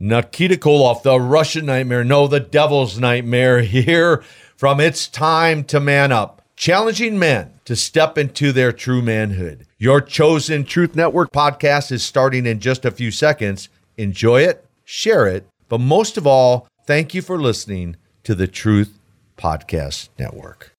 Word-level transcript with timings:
Nikita 0.00 0.56
Koloff, 0.56 1.02
the 1.02 1.20
Russian 1.20 1.66
nightmare, 1.66 2.02
no, 2.02 2.26
the 2.26 2.40
devil's 2.40 2.98
nightmare, 2.98 3.60
here 3.62 4.24
from 4.56 4.80
It's 4.80 5.06
Time 5.06 5.62
to 5.64 5.78
Man 5.78 6.10
Up, 6.10 6.42
challenging 6.56 7.18
men 7.18 7.52
to 7.64 7.76
step 7.76 8.18
into 8.18 8.50
their 8.50 8.72
true 8.72 9.02
manhood. 9.02 9.66
Your 9.78 10.00
chosen 10.00 10.64
Truth 10.64 10.96
Network 10.96 11.30
podcast 11.30 11.92
is 11.92 12.02
starting 12.02 12.44
in 12.44 12.58
just 12.58 12.84
a 12.84 12.90
few 12.90 13.12
seconds. 13.12 13.68
Enjoy 13.96 14.40
it, 14.40 14.66
share 14.84 15.28
it, 15.28 15.46
but 15.68 15.78
most 15.78 16.16
of 16.16 16.26
all, 16.26 16.66
thank 16.86 17.14
you 17.14 17.22
for 17.22 17.38
listening 17.40 17.96
to 18.24 18.34
the 18.34 18.48
Truth 18.48 18.98
Podcast 19.36 20.08
Network. 20.18 20.74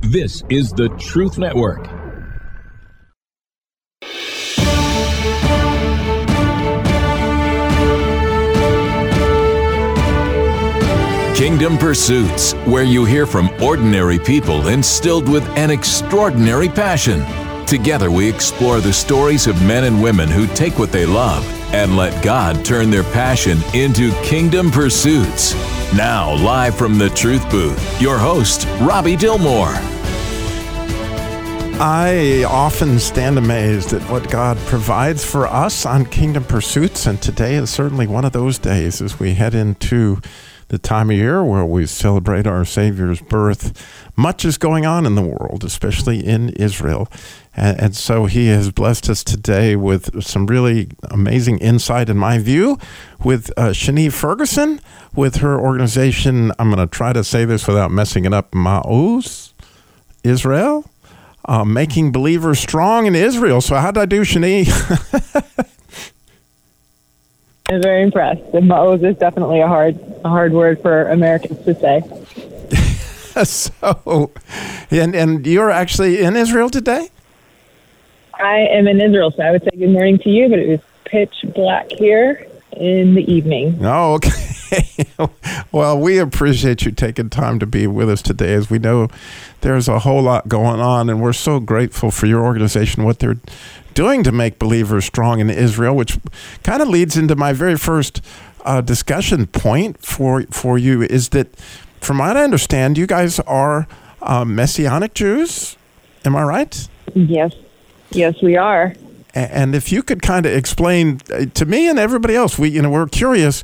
This 0.00 0.42
is 0.50 0.72
the 0.72 0.88
Truth 0.98 1.38
Network. 1.38 2.03
Kingdom 11.34 11.78
Pursuits, 11.78 12.52
where 12.64 12.84
you 12.84 13.04
hear 13.04 13.26
from 13.26 13.50
ordinary 13.60 14.20
people 14.20 14.68
instilled 14.68 15.28
with 15.28 15.42
an 15.58 15.68
extraordinary 15.68 16.68
passion. 16.68 17.24
Together, 17.66 18.08
we 18.08 18.28
explore 18.28 18.80
the 18.80 18.92
stories 18.92 19.48
of 19.48 19.60
men 19.64 19.82
and 19.82 20.00
women 20.00 20.28
who 20.28 20.46
take 20.46 20.78
what 20.78 20.92
they 20.92 21.04
love 21.04 21.44
and 21.74 21.96
let 21.96 22.22
God 22.22 22.64
turn 22.64 22.88
their 22.88 23.02
passion 23.02 23.58
into 23.74 24.12
kingdom 24.22 24.70
pursuits. 24.70 25.54
Now, 25.92 26.34
live 26.34 26.76
from 26.76 26.98
the 26.98 27.10
Truth 27.10 27.50
Booth, 27.50 28.00
your 28.00 28.16
host, 28.16 28.68
Robby 28.80 29.16
Dilmore. 29.16 29.74
I 31.80 32.44
often 32.44 33.00
stand 33.00 33.38
amazed 33.38 33.92
at 33.92 34.08
what 34.08 34.30
God 34.30 34.56
provides 34.66 35.24
for 35.24 35.48
us 35.48 35.84
on 35.84 36.06
Kingdom 36.06 36.44
Pursuits, 36.44 37.06
and 37.06 37.20
today 37.20 37.56
is 37.56 37.70
certainly 37.70 38.06
one 38.06 38.24
of 38.24 38.30
those 38.30 38.56
days 38.60 39.02
as 39.02 39.18
we 39.18 39.34
head 39.34 39.52
into 39.56 40.20
the 40.74 40.78
time 40.78 41.08
of 41.08 41.16
year 41.16 41.44
where 41.44 41.64
we 41.64 41.86
celebrate 41.86 42.48
our 42.48 42.64
Savior's 42.64 43.20
birth. 43.20 44.10
Much 44.16 44.44
is 44.44 44.58
going 44.58 44.84
on 44.84 45.06
in 45.06 45.14
the 45.14 45.22
world, 45.22 45.62
especially 45.62 46.18
in 46.18 46.48
Israel. 46.50 47.08
And, 47.56 47.80
and, 47.80 47.96
so 47.96 48.26
he 48.26 48.48
has 48.48 48.72
blessed 48.72 49.08
us 49.08 49.22
today 49.22 49.76
with 49.76 50.24
some 50.24 50.46
really 50.46 50.88
amazing 51.04 51.58
insight, 51.58 52.08
in 52.08 52.18
my 52.18 52.38
view, 52.38 52.76
with 53.22 53.52
uh, 53.56 53.68
Shani 53.68 54.12
Ferguson, 54.12 54.80
with 55.14 55.36
her 55.36 55.60
organization. 55.60 56.50
I'm 56.58 56.72
going 56.72 56.84
to 56.84 56.92
try 56.92 57.12
to 57.12 57.22
say 57.22 57.44
this 57.44 57.68
without 57.68 57.92
messing 57.92 58.24
it 58.24 58.34
up 58.34 58.50
Ma'oz, 58.50 59.52
Israel. 60.24 60.90
Uh, 61.46 61.64
making 61.64 62.10
believers 62.10 62.58
strong 62.58 63.06
in 63.06 63.14
Israel. 63.14 63.60
So, 63.60 63.76
how 63.76 63.90
did 63.90 64.00
I 64.00 64.06
do, 64.06 64.22
Shani? 64.22 64.64
I'm 67.70 67.80
very 67.80 68.02
impressed. 68.02 68.42
And 68.52 68.70
Ma'oz 68.70 69.02
is 69.02 69.16
definitely 69.16 69.60
a 69.60 69.66
hard, 69.66 69.98
a 70.22 70.28
hard 70.28 70.52
word 70.52 70.82
for 70.82 71.08
Americans 71.08 71.64
to 71.64 71.74
say. 71.74 72.02
so, 73.44 74.30
and 74.90 75.14
and 75.14 75.46
you're 75.46 75.70
actually 75.70 76.20
in 76.20 76.36
Israel 76.36 76.68
today. 76.68 77.08
I 78.38 78.66
am 78.70 78.86
in 78.86 79.00
Israel, 79.00 79.30
so 79.30 79.42
I 79.42 79.50
would 79.50 79.62
say 79.62 79.70
good 79.78 79.90
morning 79.90 80.18
to 80.18 80.30
you. 80.30 80.50
But 80.50 80.58
it 80.58 80.68
was 80.68 80.80
pitch 81.06 81.34
black 81.54 81.90
here 81.90 82.46
in 82.72 83.14
the 83.14 83.32
evening. 83.32 83.78
Oh, 83.80 84.14
okay. 84.16 85.06
well, 85.72 85.98
we 85.98 86.18
appreciate 86.18 86.84
you 86.84 86.90
taking 86.90 87.30
time 87.30 87.58
to 87.60 87.66
be 87.66 87.86
with 87.86 88.10
us 88.10 88.20
today, 88.20 88.52
as 88.52 88.68
we 88.68 88.78
know 88.78 89.08
there's 89.62 89.88
a 89.88 90.00
whole 90.00 90.22
lot 90.22 90.48
going 90.48 90.80
on, 90.80 91.08
and 91.08 91.22
we're 91.22 91.32
so 91.32 91.60
grateful 91.60 92.10
for 92.10 92.26
your 92.26 92.44
organization, 92.44 93.04
what 93.04 93.20
they're 93.20 93.38
doing 93.94 94.22
to 94.24 94.32
make 94.32 94.58
believers 94.58 95.04
strong 95.04 95.40
in 95.40 95.50
Israel, 95.50 95.94
which 95.96 96.18
kind 96.62 96.82
of 96.82 96.88
leads 96.88 97.16
into 97.16 97.36
my 97.36 97.52
very 97.52 97.76
first 97.76 98.20
uh, 98.64 98.80
discussion 98.80 99.46
point 99.46 100.00
for 100.04 100.42
for 100.50 100.78
you 100.78 101.02
is 101.02 101.30
that, 101.30 101.54
from 102.00 102.18
what 102.18 102.36
I 102.36 102.44
understand, 102.44 102.98
you 102.98 103.06
guys 103.06 103.40
are 103.40 103.86
uh, 104.22 104.44
Messianic 104.44 105.14
Jews. 105.14 105.76
Am 106.24 106.34
I 106.34 106.42
right? 106.42 106.88
Yes, 107.14 107.54
yes, 108.10 108.40
we 108.42 108.56
are. 108.56 108.94
And 109.34 109.74
if 109.74 109.90
you 109.90 110.02
could 110.02 110.22
kind 110.22 110.46
of 110.46 110.52
explain 110.52 111.20
uh, 111.32 111.46
to 111.54 111.66
me 111.66 111.88
and 111.88 111.98
everybody 111.98 112.36
else, 112.36 112.58
we 112.58 112.70
you 112.70 112.82
know 112.82 112.90
we're 112.90 113.06
curious 113.06 113.62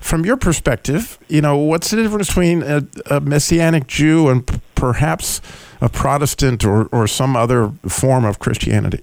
from 0.00 0.24
your 0.24 0.36
perspective. 0.36 1.18
You 1.28 1.42
know, 1.42 1.56
what's 1.56 1.90
the 1.90 1.96
difference 2.02 2.28
between 2.28 2.62
a, 2.62 2.86
a 3.10 3.20
Messianic 3.20 3.86
Jew 3.86 4.28
and 4.28 4.46
p- 4.46 4.60
perhaps 4.74 5.40
a 5.80 5.88
Protestant 5.88 6.64
or, 6.64 6.86
or 6.86 7.06
some 7.06 7.36
other 7.36 7.72
form 7.86 8.24
of 8.24 8.38
Christianity? 8.38 9.02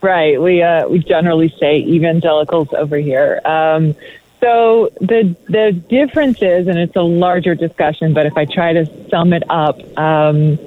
Right. 0.00 0.40
We 0.40 0.62
uh, 0.62 0.88
we 0.88 1.00
generally 1.00 1.48
say 1.58 1.78
evangelicals 1.78 2.72
over 2.72 2.96
here. 2.96 3.40
Um, 3.44 3.96
so 4.40 4.90
the 5.00 5.34
the 5.48 5.72
difference 5.72 6.40
is, 6.40 6.68
and 6.68 6.78
it's 6.78 6.94
a 6.94 7.02
larger 7.02 7.56
discussion, 7.56 8.14
but 8.14 8.26
if 8.26 8.36
I 8.36 8.44
try 8.44 8.74
to 8.74 9.08
sum 9.08 9.32
it 9.32 9.42
up, 9.50 9.80
um, 9.98 10.58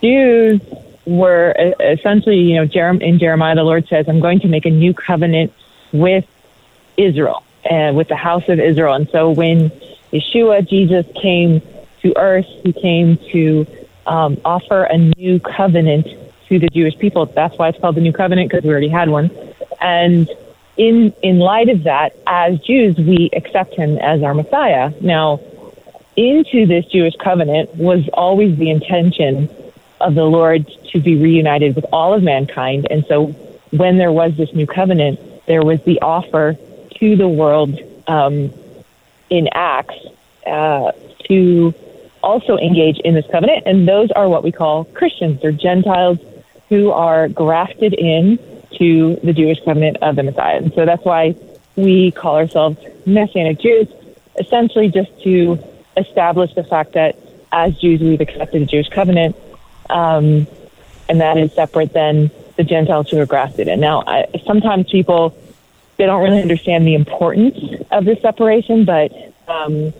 Jews 0.00 0.62
were 1.04 1.54
essentially, 1.80 2.38
you 2.38 2.54
know, 2.54 2.98
in 2.98 3.18
Jeremiah, 3.18 3.54
the 3.54 3.64
Lord 3.64 3.88
says, 3.88 4.08
"I'm 4.08 4.20
going 4.20 4.40
to 4.40 4.48
make 4.48 4.64
a 4.64 4.70
new 4.70 4.94
covenant 4.94 5.52
with 5.92 6.24
Israel 6.96 7.42
and 7.68 7.94
with 7.94 8.08
the 8.08 8.16
house 8.16 8.48
of 8.48 8.58
Israel." 8.58 8.94
And 8.94 9.08
so 9.10 9.30
when 9.30 9.70
Yeshua, 10.12 10.66
Jesus, 10.66 11.04
came 11.20 11.60
to 12.00 12.16
earth, 12.16 12.46
he 12.64 12.72
came 12.72 13.18
to 13.32 13.66
um, 14.06 14.40
offer 14.46 14.84
a 14.84 14.96
new 14.96 15.38
covenant 15.40 16.06
to 16.52 16.58
the 16.58 16.68
Jewish 16.68 16.98
people. 16.98 17.24
That's 17.26 17.56
why 17.56 17.68
it's 17.68 17.78
called 17.78 17.94
the 17.94 18.02
New 18.02 18.12
Covenant 18.12 18.50
because 18.50 18.62
we 18.62 18.70
already 18.70 18.88
had 18.88 19.08
one. 19.08 19.30
And 19.80 20.28
in 20.76 21.12
in 21.22 21.38
light 21.38 21.68
of 21.68 21.84
that, 21.84 22.14
as 22.26 22.60
Jews, 22.60 22.96
we 22.96 23.30
accept 23.32 23.74
him 23.74 23.98
as 23.98 24.22
our 24.22 24.34
Messiah. 24.34 24.92
Now, 25.00 25.40
into 26.16 26.66
this 26.66 26.84
Jewish 26.86 27.14
covenant 27.16 27.74
was 27.76 28.08
always 28.12 28.56
the 28.58 28.70
intention 28.70 29.48
of 30.00 30.14
the 30.14 30.24
Lord 30.24 30.70
to 30.90 31.00
be 31.00 31.16
reunited 31.16 31.74
with 31.74 31.86
all 31.92 32.12
of 32.12 32.22
mankind. 32.22 32.86
And 32.90 33.04
so, 33.06 33.28
when 33.70 33.96
there 33.96 34.12
was 34.12 34.36
this 34.36 34.52
new 34.52 34.66
covenant, 34.66 35.20
there 35.46 35.62
was 35.62 35.82
the 35.84 36.00
offer 36.02 36.56
to 36.96 37.16
the 37.16 37.28
world 37.28 37.78
um, 38.06 38.52
in 39.30 39.48
Acts 39.52 39.96
uh, 40.46 40.92
to 41.28 41.74
also 42.22 42.58
engage 42.58 42.98
in 42.98 43.14
this 43.14 43.26
covenant. 43.32 43.64
And 43.66 43.88
those 43.88 44.10
are 44.10 44.28
what 44.28 44.44
we 44.44 44.52
call 44.52 44.84
Christians. 44.84 45.40
They're 45.40 45.52
Gentiles 45.52 46.18
who 46.72 46.90
are 46.90 47.28
grafted 47.28 47.92
in 47.92 48.38
to 48.78 49.16
the 49.16 49.34
Jewish 49.34 49.58
covenant 49.62 49.98
of 50.00 50.16
the 50.16 50.22
Messiah. 50.22 50.56
And 50.56 50.72
so 50.72 50.86
that's 50.86 51.04
why 51.04 51.34
we 51.76 52.12
call 52.12 52.36
ourselves 52.36 52.78
Messianic 53.04 53.60
Jews, 53.60 53.88
essentially 54.40 54.88
just 54.88 55.10
to 55.22 55.62
establish 55.98 56.54
the 56.54 56.64
fact 56.64 56.94
that 56.94 57.18
as 57.52 57.78
Jews 57.78 58.00
we've 58.00 58.22
accepted 58.22 58.62
the 58.62 58.66
Jewish 58.66 58.88
covenant, 58.88 59.36
um, 59.90 60.46
and 61.10 61.20
that 61.20 61.36
is 61.36 61.52
separate 61.52 61.92
than 61.92 62.30
the 62.56 62.64
Gentiles 62.64 63.10
who 63.10 63.20
are 63.20 63.26
grafted 63.26 63.68
in. 63.68 63.78
Now, 63.78 64.02
I, 64.06 64.28
sometimes 64.46 64.90
people 64.90 65.36
they 65.98 66.06
don't 66.06 66.22
really 66.22 66.40
understand 66.40 66.86
the 66.86 66.94
importance 66.94 67.82
of 67.90 68.06
this 68.06 68.18
separation, 68.22 68.86
but 68.86 69.12
um, 69.46 69.92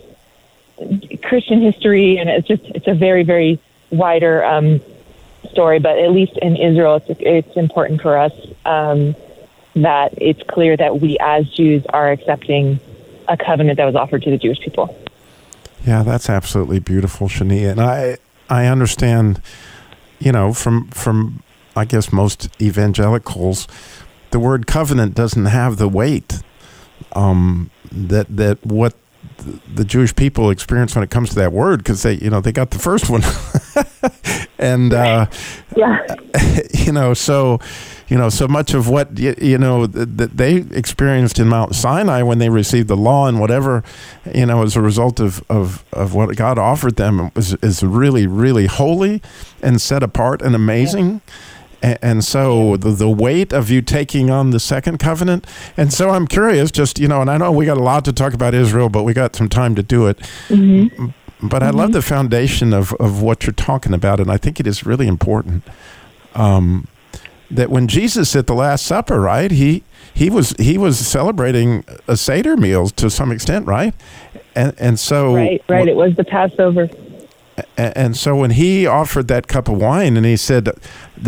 Christian 1.22 1.60
history 1.60 2.16
and 2.16 2.30
it's 2.30 2.48
just 2.48 2.62
it's 2.64 2.86
a 2.86 2.94
very 2.94 3.24
very 3.24 3.58
wider 3.90 4.42
um, 4.42 4.80
story, 5.50 5.78
but 5.78 5.98
at 5.98 6.10
least 6.12 6.36
in 6.38 6.56
Israel, 6.56 6.96
it's, 6.96 7.20
it's 7.20 7.56
important 7.56 8.00
for 8.02 8.16
us 8.16 8.32
um, 8.64 9.14
that 9.74 10.14
it's 10.16 10.42
clear 10.44 10.76
that 10.76 11.00
we 11.00 11.18
as 11.20 11.48
Jews 11.50 11.84
are 11.86 12.10
accepting 12.10 12.80
a 13.28 13.36
covenant 13.36 13.76
that 13.78 13.84
was 13.84 13.94
offered 13.94 14.22
to 14.22 14.30
the 14.30 14.38
Jewish 14.38 14.60
people. 14.60 14.96
Yeah, 15.86 16.02
that's 16.02 16.30
absolutely 16.30 16.78
beautiful, 16.78 17.28
Shania. 17.28 17.70
And 17.72 17.80
I, 17.80 18.18
I 18.48 18.66
understand, 18.66 19.40
you 20.18 20.32
know, 20.32 20.52
from, 20.52 20.88
from, 20.88 21.42
I 21.74 21.84
guess, 21.84 22.12
most 22.12 22.48
evangelicals, 22.60 23.66
the 24.30 24.38
word 24.38 24.66
covenant 24.66 25.14
doesn't 25.14 25.46
have 25.46 25.78
the 25.78 25.88
weight 25.88 26.42
um, 27.14 27.70
that, 27.90 28.26
that 28.36 28.64
what 28.64 28.94
the 29.74 29.84
Jewish 29.84 30.14
people 30.14 30.50
experience 30.50 30.94
when 30.94 31.04
it 31.04 31.10
comes 31.10 31.30
to 31.30 31.34
that 31.36 31.52
word 31.52 31.78
because 31.78 32.02
they, 32.02 32.14
you 32.14 32.30
know, 32.30 32.40
they 32.40 32.52
got 32.52 32.70
the 32.70 32.78
first 32.78 33.10
one, 33.10 33.22
and 34.58 34.92
uh, 34.92 35.26
yeah, 35.76 35.98
you 36.74 36.92
know, 36.92 37.14
so 37.14 37.58
you 38.08 38.18
know, 38.18 38.28
so 38.28 38.46
much 38.46 38.74
of 38.74 38.88
what 38.88 39.18
you, 39.18 39.34
you 39.40 39.58
know 39.58 39.86
that 39.86 40.36
they 40.36 40.56
experienced 40.56 41.38
in 41.38 41.48
Mount 41.48 41.74
Sinai 41.74 42.22
when 42.22 42.38
they 42.38 42.48
received 42.48 42.88
the 42.88 42.96
law 42.96 43.26
and 43.26 43.40
whatever, 43.40 43.82
you 44.34 44.46
know, 44.46 44.62
as 44.62 44.76
a 44.76 44.82
result 44.82 45.20
of 45.20 45.42
of, 45.48 45.84
of 45.92 46.14
what 46.14 46.36
God 46.36 46.58
offered 46.58 46.96
them 46.96 47.30
was 47.34 47.54
is 47.54 47.82
really 47.82 48.26
really 48.26 48.66
holy 48.66 49.22
and 49.62 49.80
set 49.80 50.02
apart 50.02 50.42
and 50.42 50.54
amazing. 50.54 51.22
Yeah 51.26 51.34
and, 51.82 52.24
so 52.24 52.76
the, 52.76 52.90
the 52.90 53.08
weight 53.08 53.52
of 53.52 53.70
you 53.70 53.82
taking 53.82 54.30
on 54.30 54.50
the 54.50 54.60
second 54.60 54.98
covenant. 54.98 55.46
And 55.76 55.92
so 55.92 56.10
I'm 56.10 56.26
curious, 56.26 56.70
just, 56.70 56.98
you 56.98 57.08
know, 57.08 57.20
and 57.20 57.30
I 57.30 57.36
know 57.36 57.50
we 57.50 57.66
got 57.66 57.76
a 57.76 57.82
lot 57.82 58.04
to 58.04 58.12
talk 58.12 58.34
about 58.34 58.54
Israel, 58.54 58.88
but 58.88 59.02
we 59.02 59.12
got 59.12 59.34
some 59.34 59.48
time 59.48 59.74
to 59.74 59.82
do 59.82 60.06
it. 60.06 60.18
Mm-hmm. 60.48 61.06
But 61.42 61.62
mm-hmm. 61.62 61.62
I 61.62 61.70
love 61.70 61.88
mm-hmm. 61.88 61.92
the 61.92 62.02
foundation 62.02 62.72
of, 62.72 62.92
of 62.94 63.20
what 63.20 63.44
you're 63.44 63.52
talking 63.52 63.92
about. 63.92 64.20
And 64.20 64.30
I 64.30 64.36
think 64.36 64.60
it 64.60 64.66
is 64.66 64.86
really 64.86 65.08
important 65.08 65.64
um, 66.34 66.86
that 67.50 67.68
when 67.68 67.88
Jesus 67.88 68.36
at 68.36 68.46
the 68.46 68.54
Last 68.54 68.86
Supper, 68.86 69.20
right, 69.20 69.50
he, 69.50 69.82
he 70.14 70.30
was 70.30 70.50
he 70.58 70.76
was 70.76 70.98
celebrating 70.98 71.84
a 72.06 72.16
seder 72.16 72.56
meal 72.56 72.88
to 72.90 73.08
some 73.08 73.32
extent, 73.32 73.66
right? 73.66 73.94
And 74.54 74.74
and 74.78 75.00
so 75.00 75.34
right, 75.34 75.62
right. 75.68 75.88
It 75.88 75.96
was 75.96 76.14
the 76.16 76.24
Passover. 76.24 76.88
And 77.76 78.16
so 78.16 78.34
when 78.36 78.52
he 78.52 78.86
offered 78.86 79.28
that 79.28 79.46
cup 79.46 79.68
of 79.68 79.78
wine 79.78 80.16
and 80.16 80.24
he 80.24 80.36
said, 80.36 80.70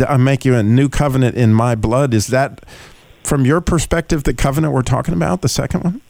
"I 0.07 0.17
make 0.17 0.43
you 0.43 0.55
a 0.55 0.63
new 0.63 0.89
covenant 0.89 1.35
in 1.35 1.53
my 1.53 1.75
blood," 1.75 2.13
is 2.13 2.27
that 2.27 2.61
from 3.23 3.45
your 3.45 3.61
perspective 3.61 4.23
the 4.23 4.33
covenant 4.33 4.73
we're 4.73 4.81
talking 4.81 5.13
about, 5.13 5.41
the 5.41 5.49
second 5.49 5.83
one? 5.83 6.01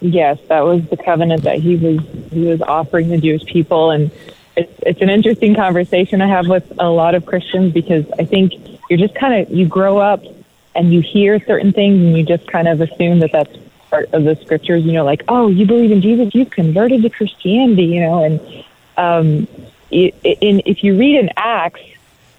Yes, 0.00 0.38
that 0.48 0.60
was 0.60 0.84
the 0.88 0.96
covenant 0.96 1.42
that 1.42 1.58
he 1.58 1.76
was 1.76 2.00
he 2.32 2.44
was 2.44 2.62
offering 2.62 3.08
the 3.08 3.18
Jewish 3.18 3.44
people, 3.44 3.90
and 3.90 4.10
it's 4.56 4.72
it's 4.86 5.02
an 5.02 5.10
interesting 5.10 5.54
conversation 5.54 6.22
I 6.22 6.28
have 6.28 6.46
with 6.46 6.72
a 6.78 6.88
lot 6.88 7.14
of 7.14 7.26
Christians 7.26 7.72
because 7.72 8.04
I 8.18 8.24
think 8.24 8.52
you're 8.88 8.98
just 8.98 9.14
kind 9.14 9.34
of 9.34 9.50
you 9.50 9.66
grow 9.66 9.98
up 9.98 10.22
and 10.74 10.92
you 10.92 11.00
hear 11.00 11.40
certain 11.44 11.72
things 11.72 11.96
and 11.96 12.16
you 12.16 12.24
just 12.24 12.46
kind 12.46 12.68
of 12.68 12.80
assume 12.80 13.18
that 13.18 13.32
that's 13.32 13.54
part 13.90 14.08
of 14.12 14.24
the 14.24 14.36
scriptures. 14.36 14.84
You 14.84 14.92
know, 14.92 15.04
like 15.04 15.24
oh, 15.28 15.48
you 15.48 15.66
believe 15.66 15.90
in 15.90 16.00
Jesus, 16.00 16.34
you've 16.34 16.50
converted 16.50 17.02
to 17.02 17.10
Christianity. 17.10 17.84
You 17.84 18.00
know, 18.00 18.22
and 18.22 18.40
um, 18.98 19.48
in 19.90 20.62
if 20.66 20.84
you 20.84 20.98
read 20.98 21.16
in 21.16 21.30
Acts 21.36 21.80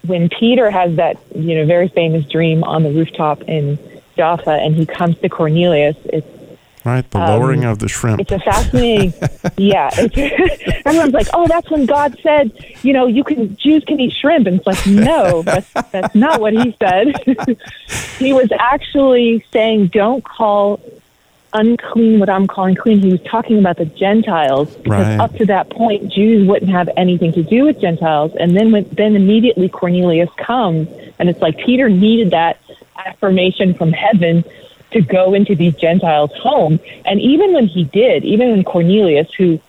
when 0.06 0.28
Peter 0.28 0.70
has 0.70 0.96
that 0.96 1.18
you 1.34 1.56
know 1.56 1.66
very 1.66 1.88
famous 1.88 2.24
dream 2.26 2.62
on 2.64 2.82
the 2.82 2.90
rooftop 2.90 3.42
in 3.42 3.78
Jaffa 4.16 4.50
and 4.50 4.74
he 4.74 4.86
comes 4.86 5.18
to 5.18 5.28
Cornelius, 5.28 5.96
it's 6.04 6.26
Right, 6.82 7.08
the 7.10 7.18
lowering 7.18 7.66
um, 7.66 7.72
of 7.72 7.78
the 7.78 7.88
shrimp. 7.88 8.22
It's 8.22 8.32
a 8.32 8.38
fascinating, 8.38 9.12
yeah. 9.58 9.90
It's, 9.92 10.82
everyone's 10.86 11.12
like, 11.12 11.26
"Oh, 11.34 11.46
that's 11.46 11.70
when 11.70 11.84
God 11.84 12.18
said, 12.22 12.52
you 12.82 12.94
know, 12.94 13.06
you 13.06 13.22
can 13.22 13.54
Jews 13.56 13.84
can 13.84 14.00
eat 14.00 14.14
shrimp," 14.14 14.46
and 14.46 14.56
it's 14.56 14.66
like, 14.66 14.86
no, 14.86 15.42
that's 15.42 15.70
that's 15.92 16.14
not 16.14 16.40
what 16.40 16.54
He 16.54 16.74
said. 16.80 17.14
he 18.18 18.32
was 18.32 18.50
actually 18.58 19.44
saying, 19.52 19.88
"Don't 19.88 20.24
call 20.24 20.80
unclean 21.52 22.20
what 22.20 22.30
I'm 22.30 22.46
calling 22.46 22.74
clean." 22.74 23.00
He 23.00 23.10
was 23.10 23.22
talking 23.22 23.58
about 23.58 23.76
the 23.76 23.86
Gentiles 23.86 24.74
because 24.76 25.06
right. 25.06 25.20
up 25.20 25.34
to 25.36 25.46
that 25.46 25.70
point, 25.70 26.12
Jews 26.12 26.46
wouldn't 26.46 26.70
have 26.70 26.88
anything 26.96 27.32
to 27.32 27.42
do 27.42 27.64
with 27.64 27.80
Gentiles, 27.80 28.34
and 28.38 28.56
then 28.56 28.72
when, 28.72 28.88
then 28.92 29.16
immediately 29.16 29.68
Cornelius 29.68 30.30
comes, 30.36 30.88
and 31.18 31.28
it's 31.28 31.40
like 31.40 31.58
Peter 31.58 31.88
needed 31.88 32.30
that 32.30 32.58
affirmation 32.96 33.74
from 33.74 33.92
heaven 33.92 34.44
to 34.92 35.00
go 35.00 35.34
into 35.34 35.54
these 35.54 35.74
Gentiles' 35.76 36.32
home. 36.34 36.80
And 37.04 37.20
even 37.20 37.52
when 37.52 37.66
he 37.66 37.84
did, 37.84 38.24
even 38.24 38.50
when 38.50 38.64
Cornelius, 38.64 39.32
who 39.34 39.60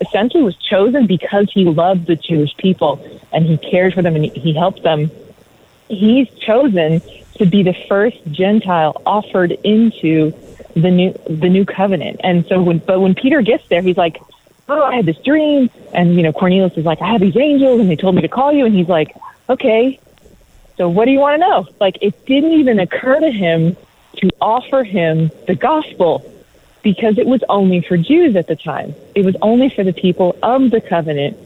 essentially 0.00 0.42
was 0.42 0.56
chosen 0.56 1.06
because 1.06 1.50
he 1.52 1.64
loved 1.64 2.06
the 2.06 2.16
Jewish 2.16 2.54
people 2.56 3.00
and 3.32 3.46
he 3.46 3.56
cared 3.56 3.94
for 3.94 4.02
them 4.02 4.16
and 4.16 4.26
he 4.26 4.52
helped 4.52 4.82
them, 4.82 5.10
he's 5.88 6.28
chosen 6.38 7.00
to 7.36 7.46
be 7.46 7.62
the 7.62 7.74
first 7.88 8.18
Gentile 8.30 9.00
offered 9.06 9.52
into 9.52 10.32
the 10.76 10.90
new 10.90 11.12
the 11.28 11.48
new 11.48 11.64
covenant. 11.64 12.20
And 12.22 12.46
so 12.46 12.62
when 12.62 12.78
but 12.78 13.00
when 13.00 13.14
Peter 13.14 13.40
gets 13.42 13.66
there, 13.68 13.82
he's 13.82 13.96
like, 13.96 14.20
Oh, 14.68 14.82
I 14.82 14.96
had 14.96 15.06
this 15.06 15.18
dream 15.18 15.70
and 15.92 16.14
you 16.14 16.22
know, 16.22 16.32
Cornelius 16.32 16.76
is 16.76 16.84
like, 16.84 17.00
I 17.00 17.12
have 17.12 17.20
these 17.20 17.36
angels 17.36 17.80
and 17.80 17.90
they 17.90 17.96
told 17.96 18.14
me 18.14 18.22
to 18.22 18.28
call 18.28 18.52
you 18.52 18.66
and 18.66 18.74
he's 18.74 18.88
like, 18.88 19.16
Okay, 19.48 19.98
so 20.76 20.88
what 20.88 21.06
do 21.06 21.12
you 21.12 21.18
want 21.18 21.40
to 21.40 21.48
know? 21.48 21.68
Like 21.80 21.98
it 22.02 22.26
didn't 22.26 22.52
even 22.52 22.78
occur 22.78 23.18
to 23.18 23.30
him 23.30 23.76
to 24.18 24.30
offer 24.40 24.84
him 24.84 25.30
the 25.46 25.54
gospel 25.54 26.30
because 26.82 27.18
it 27.18 27.26
was 27.26 27.42
only 27.48 27.80
for 27.80 27.96
Jews 27.96 28.36
at 28.36 28.46
the 28.46 28.56
time. 28.56 28.94
It 29.14 29.24
was 29.24 29.34
only 29.42 29.70
for 29.70 29.82
the 29.82 29.92
people 29.92 30.36
of 30.42 30.70
the 30.70 30.80
covenant. 30.80 31.36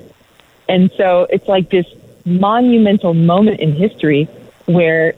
And 0.69 0.91
so 0.97 1.27
it's 1.31 1.49
like 1.49 1.71
this 1.71 1.87
monumental 2.25 3.15
moment 3.15 3.61
in 3.61 3.73
history 3.73 4.29
where 4.73 5.15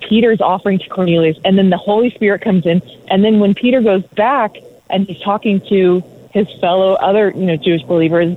Peter's 0.00 0.40
offering 0.40 0.78
to 0.78 0.88
Cornelius 0.88 1.38
and 1.44 1.58
then 1.58 1.70
the 1.70 1.76
Holy 1.76 2.10
Spirit 2.10 2.42
comes 2.42 2.66
in 2.66 2.82
and 3.08 3.24
then 3.24 3.40
when 3.40 3.54
Peter 3.54 3.80
goes 3.80 4.04
back 4.04 4.56
and 4.88 5.06
he's 5.06 5.20
talking 5.20 5.60
to 5.68 6.02
his 6.32 6.52
fellow 6.60 6.94
other, 6.94 7.30
you 7.30 7.46
know, 7.46 7.56
Jewish 7.56 7.82
believers 7.82 8.36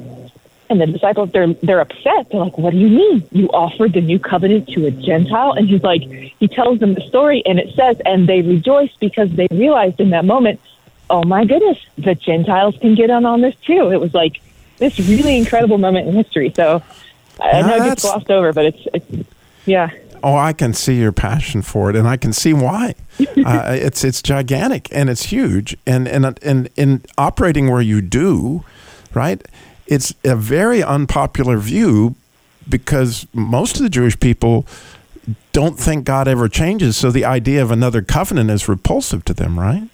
and 0.70 0.80
the 0.80 0.86
disciples, 0.86 1.32
they're 1.32 1.52
they're 1.54 1.82
upset. 1.82 2.30
They're 2.30 2.40
like, 2.40 2.58
"What 2.58 2.72
do 2.72 2.78
you 2.78 2.88
mean? 2.88 3.28
You 3.32 3.48
offered 3.50 3.94
the 3.94 4.02
new 4.02 4.20
covenant 4.20 4.70
to 4.70 4.86
a 4.86 4.92
Gentile?" 4.92 5.54
And 5.54 5.68
he's 5.68 5.82
like, 5.82 6.04
he 6.04 6.48
tells 6.48 6.80
them 6.80 6.94
the 6.94 7.02
story, 7.02 7.42
and 7.46 7.60
it 7.60 7.76
says, 7.76 8.00
and 8.06 8.30
they 8.30 8.42
rejoice 8.42 8.92
because 9.00 9.32
they 9.32 9.48
realized 9.50 10.00
in 10.00 10.12
that 10.12 10.26
moment, 10.26 10.60
"Oh 11.10 11.24
my 11.24 11.44
goodness, 11.44 11.80
the 11.98 12.14
Gentiles 12.14 12.78
can 12.80 12.96
get 12.96 13.10
in 13.10 13.26
on 13.26 13.42
this 13.42 13.56
too." 13.66 13.92
It 13.92 14.00
was 14.00 14.14
like 14.14 14.40
this 14.78 15.00
really 15.00 15.38
incredible 15.38 15.78
moment 15.78 16.08
in 16.08 16.14
history. 16.14 16.54
So 16.56 16.84
I 17.42 17.62
know 17.62 17.76
it 17.78 17.90
gets 17.90 18.02
glossed 18.04 18.30
over, 18.30 18.54
but 18.54 18.66
it's, 18.66 18.88
it's 18.94 19.28
yeah. 19.66 19.90
Oh, 20.24 20.36
I 20.36 20.54
can 20.54 20.74
see 20.74 20.96
your 21.00 21.12
passion 21.12 21.62
for 21.62 21.90
it, 21.90 21.96
and 21.96 22.08
I 22.08 22.18
can 22.18 22.34
see 22.34 22.54
why. 22.54 22.96
uh, 23.20 23.76
it's 23.80 24.04
it's 24.04 24.22
gigantic 24.22 24.88
and 24.92 25.10
it's 25.10 25.24
huge, 25.24 25.76
and 25.86 26.08
and 26.08 26.40
and 26.44 26.70
in 26.76 27.04
operating 27.18 27.70
where 27.70 27.82
you 27.82 28.02
do, 28.02 28.64
right? 29.14 29.42
it's 29.90 30.14
a 30.24 30.36
very 30.36 30.82
unpopular 30.84 31.58
view 31.58 32.16
because 32.70 33.26
most 33.34 33.78
of 33.78 33.82
the 33.82 33.90
Jewish 33.90 34.18
people 34.20 34.66
don't 35.52 35.80
think 35.80 36.06
God 36.06 36.28
ever 36.28 36.48
changes. 36.48 36.96
So 36.96 37.10
the 37.10 37.26
idea 37.26 37.62
of 37.62 37.72
another 37.72 38.04
covenant 38.04 38.52
is 38.52 38.70
repulsive 38.70 39.26
to 39.26 39.34
them, 39.34 39.60
right? 39.60 39.90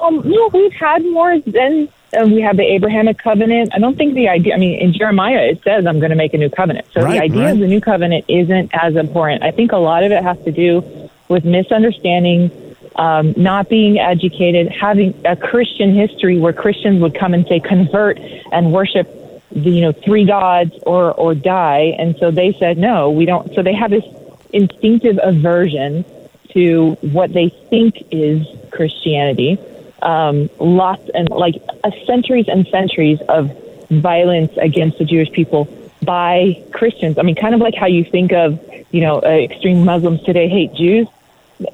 Um, 0.00 0.22
no, 0.24 0.50
we've 0.52 0.72
had 0.74 1.02
more 1.06 1.40
than 1.40 1.88
uh, 2.14 2.26
we 2.26 2.40
have 2.40 2.56
the 2.56 2.62
Abrahamic 2.62 3.18
covenant. 3.18 3.70
I 3.74 3.78
don't 3.78 3.96
think 3.96 4.14
the 4.14 4.28
idea. 4.28 4.54
I 4.54 4.58
mean, 4.58 4.78
in 4.78 4.92
Jeremiah 4.92 5.50
it 5.50 5.62
says, 5.62 5.86
"I'm 5.86 5.98
going 5.98 6.10
to 6.10 6.16
make 6.16 6.34
a 6.34 6.38
new 6.38 6.50
covenant." 6.50 6.86
So 6.92 7.02
right, 7.02 7.18
the 7.18 7.22
idea 7.22 7.42
right. 7.44 7.52
of 7.52 7.58
the 7.58 7.66
new 7.66 7.80
covenant 7.80 8.24
isn't 8.28 8.70
as 8.72 8.96
important. 8.96 9.42
I 9.42 9.50
think 9.50 9.72
a 9.72 9.76
lot 9.76 10.04
of 10.04 10.12
it 10.12 10.22
has 10.22 10.42
to 10.44 10.52
do 10.52 11.10
with 11.28 11.44
misunderstanding 11.44 12.50
um, 12.96 13.34
not 13.36 13.68
being 13.68 13.98
educated, 13.98 14.68
having 14.68 15.20
a 15.24 15.36
Christian 15.36 15.94
history 15.94 16.38
where 16.38 16.52
Christians 16.52 17.00
would 17.00 17.14
come 17.14 17.34
and 17.34 17.46
say 17.46 17.60
convert 17.60 18.18
and 18.18 18.72
worship 18.72 19.08
the 19.50 19.70
you 19.70 19.80
know 19.82 19.92
three 19.92 20.24
gods 20.24 20.72
or 20.82 21.12
or 21.12 21.34
die, 21.34 21.94
and 21.98 22.16
so 22.18 22.30
they 22.30 22.52
said 22.58 22.78
no, 22.78 23.10
we 23.10 23.24
don't. 23.24 23.54
So 23.54 23.62
they 23.62 23.74
have 23.74 23.90
this 23.90 24.04
instinctive 24.52 25.18
aversion 25.22 26.04
to 26.50 26.92
what 27.00 27.32
they 27.32 27.48
think 27.48 28.06
is 28.10 28.46
Christianity. 28.70 29.58
Um, 30.04 30.50
lots 30.60 31.08
and 31.14 31.30
like 31.30 31.54
uh, 31.82 31.90
centuries 32.06 32.46
and 32.48 32.66
centuries 32.68 33.20
of 33.28 33.50
violence 33.88 34.52
against 34.58 34.98
the 34.98 35.04
Jewish 35.06 35.32
people 35.32 35.66
by 36.02 36.62
Christians. 36.72 37.16
I 37.18 37.22
mean, 37.22 37.36
kind 37.36 37.54
of 37.54 37.60
like 37.60 37.74
how 37.74 37.86
you 37.86 38.04
think 38.04 38.32
of 38.32 38.60
you 38.90 39.00
know 39.00 39.16
uh, 39.22 39.28
extreme 39.28 39.84
Muslims 39.84 40.22
today 40.22 40.48
hate 40.48 40.74
Jews 40.74 41.08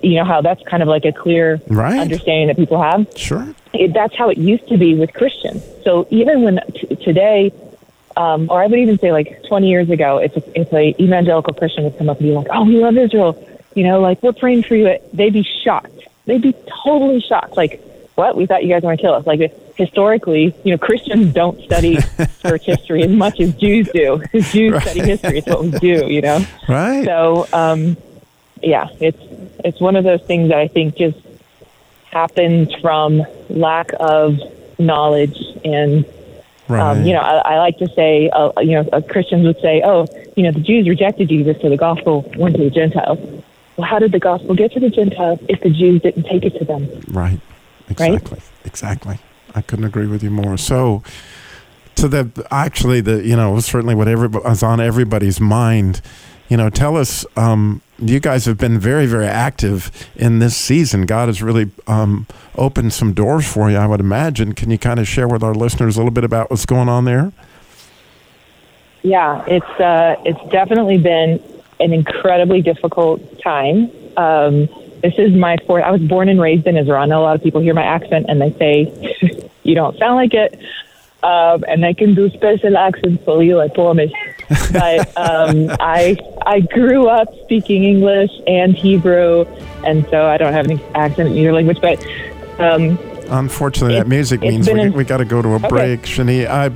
you 0.03 0.17
know 0.17 0.25
how 0.25 0.41
that's 0.41 0.62
kind 0.65 0.82
of 0.82 0.88
like 0.88 1.05
a 1.05 1.12
clear 1.12 1.61
right. 1.69 1.99
understanding 1.99 2.49
that 2.49 2.56
people 2.56 2.81
have. 2.82 3.06
Sure, 3.17 3.55
it, 3.73 3.93
that's 3.93 4.15
how 4.17 4.29
it 4.29 4.39
used 4.39 4.69
to 4.69 4.77
be 4.77 4.94
with 4.94 5.13
Christians. 5.13 5.63
So 5.84 6.06
even 6.10 6.43
when 6.43 6.60
t- 6.75 6.96
today, 6.96 7.53
um, 8.17 8.49
or 8.51 8.63
I 8.63 8.67
would 8.67 8.79
even 8.79 8.99
say 8.99 9.13
like 9.13 9.43
20 9.49 9.69
years 9.69 9.91
ago, 9.91 10.19
if 10.19 10.37
a, 10.37 10.60
if 10.60 10.72
a 10.72 11.03
evangelical 11.03 11.55
Christian 11.55 11.84
would 11.84 11.96
come 11.99 12.08
up 12.08 12.19
and 12.19 12.29
be 12.29 12.34
like, 12.34 12.49
"Oh, 12.51 12.65
we 12.65 12.77
love 12.77 12.96
Israel," 12.96 13.43
you 13.75 13.84
know, 13.84 14.01
like 14.01 14.22
we're 14.22 14.32
praying 14.32 14.65
for 14.65 14.75
you, 14.75 14.99
they'd 15.13 15.32
be 15.32 15.46
shocked. 15.65 15.93
They'd 16.27 16.43
be 16.43 16.55
totally 16.84 17.20
shocked. 17.20 17.56
Like, 17.56 17.82
what? 18.20 18.36
We 18.36 18.46
thought 18.46 18.62
you 18.62 18.69
guys 18.69 18.82
were 18.82 18.89
going 18.89 18.98
to 18.98 19.03
kill 19.03 19.15
us. 19.15 19.27
Like 19.27 19.41
historically, 19.77 20.55
you 20.65 20.72
know, 20.72 20.79
Christians 20.79 21.32
don't 21.32 21.60
study 21.62 21.98
church 22.43 22.67
history 22.67 23.03
as 23.03 23.10
much 23.10 23.41
as 23.41 23.55
Jews 23.55 23.89
do. 23.93 24.22
Jews 24.32 24.72
right. 24.72 24.82
study 24.82 25.00
history. 25.00 25.39
It's 25.39 25.48
what 25.48 25.62
we 25.62 25.70
do. 25.72 26.06
You 26.06 26.20
know, 26.20 26.46
right? 26.69 27.05
So. 27.05 27.46
Um, 27.53 27.96
yeah, 28.62 28.89
it's 29.00 29.22
it's 29.65 29.81
one 29.81 29.96
of 29.96 30.05
those 30.05 30.22
things 30.22 30.50
that 30.50 30.58
I 30.58 30.69
think 30.69 30.96
just 30.96 31.19
happens 32.10 32.74
from 32.77 33.22
lack 33.48 33.91
of 33.98 34.39
knowledge 34.79 35.39
and 35.65 36.05
right. 36.69 36.81
um, 36.81 37.05
you 37.05 37.12
know 37.12 37.20
I, 37.20 37.55
I 37.55 37.58
like 37.58 37.79
to 37.79 37.89
say 37.89 38.31
uh, 38.31 38.53
you 38.60 38.72
know 38.72 38.89
uh, 38.93 39.00
Christians 39.00 39.44
would 39.46 39.60
say 39.60 39.82
oh 39.84 40.06
you 40.36 40.43
know 40.43 40.53
the 40.53 40.60
Jews 40.60 40.89
rejected 40.89 41.29
Jesus 41.29 41.60
so 41.60 41.69
the 41.69 41.77
gospel 41.77 42.31
went 42.36 42.56
to 42.56 42.65
the 42.65 42.70
Gentiles 42.70 43.19
well 43.77 43.86
how 43.86 43.98
did 43.98 44.10
the 44.12 44.19
gospel 44.19 44.55
get 44.55 44.72
to 44.72 44.81
the 44.81 44.91
Gentiles 44.91 45.39
if 45.48 45.60
the 45.60 45.70
Jews 45.70 46.03
didn't 46.03 46.24
take 46.24 46.44
it 46.44 46.58
to 46.58 46.65
them 46.65 46.89
right 47.08 47.41
exactly 47.91 48.39
right? 48.39 48.51
exactly 48.65 49.19
I 49.55 49.63
couldn't 49.63 49.85
agree 49.85 50.06
with 50.06 50.23
you 50.23 50.31
more 50.31 50.56
so 50.56 51.03
to 51.97 52.09
the 52.09 52.47
actually 52.51 53.01
the 53.01 53.27
you 53.27 53.37
know 53.37 53.59
certainly 53.61 53.94
what 53.94 54.09
was 54.09 54.63
on 54.63 54.81
everybody's 54.81 55.41
mind 55.41 56.01
you 56.49 56.56
know 56.56 56.70
tell 56.70 56.97
us 56.97 57.27
um, 57.37 57.82
you 58.03 58.20
guys 58.20 58.44
have 58.47 58.59
been 58.59 58.79
very, 58.79 59.06
very 59.06 59.27
active 59.27 59.91
in 60.17 60.39
this 60.39 60.56
season. 60.56 61.06
God 61.06 61.29
has 61.29 61.43
really 61.43 61.70
um, 61.87 62.27
opened 62.56 62.93
some 62.93 63.13
doors 63.13 63.51
for 63.51 63.70
you, 63.70 63.77
I 63.77 63.87
would 63.87 64.01
imagine. 64.01 64.55
Can 64.55 64.70
you 64.70 64.79
kind 64.79 64.99
of 64.99 65.06
share 65.06 65.29
with 65.29 65.43
our 65.43 65.55
listeners 65.55 65.97
a 65.97 66.01
little 66.01 66.11
bit 66.11 66.25
about 66.25 66.51
what's 66.51 66.67
going 66.67 66.89
on 66.89 67.05
there? 67.05 67.32
Yeah, 69.03 69.44
it's 69.47 69.81
uh, 69.81 70.17
it's 70.25 70.51
definitely 70.51 70.99
been 70.99 71.43
an 71.79 71.93
incredibly 71.93 72.61
difficult 72.63 73.41
time. 73.41 73.91
Um, 74.17 74.69
this 75.02 75.14
is 75.19 75.32
my 75.34 75.56
fourth. 75.66 75.84
I 75.84 75.90
was 75.90 76.02
born 76.02 76.28
and 76.28 76.40
raised 76.40 76.66
in 76.66 76.76
Israel. 76.76 77.00
I 77.00 77.06
know 77.06 77.20
a 77.20 77.24
lot 77.24 77.36
of 77.36 77.42
people 77.42 77.60
hear 77.60 77.74
my 77.74 77.84
accent 77.84 78.26
and 78.28 78.40
they 78.40 78.52
say 78.58 79.50
you 79.62 79.74
don't 79.74 79.96
sound 79.98 80.16
like 80.16 80.34
it 80.34 80.58
um, 81.22 81.64
and 81.69 81.84
I 81.84 81.92
can 81.92 82.14
do 82.14 82.30
special 82.30 82.76
accents 82.78 83.22
for 83.24 83.42
you, 83.42 83.60
I 83.60 83.69
promise. 83.69 84.10
but 84.72 85.16
um, 85.16 85.70
I 85.80 86.16
I 86.46 86.60
grew 86.60 87.08
up 87.08 87.28
speaking 87.44 87.84
English 87.84 88.30
and 88.46 88.74
Hebrew 88.74 89.44
and 89.84 90.06
so 90.10 90.26
I 90.26 90.36
don't 90.36 90.52
have 90.52 90.66
any 90.66 90.82
accent 90.94 91.28
in 91.30 91.36
either 91.36 91.52
language. 91.52 91.80
But 91.80 92.04
um, 92.58 92.98
Unfortunately, 93.28 93.96
that 93.96 94.08
music 94.08 94.40
means 94.40 94.69
we, 94.69 94.90
we 94.90 95.04
got 95.04 95.19
to 95.19 95.24
go 95.24 95.40
to 95.40 95.50
a 95.50 95.54
Okay. 95.54 95.69
break. 95.69 96.02
Shani, 96.02 96.46
I, 96.48 96.66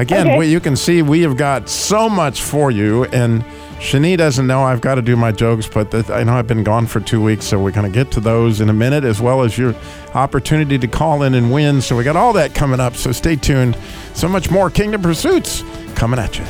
again, 0.00 0.28
Okay. 0.28 0.38
we, 0.38 0.46
you 0.50 0.58
can 0.58 0.74
see 0.74 1.02
we 1.02 1.20
have 1.20 1.36
got 1.36 1.68
so 1.68 2.08
much 2.08 2.40
for 2.42 2.70
you. 2.70 3.04
And 3.06 3.44
Shani 3.78 4.16
doesn't 4.18 4.46
know 4.46 4.62
I've 4.62 4.80
got 4.80 4.96
to 4.96 5.02
do 5.02 5.16
my 5.16 5.32
jokes, 5.32 5.66
but 5.66 6.10
I 6.10 6.24
know 6.24 6.34
I've 6.34 6.46
been 6.46 6.64
gone 6.64 6.86
for 6.86 7.00
two 7.00 7.22
weeks. 7.22 7.46
So 7.46 7.58
we're 7.62 7.70
going 7.70 7.90
to 7.90 7.94
get 7.94 8.12
to 8.12 8.20
those 8.20 8.60
in 8.60 8.68
a 8.68 8.72
minute, 8.72 9.04
as 9.04 9.20
well 9.20 9.42
as 9.42 9.56
your 9.56 9.74
opportunity 10.14 10.78
to 10.78 10.88
call 10.88 11.22
in 11.22 11.34
and 11.34 11.52
win. 11.52 11.80
So 11.80 11.96
we 11.96 12.04
got 12.04 12.16
all 12.16 12.32
that 12.34 12.54
coming 12.54 12.80
up. 12.80 12.96
So 12.96 13.12
stay 13.12 13.36
tuned. 13.36 13.78
So 14.14 14.28
much 14.28 14.50
more 14.50 14.68
Kingdom 14.68 15.02
Pursuits 15.02 15.62
coming 15.94 16.18
at 16.18 16.38
you. 16.38 16.44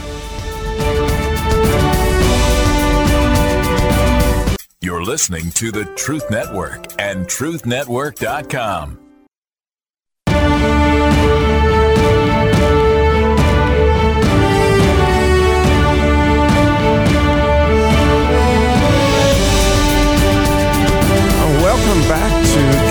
You're 4.80 5.04
listening 5.04 5.50
to 5.52 5.70
the 5.70 5.84
Truth 5.96 6.30
Network 6.30 7.00
and 7.00 7.26
truthnetwork.com. 7.26 9.07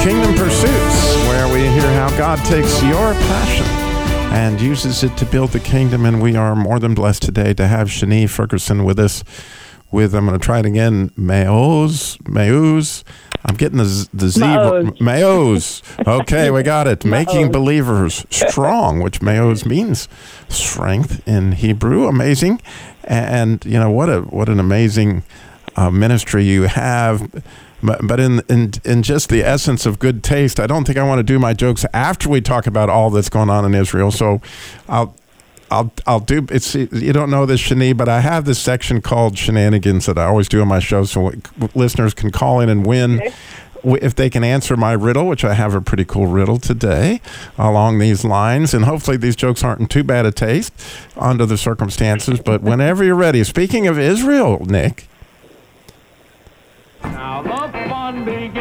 Kingdom 0.07 0.35
Pursuits, 0.35 1.17
where 1.27 1.53
we 1.53 1.63
hear 1.63 1.91
how 1.91 2.07
God 2.17 2.37
takes 2.45 2.81
your 2.81 3.11
passion 3.13 3.65
and 4.33 4.61
uses 4.61 5.03
it 5.03 5.17
to 5.17 5.25
build 5.25 5.51
the 5.51 5.59
kingdom. 5.59 6.05
And 6.05 6.21
we 6.21 6.37
are 6.37 6.55
more 6.55 6.79
than 6.79 6.93
blessed 6.93 7.23
today 7.23 7.53
to 7.55 7.67
have 7.67 7.89
Shani 7.89 8.29
Ferguson 8.29 8.85
with 8.85 8.99
us. 8.99 9.25
With 9.91 10.15
I'm 10.15 10.25
going 10.25 10.39
to 10.39 10.45
try 10.45 10.59
it 10.59 10.65
again. 10.65 11.09
Mayos, 11.17 12.17
Mayos. 12.19 13.03
I'm 13.43 13.55
getting 13.55 13.79
the 13.79 13.85
z- 13.85 14.09
the 14.13 14.29
Z. 14.29 14.39
Mayos. 15.01 15.81
Okay, 16.07 16.51
we 16.51 16.63
got 16.63 16.87
it. 16.87 17.03
Making 17.19 17.51
believers 17.51 18.25
strong, 18.29 19.01
which 19.01 19.19
Mayos 19.19 19.65
means 19.65 20.07
strength 20.47 21.21
in 21.27 21.51
Hebrew. 21.51 22.07
Amazing, 22.07 22.61
and 23.03 23.65
you 23.65 23.77
know 23.77 23.91
what 23.91 24.07
a 24.07 24.21
what 24.21 24.47
an 24.47 24.61
amazing 24.61 25.23
uh, 25.75 25.91
ministry 25.91 26.45
you 26.45 26.61
have. 26.63 27.43
But, 27.83 27.99
but 28.07 28.19
in, 28.19 28.41
in 28.49 28.71
in 28.83 29.03
just 29.03 29.29
the 29.29 29.43
essence 29.43 29.85
of 29.85 29.99
good 29.99 30.23
taste, 30.23 30.59
I 30.59 30.65
don't 30.67 30.85
think 30.85 30.97
I 30.97 31.03
want 31.03 31.19
to 31.19 31.23
do 31.23 31.37
my 31.37 31.53
jokes 31.53 31.85
after 31.93 32.27
we 32.27 32.41
talk 32.41 32.65
about 32.67 32.89
all 32.89 33.09
that's 33.11 33.29
going 33.29 33.49
on 33.49 33.65
in 33.65 33.75
Israel. 33.75 34.09
So, 34.11 34.41
I'll 34.89 35.15
I'll 35.69 35.91
I'll 36.07 36.19
do. 36.19 36.45
It's 36.49 36.73
you 36.73 37.13
don't 37.13 37.29
know 37.29 37.45
this, 37.45 37.61
Shani, 37.61 37.95
but 37.95 38.09
I 38.09 38.21
have 38.21 38.45
this 38.45 38.57
section 38.59 39.01
called 39.01 39.37
shenanigans 39.37 40.05
that 40.07 40.17
I 40.17 40.23
always 40.25 40.47
do 40.49 40.61
on 40.61 40.67
my 40.67 40.79
show, 40.79 41.03
so 41.03 41.31
listeners 41.75 42.13
can 42.13 42.31
call 42.31 42.59
in 42.61 42.69
and 42.69 42.85
win. 42.85 43.17
w- 43.83 43.99
If 44.01 44.15
they 44.15 44.29
can 44.29 44.43
answer 44.43 44.75
my 44.75 44.93
riddle, 44.93 45.27
which 45.27 45.43
I 45.45 45.53
have 45.53 45.75
a 45.75 45.81
pretty 45.81 46.03
cool 46.05 46.25
riddle 46.25 46.57
today 46.57 47.21
along 47.59 47.99
these 47.99 48.23
lines, 48.25 48.73
and 48.73 48.85
hopefully 48.85 49.17
these 49.17 49.35
jokes 49.35 49.63
aren't 49.63 49.81
in 49.81 49.87
too 49.87 50.03
bad 50.03 50.25
a 50.25 50.31
taste 50.31 50.73
under 51.15 51.45
the 51.45 51.57
circumstances. 51.57 52.39
But 52.39 52.63
whenever 52.63 53.03
you're 53.03 53.13
ready, 53.15 53.43
speaking 53.43 53.85
of 53.87 53.99
Israel, 53.99 54.65
Nick, 54.65 55.07
Now 57.03 57.41
the 57.41 57.71
fun 57.89 58.25
begins. 58.25 58.57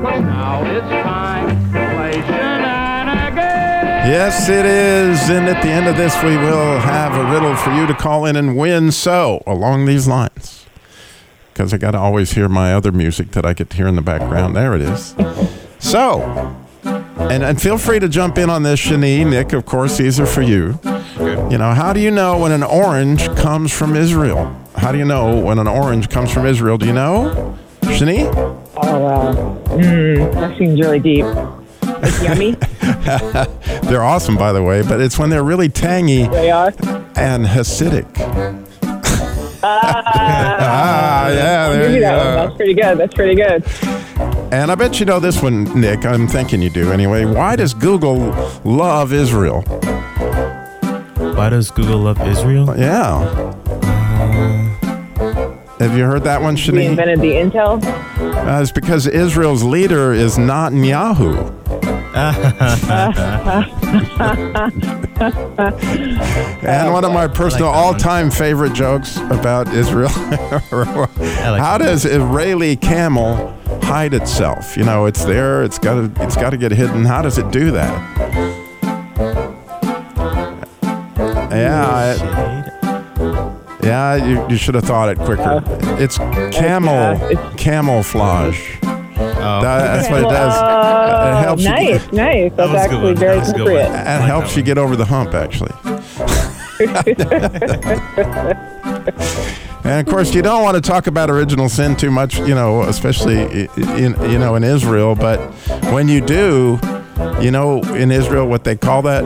now 0.00 0.62
it's 0.64 0.88
time 0.88 1.72
to 1.72 1.94
play. 1.94 2.06
Yes, 4.06 4.48
it 4.48 4.64
is. 4.64 5.28
And 5.30 5.48
at 5.48 5.60
the 5.64 5.68
end 5.68 5.88
of 5.88 5.96
this, 5.96 6.14
we 6.22 6.36
will 6.36 6.78
have 6.78 7.12
a 7.16 7.28
riddle 7.32 7.56
for 7.56 7.72
you 7.72 7.88
to 7.88 7.94
call 7.94 8.24
in 8.24 8.36
and 8.36 8.56
win. 8.56 8.92
So, 8.92 9.42
along 9.48 9.86
these 9.86 10.06
lines, 10.06 10.64
because 11.52 11.74
I 11.74 11.78
got 11.78 11.90
to 11.90 11.98
always 11.98 12.30
hear 12.30 12.48
my 12.48 12.72
other 12.72 12.92
music 12.92 13.32
that 13.32 13.44
I 13.44 13.52
get 13.52 13.70
to 13.70 13.76
hear 13.76 13.88
in 13.88 13.96
the 13.96 14.02
background. 14.02 14.54
There 14.54 14.76
it 14.76 14.82
is. 14.82 15.16
So, 15.80 16.56
and, 16.84 17.42
and 17.42 17.60
feel 17.60 17.78
free 17.78 17.98
to 17.98 18.08
jump 18.08 18.38
in 18.38 18.48
on 18.48 18.62
this, 18.62 18.78
Shani. 18.78 19.28
Nick, 19.28 19.52
of 19.52 19.66
course, 19.66 19.96
these 19.96 20.20
are 20.20 20.26
for 20.26 20.42
you. 20.42 20.78
You 21.50 21.58
know, 21.58 21.72
how 21.74 21.92
do 21.92 22.00
you 22.00 22.10
know 22.10 22.38
when 22.38 22.52
an 22.52 22.62
orange 22.62 23.28
comes 23.36 23.72
from 23.72 23.94
Israel? 23.94 24.54
How 24.76 24.90
do 24.92 24.98
you 24.98 25.04
know 25.04 25.38
when 25.38 25.58
an 25.58 25.68
orange 25.68 26.08
comes 26.08 26.30
from 26.32 26.44
Israel? 26.46 26.76
Do 26.78 26.86
you 26.86 26.92
know? 26.92 27.56
Shani? 27.82 28.26
oh 28.78 28.98
wow, 28.98 29.32
mm, 29.68 30.32
that 30.34 30.58
seems 30.58 30.78
really 30.80 30.98
deep. 30.98 31.24
It's 32.02 32.22
yummy. 32.22 32.52
They're 33.88 34.02
awesome, 34.02 34.36
by 34.36 34.52
the 34.52 34.62
way, 34.62 34.82
but 34.82 35.00
it's 35.00 35.18
when 35.18 35.30
they're 35.30 35.44
really 35.44 35.68
tangy 35.68 36.26
they 36.26 36.50
are. 36.50 36.68
and 37.16 37.46
Hasidic. 37.46 38.06
ah, 39.62 41.28
yeah, 41.30 41.68
there 41.70 41.90
you 41.94 42.00
that 42.00 42.16
one. 42.16 42.26
go. 42.26 42.34
That's 42.34 42.56
pretty 42.56 42.74
good. 42.74 42.98
That's 42.98 43.14
pretty 43.14 43.34
good. 43.34 44.52
And 44.52 44.70
I 44.70 44.74
bet 44.74 45.00
you 45.00 45.06
know 45.06 45.20
this 45.20 45.42
one, 45.42 45.64
Nick. 45.80 46.04
I'm 46.04 46.26
thinking 46.28 46.60
you 46.60 46.70
do 46.70 46.92
anyway. 46.92 47.24
Why 47.24 47.56
does 47.56 47.72
Google 47.74 48.18
love 48.64 49.12
Israel? 49.12 49.62
Why 51.36 51.50
does 51.50 51.70
Google 51.70 51.98
love 51.98 52.20
Israel? 52.26 52.74
Yeah. 52.78 53.52
Have 55.78 55.96
you 55.96 56.04
heard 56.04 56.24
that 56.24 56.40
one, 56.40 56.54
We 56.54 56.60
Shani? 56.60 56.84
invented 56.86 57.20
the 57.20 57.32
Intel. 57.32 57.84
Uh, 57.84 58.62
it's 58.62 58.72
because 58.72 59.06
Israel's 59.06 59.62
leader 59.62 60.12
is 60.12 60.38
not 60.38 60.72
Netanyahu. 60.72 61.52
and 66.64 66.92
one 66.92 67.04
of 67.04 67.12
my 67.12 67.28
personal 67.28 67.70
that 67.70 67.76
one. 67.76 67.84
all-time 67.94 68.30
favorite 68.30 68.72
jokes 68.72 69.18
about 69.18 69.68
Israel. 69.74 70.08
like 70.08 70.18
How 71.60 71.76
that 71.76 71.78
does 71.78 72.06
Israeli 72.06 72.76
camel 72.76 73.54
hide 73.82 74.14
itself? 74.14 74.78
You 74.78 74.84
know, 74.84 75.04
it's 75.04 75.26
there. 75.26 75.62
It's 75.62 75.78
got 75.78 76.14
to. 76.14 76.24
It's 76.24 76.36
got 76.36 76.50
to 76.50 76.56
get 76.56 76.72
hidden. 76.72 77.04
How 77.04 77.20
does 77.20 77.36
it 77.36 77.50
do 77.50 77.70
that? 77.72 78.55
Yeah, 81.58 82.14
it- 82.14 82.22
yeah. 83.84 84.14
You, 84.16 84.48
you 84.50 84.56
should 84.56 84.74
have 84.74 84.84
thought 84.84 85.08
it 85.10 85.18
quicker. 85.18 85.42
Uh, 85.42 85.96
it's 85.98 86.18
camel 86.18 86.92
yeah, 86.94 87.30
it's- 87.30 87.54
camouflage. 87.56 88.60
Oh, 88.82 89.60
That- 89.62 89.62
that's 89.62 90.08
what 90.10 90.20
it 90.20 90.28
does. 90.28 90.54
Oh, 90.56 90.58
it 90.58 90.68
uh, 90.68 91.42
helps 91.42 91.62
you 91.62 91.68
nice, 91.70 92.02
get, 92.04 92.12
nice. 92.12 92.52
That's 92.56 92.72
was 92.72 92.84
a 92.84 92.88
good 92.88 92.96
actually 92.96 93.04
one. 93.04 93.16
very 93.16 93.34
That 93.36 93.40
was 93.40 93.52
good 93.52 93.60
appropriate. 93.62 93.90
one. 93.90 94.00
it 94.00 94.20
like 94.20 94.22
helps 94.22 94.56
you 94.56 94.62
get 94.62 94.78
over 94.78 94.96
the 94.96 95.04
hump, 95.04 95.34
actually. 95.34 95.72
and 99.84 100.00
of 100.00 100.06
course, 100.12 100.34
you 100.34 100.42
don't 100.42 100.62
want 100.62 100.74
to 100.74 100.80
talk 100.80 101.06
about 101.06 101.30
original 101.30 101.68
sin 101.68 101.96
too 101.96 102.10
much, 102.10 102.38
you 102.38 102.54
know, 102.54 102.82
especially 102.82 103.68
in 103.76 104.14
you 104.30 104.38
know 104.38 104.54
in 104.56 104.64
Israel. 104.64 105.14
But 105.14 105.38
when 105.92 106.08
you 106.08 106.20
do, 106.20 106.78
you 107.40 107.50
know, 107.50 107.82
in 107.94 108.10
Israel, 108.10 108.46
what 108.48 108.64
they 108.64 108.76
call 108.76 109.02
that? 109.02 109.24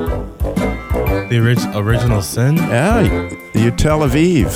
The 1.30 1.38
orig- 1.40 1.76
original 1.76 2.20
sin? 2.22 2.56
Yeah, 2.56 3.30
you 3.54 3.70
Tel 3.70 4.00
Aviv. 4.00 4.50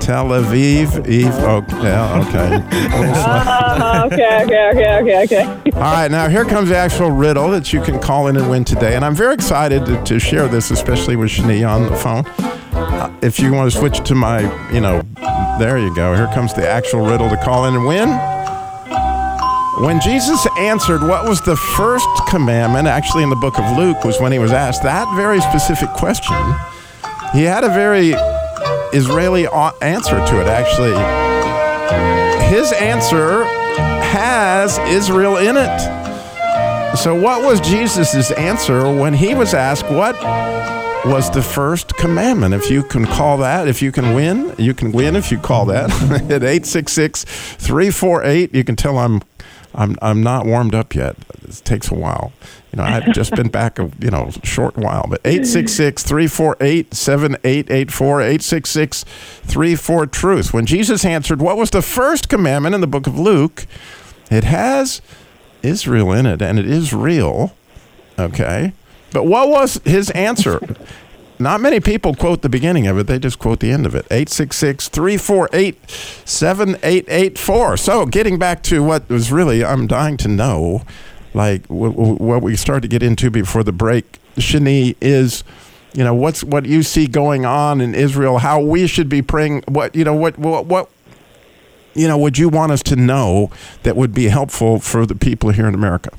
Tel 0.00 0.28
Aviv, 0.30 1.06
Eve. 1.08 1.28
Oh, 1.32 1.64
yeah, 1.82 2.24
okay. 2.26 2.56
A 2.56 3.00
little. 4.10 4.18
Okay, 4.18 4.42
okay, 4.44 4.70
okay, 4.72 5.00
okay, 5.00 5.22
okay. 5.24 5.70
All 5.76 5.80
right, 5.82 6.10
now 6.10 6.28
here 6.28 6.44
comes 6.44 6.70
the 6.70 6.76
actual 6.76 7.10
riddle 7.12 7.50
that 7.50 7.72
you 7.72 7.80
can 7.80 8.00
call 8.00 8.26
in 8.26 8.36
and 8.36 8.50
win 8.50 8.64
today. 8.64 8.96
And 8.96 9.04
I'm 9.04 9.14
very 9.14 9.34
excited 9.34 9.86
to, 9.86 10.02
to 10.04 10.18
share 10.18 10.48
this, 10.48 10.70
especially 10.72 11.14
with 11.14 11.30
Shani 11.30 11.68
on 11.68 11.88
the 11.88 11.96
phone. 11.96 12.24
Uh, 12.74 13.14
if 13.22 13.38
you 13.38 13.52
want 13.52 13.70
to 13.70 13.78
switch 13.78 14.00
to 14.08 14.14
my, 14.16 14.40
you 14.72 14.80
know, 14.80 15.02
there 15.60 15.78
you 15.78 15.94
go. 15.94 16.16
Here 16.16 16.26
comes 16.34 16.52
the 16.52 16.68
actual 16.68 17.06
riddle 17.06 17.28
to 17.28 17.36
call 17.36 17.66
in 17.66 17.74
and 17.74 17.86
win. 17.86 18.08
When 19.78 20.00
Jesus 20.00 20.46
answered 20.58 21.02
what 21.02 21.26
was 21.26 21.40
the 21.40 21.56
first 21.56 22.06
commandment, 22.28 22.86
actually 22.86 23.22
in 23.22 23.30
the 23.30 23.36
book 23.36 23.58
of 23.58 23.76
Luke, 23.76 24.04
was 24.04 24.20
when 24.20 24.30
he 24.30 24.38
was 24.38 24.52
asked 24.52 24.82
that 24.82 25.10
very 25.16 25.40
specific 25.40 25.88
question. 25.90 26.36
He 27.32 27.44
had 27.44 27.64
a 27.64 27.68
very 27.68 28.12
Israeli 28.92 29.46
answer 29.80 30.16
to 30.16 30.40
it, 30.40 30.46
actually. 30.46 30.92
His 32.54 32.70
answer 32.72 33.44
has 34.12 34.78
Israel 34.80 35.38
in 35.38 35.56
it. 35.56 36.02
So, 36.98 37.18
what 37.18 37.42
was 37.42 37.58
Jesus' 37.62 38.30
answer 38.32 38.82
when 38.94 39.14
he 39.14 39.34
was 39.34 39.54
asked 39.54 39.90
what 39.90 40.14
was 41.06 41.30
the 41.30 41.42
first 41.42 41.96
commandment? 41.96 42.52
If 42.52 42.70
you 42.70 42.82
can 42.82 43.06
call 43.06 43.38
that, 43.38 43.66
if 43.66 43.80
you 43.80 43.90
can 43.90 44.14
win, 44.14 44.54
you 44.58 44.74
can 44.74 44.92
win 44.92 45.16
if 45.16 45.32
you 45.32 45.38
call 45.38 45.64
that 45.66 45.90
at 46.30 46.42
866 46.42 47.24
348. 47.24 48.54
You 48.54 48.64
can 48.64 48.76
tell 48.76 48.98
I'm. 48.98 49.22
I'm, 49.74 49.96
I'm 50.02 50.22
not 50.22 50.46
warmed 50.46 50.74
up 50.74 50.94
yet. 50.94 51.16
It 51.42 51.62
takes 51.64 51.90
a 51.90 51.94
while. 51.94 52.32
You 52.72 52.78
know, 52.78 52.84
I've 52.84 53.12
just 53.12 53.34
been 53.34 53.48
back 53.48 53.78
a 53.78 53.90
you 54.00 54.10
know 54.10 54.30
short 54.42 54.76
while. 54.76 55.06
But 55.08 55.20
866 55.24 56.02
348 56.02 56.94
7884 56.94 58.20
866 58.20 59.04
34 59.04 60.06
Truth. 60.06 60.54
When 60.54 60.66
Jesus 60.66 61.04
answered, 61.04 61.40
What 61.42 61.56
was 61.56 61.70
the 61.70 61.82
first 61.82 62.28
commandment 62.28 62.74
in 62.74 62.80
the 62.80 62.86
book 62.86 63.06
of 63.06 63.18
Luke? 63.18 63.66
It 64.30 64.44
has 64.44 65.02
Israel 65.62 66.12
in 66.12 66.26
it, 66.26 66.40
and 66.40 66.58
it 66.58 66.66
is 66.66 66.92
real. 66.92 67.54
Okay. 68.18 68.72
But 69.12 69.26
what 69.26 69.48
was 69.48 69.80
his 69.84 70.10
answer? 70.10 70.60
Not 71.42 71.60
many 71.60 71.80
people 71.80 72.14
quote 72.14 72.42
the 72.42 72.48
beginning 72.48 72.86
of 72.86 72.98
it, 72.98 73.06
they 73.06 73.18
just 73.18 73.38
quote 73.38 73.60
the 73.60 73.70
end 73.70 73.86
of 73.86 73.94
it. 73.94 74.06
866 74.10 74.88
348 74.88 75.90
7884. 76.24 77.76
So, 77.76 78.06
getting 78.06 78.38
back 78.38 78.62
to 78.64 78.82
what 78.82 79.08
was 79.08 79.32
really, 79.32 79.64
I'm 79.64 79.86
dying 79.86 80.16
to 80.18 80.28
know, 80.28 80.82
like 81.34 81.66
w- 81.68 81.92
w- 81.92 82.14
what 82.16 82.42
we 82.42 82.56
started 82.56 82.82
to 82.82 82.88
get 82.88 83.02
into 83.02 83.30
before 83.30 83.62
the 83.62 83.72
break, 83.72 84.18
Shani, 84.36 84.96
is 85.00 85.44
you 85.94 86.04
know 86.04 86.14
what's 86.14 86.42
what 86.42 86.64
you 86.66 86.82
see 86.82 87.06
going 87.06 87.44
on 87.44 87.80
in 87.80 87.94
Israel, 87.94 88.38
how 88.38 88.60
we 88.60 88.86
should 88.86 89.08
be 89.08 89.22
praying. 89.22 89.62
What 89.68 89.94
you 89.94 90.04
know, 90.04 90.14
what 90.14 90.38
what 90.38 90.66
what 90.66 90.90
you 91.94 92.08
know, 92.08 92.16
would 92.18 92.38
you 92.38 92.48
want 92.48 92.72
us 92.72 92.82
to 92.84 92.96
know 92.96 93.50
that 93.82 93.96
would 93.96 94.14
be 94.14 94.28
helpful 94.28 94.80
for 94.80 95.04
the 95.06 95.14
people 95.14 95.50
here 95.50 95.66
in 95.66 95.74
America? 95.74 96.10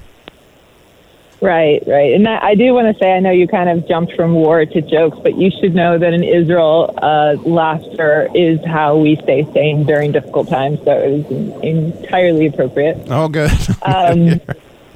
Right, 1.43 1.83
right. 1.85 2.13
And 2.13 2.25
I, 2.25 2.39
I 2.41 2.55
do 2.55 2.73
want 2.73 2.87
to 2.87 2.97
say, 3.03 3.11
I 3.11 3.19
know 3.19 3.31
you 3.31 3.49
kind 3.49 3.67
of 3.67 3.85
jumped 3.85 4.13
from 4.13 4.33
war 4.33 4.65
to 4.65 4.81
jokes, 4.81 5.19
but 5.21 5.35
you 5.37 5.51
should 5.51 5.75
know 5.75 5.97
that 5.97 6.13
in 6.13 6.23
Israel, 6.23 6.97
uh, 7.01 7.35
laughter 7.43 8.29
is 8.33 8.63
how 8.65 8.95
we 8.95 9.17
stay 9.17 9.45
sane 9.51 9.83
during 9.83 10.13
difficult 10.13 10.47
times. 10.47 10.81
So 10.85 10.97
it 10.97 11.29
is 11.29 11.61
entirely 11.61 12.45
appropriate. 12.47 12.97
Oh, 13.09 13.27
good. 13.27 13.51
Um, 13.85 14.39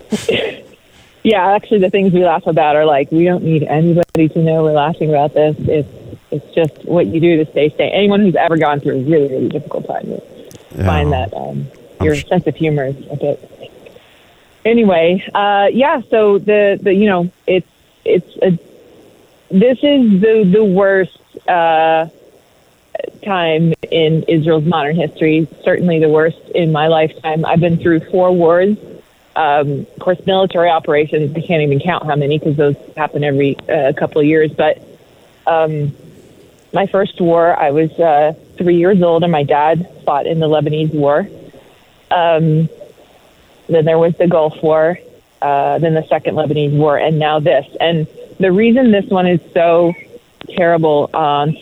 yeah, 1.23 1.53
actually, 1.53 1.79
the 1.79 1.89
things 1.89 2.13
we 2.13 2.23
laugh 2.23 2.47
about 2.47 2.77
are 2.77 2.85
like 2.85 3.11
we 3.11 3.25
don't 3.25 3.43
need 3.43 3.63
anybody 3.63 4.29
to 4.29 4.39
know 4.39 4.63
we're 4.63 4.71
laughing 4.71 5.09
about 5.09 5.33
this. 5.33 5.57
It's 5.59 5.89
it's 6.31 6.55
just 6.55 6.85
what 6.85 7.07
you 7.07 7.19
do 7.19 7.43
to 7.43 7.51
stay 7.51 7.69
sane. 7.69 7.91
Anyone 7.91 8.21
who's 8.21 8.35
ever 8.35 8.55
gone 8.55 8.79
through 8.79 8.99
a 8.99 9.03
really 9.03 9.27
really 9.27 9.49
difficult 9.49 9.87
time 9.87 10.09
will 10.09 10.23
find 10.85 11.11
that 11.11 11.33
um, 11.33 11.67
your 12.01 12.15
sense 12.15 12.47
of 12.47 12.55
humor 12.55 12.85
is 12.85 12.95
a 13.11 13.17
bit. 13.17 13.56
Anyway, 14.67 15.24
uh, 15.33 15.69
yeah. 15.71 16.01
So 16.09 16.39
the 16.39 16.77
the 16.81 16.93
you 16.93 17.05
know 17.05 17.31
it's 17.47 17.69
it's 18.03 18.38
a 18.41 18.59
this 19.50 19.77
is 19.81 20.19
the 20.19 20.43
the 20.43 20.65
worst 20.65 21.17
uh, 21.47 22.09
time 23.24 23.74
in 23.89 24.24
Israel's 24.24 24.65
modern 24.65 24.97
history. 24.97 25.47
Certainly 25.63 26.00
the 26.00 26.09
worst 26.09 26.39
in 26.53 26.74
my 26.74 26.88
lifetime. 26.88 27.45
I've 27.45 27.62
been 27.62 27.77
through 27.77 28.01
four 28.12 28.33
wars. 28.33 28.75
Um, 29.38 29.88
of 29.95 30.00
course, 30.00 30.19
military 30.25 30.69
operations. 30.69 31.33
We 31.33 31.43
can't 31.43 31.62
even 31.62 31.79
count 31.79 32.05
how 32.05 32.17
many 32.17 32.38
because 32.38 32.57
those 32.57 32.75
happen 32.97 33.24
every 33.24 33.55
uh, 33.69 33.93
couple 33.93 34.19
of 34.19 34.27
years. 34.27 34.51
But 34.51 34.83
um, 35.45 35.95
my 36.74 36.88
first 36.88 37.21
war, 37.21 37.57
I 37.57 37.71
was 37.71 37.91
uh, 37.97 38.33
three 38.57 38.75
years 38.75 39.01
old, 39.01 39.24
and 39.24 39.31
my 39.31 39.43
dad 39.43 39.89
fought 40.03 40.27
in 40.27 40.39
the 40.39 40.47
Lebanese 40.47 40.93
War. 40.93 41.25
Um, 42.12 42.67
then 43.67 43.86
there 43.86 43.97
was 43.97 44.15
the 44.17 44.27
Gulf 44.27 44.62
War, 44.63 44.97
uh, 45.41 45.79
then 45.79 45.93
the 45.93 46.05
Second 46.07 46.36
Lebanese 46.36 46.77
War, 46.77 46.97
and 46.97 47.19
now 47.19 47.39
this. 47.39 47.65
And 47.79 48.07
the 48.39 48.51
reason 48.51 48.91
this 48.91 49.05
one 49.05 49.27
is 49.27 49.41
so 49.53 49.93
terrible 50.50 51.09
on, 51.13 51.55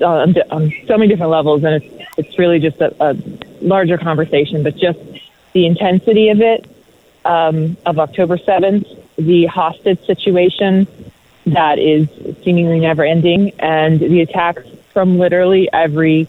on, 0.00 0.34
on 0.50 0.72
so 0.86 0.96
many 0.96 1.08
different 1.08 1.32
levels, 1.32 1.64
and 1.64 1.82
it's, 1.82 2.06
it's 2.16 2.38
really 2.38 2.60
just 2.60 2.80
a, 2.80 2.94
a 3.02 3.16
larger 3.60 3.98
conversation, 3.98 4.62
but 4.62 4.76
just 4.76 4.98
the 5.52 5.66
intensity 5.66 6.28
of 6.28 6.40
it, 6.40 6.66
um, 7.24 7.76
of 7.84 7.98
October 7.98 8.38
7th, 8.38 8.86
the 9.16 9.46
hostage 9.46 10.04
situation 10.06 10.86
that 11.46 11.78
is 11.78 12.08
seemingly 12.42 12.80
never 12.80 13.04
ending, 13.04 13.50
and 13.58 13.98
the 13.98 14.20
attacks 14.20 14.62
from 14.92 15.18
literally 15.18 15.68
every 15.72 16.28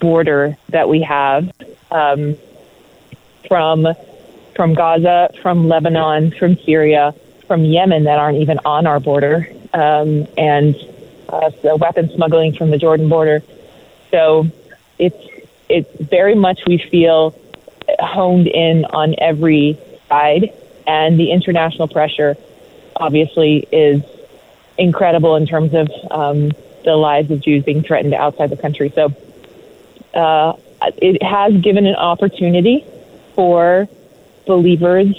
border 0.00 0.56
that 0.70 0.88
we 0.88 1.02
have. 1.02 1.50
Um, 1.90 2.36
from 3.48 3.88
from 4.58 4.74
Gaza, 4.74 5.30
from 5.40 5.68
Lebanon, 5.68 6.32
from 6.32 6.56
Syria, 6.56 7.14
from 7.46 7.64
Yemen 7.64 8.04
that 8.04 8.18
aren't 8.18 8.38
even 8.38 8.58
on 8.64 8.88
our 8.88 8.98
border, 8.98 9.48
um, 9.72 10.26
and 10.36 10.74
uh, 11.28 11.52
weapon 11.76 12.10
smuggling 12.16 12.52
from 12.54 12.70
the 12.70 12.76
Jordan 12.76 13.08
border. 13.08 13.40
So 14.10 14.48
it's 14.98 15.24
it's 15.68 15.88
very 16.00 16.34
much 16.34 16.66
we 16.66 16.78
feel 16.78 17.38
honed 18.00 18.48
in 18.48 18.84
on 18.86 19.14
every 19.18 19.78
side, 20.08 20.52
and 20.88 21.20
the 21.20 21.30
international 21.30 21.86
pressure 21.86 22.36
obviously 22.96 23.58
is 23.70 24.02
incredible 24.76 25.36
in 25.36 25.46
terms 25.46 25.72
of 25.72 25.88
um, 26.10 26.50
the 26.84 26.96
lives 26.96 27.30
of 27.30 27.40
Jews 27.40 27.62
being 27.62 27.84
threatened 27.84 28.12
outside 28.12 28.50
the 28.50 28.56
country. 28.56 28.90
So 28.92 29.14
uh, 30.14 30.54
it 30.96 31.22
has 31.22 31.52
given 31.60 31.86
an 31.86 31.94
opportunity 31.94 32.84
for 33.36 33.88
believers 34.48 35.14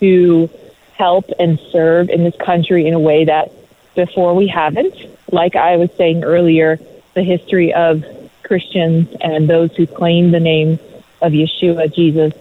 to 0.00 0.48
help 0.94 1.26
and 1.38 1.58
serve 1.70 2.08
in 2.08 2.24
this 2.24 2.36
country 2.36 2.86
in 2.86 2.94
a 2.94 2.98
way 2.98 3.26
that 3.26 3.52
before 3.94 4.34
we 4.34 4.46
haven't. 4.46 4.94
Like 5.30 5.56
I 5.56 5.76
was 5.76 5.90
saying 5.92 6.24
earlier, 6.24 6.78
the 7.14 7.22
history 7.22 7.74
of 7.74 8.04
Christians 8.42 9.14
and 9.20 9.48
those 9.48 9.74
who 9.76 9.86
claim 9.86 10.30
the 10.30 10.40
name 10.40 10.78
of 11.20 11.32
Yeshua, 11.32 11.92
Jesus, 11.92 12.32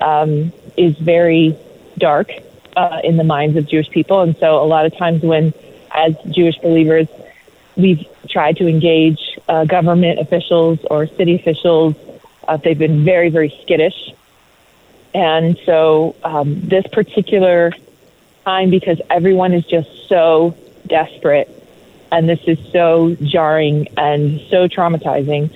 um, 0.00 0.52
is 0.76 0.96
very 0.98 1.56
dark 1.98 2.30
uh, 2.76 3.00
in 3.02 3.16
the 3.16 3.24
minds 3.24 3.56
of 3.56 3.66
Jewish 3.66 3.88
people. 3.90 4.20
And 4.20 4.36
so 4.36 4.62
a 4.62 4.66
lot 4.66 4.86
of 4.86 4.96
times 4.96 5.22
when, 5.22 5.52
as 5.90 6.14
Jewish 6.30 6.58
believers, 6.58 7.08
we've 7.76 8.06
tried 8.28 8.56
to 8.58 8.68
engage 8.68 9.38
uh, 9.48 9.64
government 9.64 10.18
officials 10.18 10.78
or 10.90 11.06
city 11.06 11.34
officials, 11.34 11.94
uh, 12.46 12.56
they've 12.56 12.78
been 12.78 13.04
very, 13.04 13.30
very 13.30 13.50
skittish. 13.62 14.12
And 15.14 15.58
so 15.64 16.16
um, 16.22 16.60
this 16.60 16.86
particular 16.86 17.72
time, 18.44 18.70
because 18.70 19.00
everyone 19.10 19.52
is 19.52 19.64
just 19.66 20.08
so 20.08 20.56
desperate 20.86 21.48
and 22.12 22.28
this 22.28 22.40
is 22.46 22.58
so 22.72 23.16
jarring 23.22 23.88
and 23.96 24.40
so 24.50 24.68
traumatizing, 24.68 25.54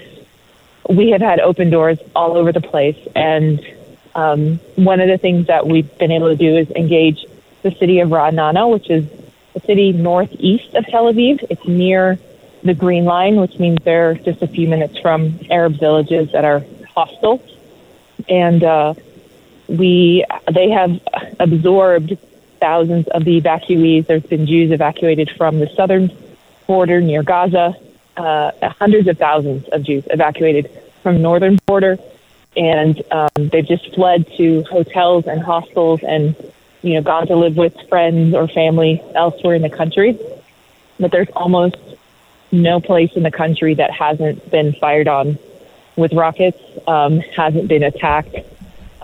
we 0.88 1.10
have 1.10 1.20
had 1.20 1.40
open 1.40 1.70
doors 1.70 1.98
all 2.14 2.36
over 2.36 2.52
the 2.52 2.60
place. 2.60 2.98
And 3.14 3.64
um, 4.14 4.58
one 4.76 5.00
of 5.00 5.08
the 5.08 5.18
things 5.18 5.48
that 5.48 5.66
we've 5.66 5.98
been 5.98 6.12
able 6.12 6.28
to 6.28 6.36
do 6.36 6.56
is 6.56 6.70
engage 6.70 7.24
the 7.62 7.72
city 7.72 8.00
of 8.00 8.10
Ra'anana, 8.10 8.70
which 8.70 8.90
is 8.90 9.06
a 9.54 9.60
city 9.60 9.92
northeast 9.92 10.74
of 10.74 10.86
Tel 10.86 11.12
Aviv. 11.12 11.44
It's 11.50 11.66
near 11.66 12.18
the 12.62 12.74
Green 12.74 13.04
Line, 13.04 13.36
which 13.36 13.58
means 13.58 13.78
they're 13.82 14.14
just 14.14 14.42
a 14.42 14.46
few 14.46 14.68
minutes 14.68 14.98
from 14.98 15.38
Arab 15.50 15.78
villages 15.78 16.32
that 16.32 16.44
are 16.44 16.64
hostile. 16.94 17.42
And 18.28 18.62
uh, 18.62 18.94
we 19.68 20.24
they 20.50 20.70
have 20.70 21.00
absorbed 21.40 22.18
thousands 22.60 23.08
of 23.08 23.24
the 23.24 23.40
evacuees. 23.40 24.06
There's 24.06 24.22
been 24.22 24.46
Jews 24.46 24.70
evacuated 24.70 25.30
from 25.30 25.58
the 25.58 25.68
southern 25.68 26.10
border 26.66 27.00
near 27.00 27.22
Gaza, 27.22 27.76
uh, 28.16 28.52
hundreds 28.62 29.08
of 29.08 29.18
thousands 29.18 29.68
of 29.68 29.82
Jews 29.82 30.04
evacuated 30.10 30.70
from 31.02 31.20
northern 31.20 31.58
border, 31.66 31.98
and 32.56 33.02
um, 33.10 33.28
they've 33.36 33.66
just 33.66 33.94
fled 33.94 34.26
to 34.36 34.62
hotels 34.64 35.26
and 35.26 35.42
hostels 35.42 36.02
and 36.02 36.34
you 36.82 36.94
know 36.94 37.02
gone 37.02 37.26
to 37.26 37.36
live 37.36 37.56
with 37.56 37.76
friends 37.88 38.34
or 38.34 38.48
family 38.48 39.02
elsewhere 39.14 39.54
in 39.54 39.62
the 39.62 39.70
country. 39.70 40.18
But 40.98 41.10
there's 41.10 41.30
almost 41.30 41.76
no 42.52 42.80
place 42.80 43.12
in 43.14 43.24
the 43.24 43.30
country 43.30 43.74
that 43.74 43.90
hasn't 43.90 44.50
been 44.50 44.72
fired 44.74 45.08
on 45.08 45.38
with 45.96 46.12
rockets, 46.12 46.58
um, 46.86 47.18
hasn't 47.20 47.68
been 47.68 47.82
attacked 47.82 48.36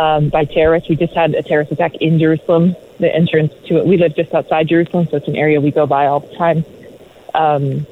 um, 0.01 0.31
by 0.31 0.47
terrorists. 0.47 0.89
We 0.89 0.97
just 0.97 1.13
had 1.13 1.35
a 1.35 1.43
terrorist 1.43 1.71
attack 1.71 1.97
in 1.97 2.19
Jerusalem. 2.19 2.75
The 2.99 3.15
entrance 3.15 3.53
to 3.67 3.77
it, 3.77 3.87
we 3.87 3.99
live 3.99 4.17
just 4.17 4.35
outside 4.35 4.69
Jerusalem, 4.69 5.07
so 5.07 5.19
it's 5.19 5.29
an 5.29 5.37
area 5.37 5.61
we 5.61 5.71
go 5.71 5.87
by 5.87 6.07
all 6.07 6.21
the 6.21 6.35
time. 6.37 6.65
Um, 7.35 7.87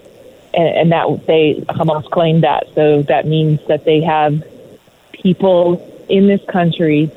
and, 0.54 0.68
and 0.80 0.92
that 0.92 1.26
they 1.26 1.62
Hamas 1.68 2.10
claimed 2.10 2.42
that, 2.44 2.64
so 2.74 3.02
that 3.02 3.26
means 3.26 3.64
that 3.68 3.84
they 3.84 4.00
have 4.00 4.42
people 5.12 5.84
in 6.08 6.26
this 6.26 6.42
country 6.48 7.10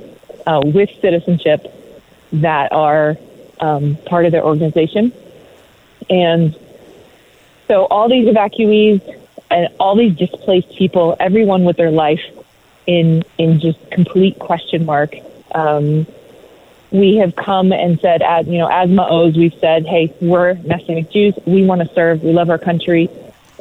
uh, 0.45 0.61
with 0.63 0.89
citizenship 0.99 1.73
that 2.33 2.73
are 2.73 3.17
um, 3.61 3.95
part 4.05 4.25
of 4.25 4.33
their 4.33 4.43
organization, 4.43 5.13
and 6.09 6.57
so 7.67 7.85
all 7.85 8.09
these 8.09 8.27
evacuees 8.27 9.01
and 9.49 9.69
all 9.79 9.95
these 9.95 10.15
displaced 10.15 10.75
people, 10.75 11.15
everyone 11.19 11.63
with 11.63 11.77
their 11.77 11.91
life 11.91 12.21
in 12.87 13.23
in 13.37 13.59
just 13.59 13.79
complete 13.91 14.39
question 14.39 14.85
mark. 14.85 15.15
Um, 15.53 16.05
we 16.91 17.17
have 17.17 17.35
come 17.35 17.71
and 17.71 17.99
said, 17.99 18.21
as 18.21 18.47
you 18.47 18.57
know, 18.57 18.67
as 18.67 18.89
Ma'oz, 18.89 19.37
we've 19.37 19.53
said, 19.59 19.85
hey, 19.85 20.13
we're 20.19 20.55
Messianic 20.55 21.09
Jews. 21.09 21.33
We 21.45 21.65
want 21.65 21.81
to 21.81 21.93
serve. 21.93 22.21
We 22.21 22.33
love 22.33 22.49
our 22.49 22.57
country, 22.57 23.09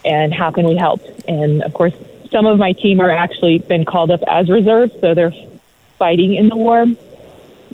and 0.05 0.35
how 0.35 0.51
can 0.51 0.67
we 0.67 0.77
help? 0.77 1.01
And 1.29 1.63
of 1.63 1.73
course, 1.73 1.95
some 2.31 2.47
of 2.47 2.59
my 2.59 2.73
team 2.73 3.01
are 3.01 3.11
actually 3.11 3.59
been 3.59 3.85
called 3.85 4.11
up 4.11 4.23
as 4.27 4.49
reserves, 4.51 4.93
so 5.01 5.15
they're 5.15 5.35
fighting 5.99 6.35
in 6.35 6.49
the 6.49 6.57
war. 6.57 6.87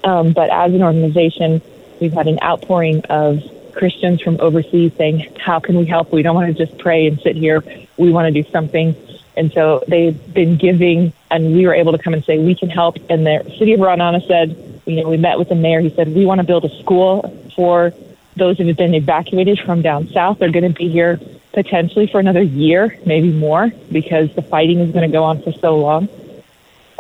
Um, 0.04 0.32
but 0.32 0.50
as 0.50 0.74
an 0.74 0.82
organization, 0.82 1.62
we've 2.00 2.12
had 2.12 2.26
an 2.26 2.38
outpouring 2.42 3.02
of 3.08 3.42
Christians 3.72 4.20
from 4.20 4.38
overseas 4.40 4.92
saying, 4.96 5.26
"How 5.38 5.58
can 5.58 5.76
we 5.76 5.86
help? 5.86 6.12
We 6.12 6.22
don't 6.22 6.34
want 6.34 6.54
to 6.54 6.66
just 6.66 6.78
pray 6.78 7.06
and 7.06 7.18
sit 7.20 7.36
here. 7.36 7.62
We 7.96 8.10
want 8.10 8.32
to 8.32 8.42
do 8.42 8.48
something." 8.50 8.94
And 9.36 9.52
so 9.52 9.84
they've 9.86 10.18
been 10.32 10.56
giving, 10.56 11.12
and 11.30 11.54
we 11.54 11.66
were 11.66 11.74
able 11.74 11.92
to 11.92 11.98
come 11.98 12.14
and 12.14 12.24
say, 12.24 12.38
"We 12.38 12.54
can 12.54 12.70
help." 12.70 12.96
And 13.10 13.26
the 13.26 13.44
city 13.58 13.74
of 13.74 13.80
Ra'anana 13.80 14.26
said, 14.26 14.56
"You 14.86 15.02
know, 15.02 15.08
we 15.08 15.16
met 15.16 15.38
with 15.38 15.50
the 15.50 15.54
mayor. 15.54 15.80
He 15.80 15.90
said 15.90 16.14
we 16.14 16.24
want 16.24 16.40
to 16.40 16.46
build 16.46 16.64
a 16.64 16.70
school 16.80 17.34
for 17.54 17.92
those 18.36 18.58
who 18.58 18.66
have 18.66 18.76
been 18.76 18.94
evacuated 18.94 19.58
from 19.58 19.82
down 19.82 20.08
south 20.08 20.38
They're 20.38 20.50
going 20.50 20.70
to 20.70 20.78
be 20.78 20.88
here 20.88 21.18
potentially 21.52 22.06
for 22.06 22.20
another 22.20 22.42
year, 22.42 22.98
maybe 23.06 23.32
more, 23.32 23.72
because 23.90 24.32
the 24.34 24.42
fighting 24.42 24.78
is 24.80 24.92
going 24.92 25.10
to 25.10 25.12
go 25.12 25.24
on 25.24 25.42
for 25.42 25.52
so 25.52 25.78
long. 25.78 26.08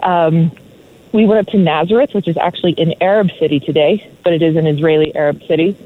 Um, 0.02 0.50
we 1.12 1.26
went 1.26 1.46
up 1.46 1.52
to 1.52 1.58
Nazareth, 1.58 2.14
which 2.14 2.26
is 2.26 2.38
actually 2.38 2.74
an 2.78 2.94
Arab 3.02 3.30
city 3.38 3.60
today, 3.60 4.10
but 4.24 4.32
it 4.32 4.40
is 4.40 4.56
an 4.56 4.66
Israeli 4.66 5.14
Arab 5.14 5.42
city, 5.42 5.76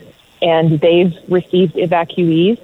and 0.40 0.80
they've 0.80 1.16
received 1.28 1.74
evacuees 1.74 2.60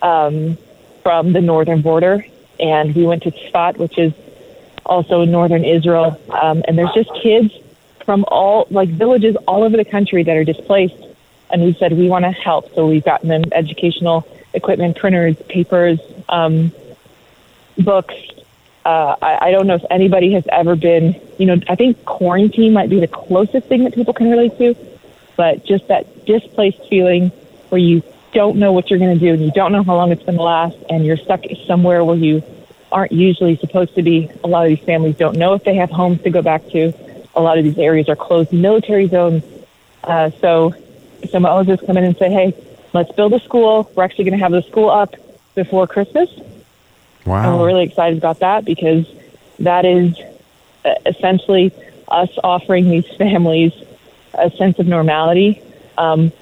um, 0.00 0.56
from 1.02 1.34
the 1.34 1.42
northern 1.42 1.82
border. 1.82 2.24
And 2.60 2.94
we 2.94 3.04
went 3.04 3.22
to 3.24 3.30
Tzfat, 3.30 3.78
which 3.78 3.98
is 3.98 4.12
also 4.86 5.22
in 5.22 5.30
northern 5.30 5.64
Israel, 5.64 6.20
um, 6.30 6.62
and 6.68 6.78
there's 6.78 6.92
just 6.92 7.10
kids 7.22 7.52
from 8.04 8.24
all 8.28 8.66
like 8.70 8.88
villages 8.88 9.34
all 9.48 9.62
over 9.62 9.76
the 9.76 9.84
country 9.84 10.22
that 10.22 10.36
are 10.36 10.44
displaced. 10.44 11.02
And 11.50 11.62
we 11.62 11.72
said 11.74 11.92
we 11.92 12.08
want 12.08 12.24
to 12.24 12.30
help, 12.30 12.74
so 12.74 12.86
we've 12.86 13.04
gotten 13.04 13.28
them 13.28 13.44
educational 13.52 14.26
equipment, 14.52 14.96
printers, 14.96 15.36
papers, 15.48 16.00
um, 16.28 16.72
books. 17.78 18.14
Uh, 18.84 19.16
I, 19.20 19.48
I 19.48 19.50
don't 19.50 19.66
know 19.66 19.76
if 19.76 19.84
anybody 19.90 20.32
has 20.32 20.44
ever 20.50 20.76
been, 20.76 21.20
you 21.38 21.46
know, 21.46 21.56
I 21.68 21.74
think 21.74 22.04
quarantine 22.04 22.72
might 22.72 22.90
be 22.90 23.00
the 23.00 23.08
closest 23.08 23.66
thing 23.66 23.84
that 23.84 23.94
people 23.94 24.12
can 24.12 24.30
relate 24.30 24.58
to, 24.58 24.76
but 25.36 25.64
just 25.64 25.88
that 25.88 26.26
displaced 26.26 26.86
feeling 26.88 27.30
where 27.70 27.80
you 27.80 28.02
don't 28.34 28.56
know 28.58 28.72
what 28.72 28.90
you're 28.90 28.98
going 28.98 29.18
to 29.18 29.20
do 29.20 29.32
and 29.32 29.42
you 29.42 29.50
don't 29.52 29.72
know 29.72 29.82
how 29.82 29.94
long 29.96 30.12
it's 30.12 30.22
going 30.24 30.36
to 30.36 30.42
last 30.42 30.76
and 30.90 31.06
you're 31.06 31.16
stuck 31.16 31.44
somewhere 31.66 32.04
where 32.04 32.16
you 32.16 32.42
aren't 32.92 33.12
usually 33.12 33.56
supposed 33.56 33.94
to 33.94 34.02
be. 34.02 34.30
A 34.42 34.46
lot 34.46 34.64
of 34.64 34.68
these 34.68 34.84
families 34.84 35.16
don't 35.16 35.36
know 35.36 35.54
if 35.54 35.64
they 35.64 35.76
have 35.76 35.90
homes 35.90 36.22
to 36.22 36.30
go 36.30 36.42
back 36.42 36.66
to. 36.68 36.92
A 37.34 37.40
lot 37.40 37.58
of 37.58 37.64
these 37.64 37.78
areas 37.78 38.08
are 38.08 38.16
closed 38.16 38.52
military 38.52 39.08
zones. 39.08 39.42
Uh, 40.02 40.30
so, 40.40 40.74
so 41.30 41.38
Ma'oz 41.38 41.84
come 41.86 41.96
in 41.96 42.04
and 42.04 42.16
say, 42.16 42.30
hey, 42.30 42.54
let's 42.92 43.10
build 43.12 43.32
a 43.32 43.40
school. 43.40 43.90
We're 43.94 44.04
actually 44.04 44.24
going 44.24 44.38
to 44.38 44.42
have 44.44 44.52
the 44.52 44.62
school 44.62 44.90
up 44.90 45.14
before 45.54 45.86
Christmas. 45.86 46.30
And 46.36 46.44
Wow. 47.26 47.58
we're 47.58 47.66
really 47.68 47.84
excited 47.84 48.18
about 48.18 48.40
that 48.40 48.64
because 48.64 49.06
that 49.60 49.84
is 49.86 50.14
uh, 50.84 50.94
essentially 51.06 51.72
us 52.08 52.28
offering 52.44 52.90
these 52.90 53.06
families 53.16 53.72
a 54.34 54.50
sense 54.50 54.78
of 54.78 54.86
normality. 54.86 55.62
Um, 55.96 56.32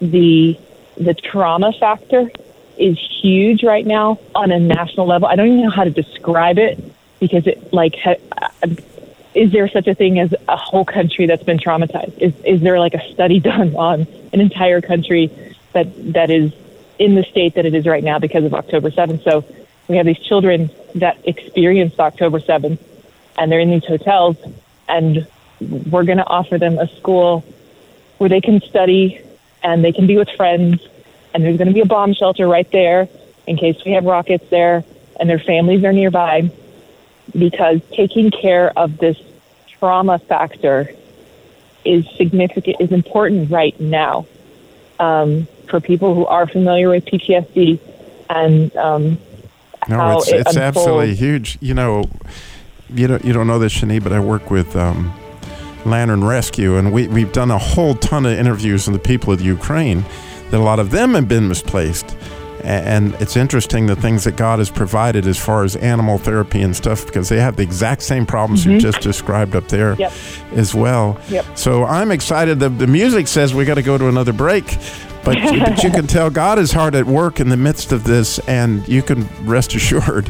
the 0.00 0.58
the 0.98 1.14
trauma 1.14 1.72
factor 1.72 2.30
is 2.76 2.98
huge 3.22 3.62
right 3.62 3.86
now 3.86 4.18
on 4.34 4.52
a 4.52 4.58
national 4.58 5.06
level. 5.06 5.28
I 5.28 5.36
don't 5.36 5.48
even 5.48 5.62
know 5.62 5.70
how 5.70 5.84
to 5.84 5.90
describe 5.90 6.58
it 6.58 6.78
because 7.20 7.46
it 7.46 7.72
like 7.72 7.96
ha- 7.96 8.16
uh, 8.62 8.68
is 9.34 9.52
there 9.52 9.68
such 9.68 9.86
a 9.86 9.94
thing 9.94 10.18
as 10.18 10.34
a 10.48 10.56
whole 10.56 10.84
country 10.84 11.26
that's 11.26 11.42
been 11.42 11.58
traumatized? 11.58 12.18
Is 12.18 12.34
is 12.44 12.60
there 12.60 12.78
like 12.78 12.94
a 12.94 13.12
study 13.12 13.40
done 13.52 13.74
on 13.76 14.06
an 14.32 14.40
entire 14.40 14.80
country 14.80 15.30
that 15.72 15.88
that 16.12 16.30
is 16.30 16.52
in 16.98 17.14
the 17.14 17.22
state 17.24 17.54
that 17.54 17.66
it 17.66 17.74
is 17.74 17.86
right 17.86 18.02
now 18.02 18.18
because 18.18 18.44
of 18.44 18.54
October 18.54 18.90
7th? 18.90 19.22
So 19.24 19.44
we 19.86 19.96
have 19.96 20.06
these 20.06 20.18
children 20.18 20.70
that 20.96 21.18
experienced 21.24 21.98
October 22.00 22.40
7th 22.40 22.78
and 23.38 23.52
they're 23.52 23.60
in 23.60 23.70
these 23.70 23.84
hotels 23.84 24.36
and 24.88 25.26
we're 25.60 26.04
going 26.04 26.18
to 26.18 26.26
offer 26.26 26.58
them 26.58 26.78
a 26.78 26.88
school 26.96 27.44
where 28.18 28.28
they 28.28 28.40
can 28.40 28.60
study 28.60 29.20
and 29.68 29.84
they 29.84 29.92
can 29.92 30.06
be 30.06 30.16
with 30.16 30.30
friends 30.30 30.86
and 31.34 31.44
there's 31.44 31.58
going 31.58 31.68
to 31.68 31.74
be 31.74 31.80
a 31.80 31.86
bomb 31.86 32.14
shelter 32.14 32.46
right 32.48 32.70
there 32.72 33.06
in 33.46 33.56
case 33.56 33.76
we 33.84 33.92
have 33.92 34.04
rockets 34.04 34.48
there 34.50 34.82
and 35.20 35.28
their 35.28 35.38
families 35.38 35.84
are 35.84 35.92
nearby 35.92 36.50
because 37.36 37.80
taking 37.92 38.30
care 38.30 38.70
of 38.78 38.96
this 38.98 39.18
trauma 39.78 40.18
factor 40.18 40.90
is 41.84 42.08
significant 42.16 42.76
is 42.80 42.90
important 42.92 43.50
right 43.50 43.78
now 43.78 44.26
um, 44.98 45.46
for 45.68 45.80
people 45.80 46.14
who 46.14 46.24
are 46.26 46.46
familiar 46.46 46.88
with 46.88 47.04
PTSD 47.04 47.78
and 48.30 48.74
um, 48.76 49.18
No, 49.88 49.96
how 49.96 50.18
it's 50.18 50.28
it 50.28 50.40
it's 50.40 50.56
unfolds. 50.56 50.78
absolutely 50.78 51.14
huge. 51.14 51.58
You 51.60 51.74
know, 51.74 52.04
you 52.92 53.06
don't 53.06 53.24
you 53.24 53.32
don't 53.32 53.46
know 53.46 53.58
this, 53.58 53.74
Shani, 53.74 54.02
but 54.02 54.12
I 54.12 54.20
work 54.20 54.50
with 54.50 54.74
um, 54.76 55.12
Lantern 55.90 56.24
Rescue, 56.24 56.76
and 56.76 56.92
we 56.92 57.08
we've 57.08 57.32
done 57.32 57.50
a 57.50 57.58
whole 57.58 57.94
ton 57.94 58.26
of 58.26 58.32
interviews 58.32 58.86
with 58.86 59.00
the 59.00 59.08
people 59.08 59.32
of 59.32 59.38
the 59.38 59.44
Ukraine. 59.44 60.04
That 60.50 60.58
a 60.58 60.62
lot 60.62 60.78
of 60.78 60.90
them 60.90 61.14
have 61.14 61.28
been 61.28 61.48
misplaced, 61.48 62.16
and 62.62 63.14
it's 63.14 63.36
interesting 63.36 63.86
the 63.86 63.96
things 63.96 64.24
that 64.24 64.36
God 64.36 64.58
has 64.58 64.70
provided 64.70 65.26
as 65.26 65.38
far 65.38 65.64
as 65.64 65.76
animal 65.76 66.18
therapy 66.18 66.62
and 66.62 66.74
stuff, 66.74 67.06
because 67.06 67.28
they 67.28 67.38
have 67.38 67.56
the 67.56 67.62
exact 67.62 68.02
same 68.02 68.26
problems 68.26 68.64
you 68.64 68.72
mm-hmm. 68.72 68.80
just 68.80 69.00
described 69.00 69.54
up 69.54 69.68
there 69.68 69.94
Yep. 69.98 70.12
as 70.52 70.74
well. 70.74 71.20
Yep. 71.28 71.58
So 71.58 71.84
I'm 71.84 72.10
excited. 72.10 72.60
The, 72.60 72.68
the 72.68 72.86
music 72.86 73.28
says 73.28 73.54
we 73.54 73.64
got 73.64 73.74
to 73.74 73.82
go 73.82 73.98
to 73.98 74.08
another 74.08 74.32
break. 74.32 74.78
But, 75.24 75.36
but 75.42 75.82
you 75.82 75.90
can 75.90 76.06
tell 76.06 76.30
God 76.30 76.58
is 76.58 76.72
hard 76.72 76.94
at 76.94 77.04
work 77.04 77.40
in 77.40 77.50
the 77.50 77.56
midst 77.56 77.92
of 77.92 78.04
this, 78.04 78.38
and 78.40 78.86
you 78.88 79.02
can 79.02 79.28
rest 79.44 79.74
assured 79.74 80.28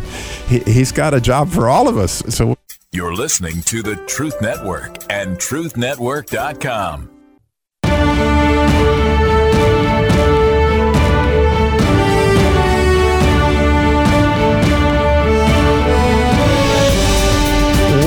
he, 0.49 0.59
He's 0.61 0.91
got 0.91 1.15
a 1.15 1.21
job 1.21 1.51
for 1.51 1.69
all 1.69 1.89
of 1.89 1.97
us. 1.97 2.23
So 2.29 2.58
You're 2.91 3.15
listening 3.15 3.61
to 3.65 3.83
the 3.83 3.97
Truth 4.07 4.41
Network 4.41 4.97
and 5.13 5.37
truthnetwork.com. 5.37 7.11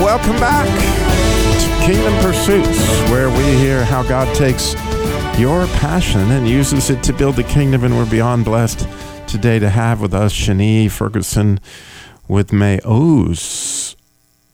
Welcome 0.02 0.40
back 0.40 0.66
to 1.60 1.86
Kingdom 1.86 2.14
Pursuits, 2.24 2.80
where 3.12 3.30
we 3.30 3.44
hear 3.60 3.86
how 3.86 4.02
God 4.02 4.36
takes 4.36 4.74
your 5.40 5.68
passion 5.78 6.32
and 6.32 6.48
uses 6.48 6.90
it 6.90 7.04
to 7.04 7.14
build 7.14 7.36
the 7.36 7.44
kingdom. 7.44 7.84
And 7.84 7.96
we're 7.96 8.10
beyond 8.10 8.46
blessed 8.46 8.88
today 9.28 9.60
to 9.60 9.70
have 9.70 10.02
with 10.02 10.16
us 10.16 10.34
Shani 10.34 10.90
Ferguson 10.90 11.60
with 12.28 12.52
May 12.52 12.80
O's. 12.84 13.71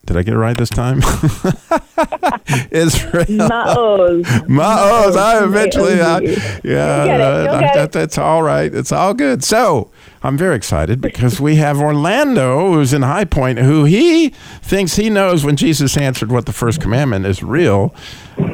Did 0.08 0.18
I 0.18 0.24
get 0.24 0.34
it 0.34 0.38
right 0.38 0.58
this 0.58 0.70
time? 0.70 0.98
Israel. 2.72 3.26
Ma'oz. 3.26 4.24
Ma'oz. 4.48 5.16
I 5.18 5.44
eventually, 5.44 6.02
I, 6.02 6.18
M-A-O-Z. 6.18 6.42
yeah, 6.64 6.98
You'll 6.98 7.08
get 7.08 7.20
it. 7.20 7.22
uh, 7.22 7.38
You'll 7.44 7.52
that- 7.52 7.60
get 7.62 7.70
it. 7.70 7.74
that- 7.76 7.92
that's 7.92 8.18
all 8.18 8.42
right. 8.44 8.74
It's 8.74 8.92
all 8.92 9.14
good. 9.14 9.44
So 9.44 9.92
I'm 10.24 10.38
very 10.38 10.56
excited 10.56 11.02
because 11.02 11.40
we 11.42 11.58
have 11.58 11.80
Orlando, 11.80 12.74
who's 12.74 12.94
in 12.94 13.02
High 13.02 13.26
Point, 13.26 13.60
who 13.60 13.84
he 13.86 14.30
thinks 14.62 14.96
he 14.96 15.10
knows 15.10 15.44
when 15.44 15.56
Jesus 15.56 15.98
answered 15.98 16.32
what 16.32 16.46
the 16.46 16.54
first 16.54 16.82
commandment 16.82 17.26
is 17.26 17.44
real, 17.44 17.94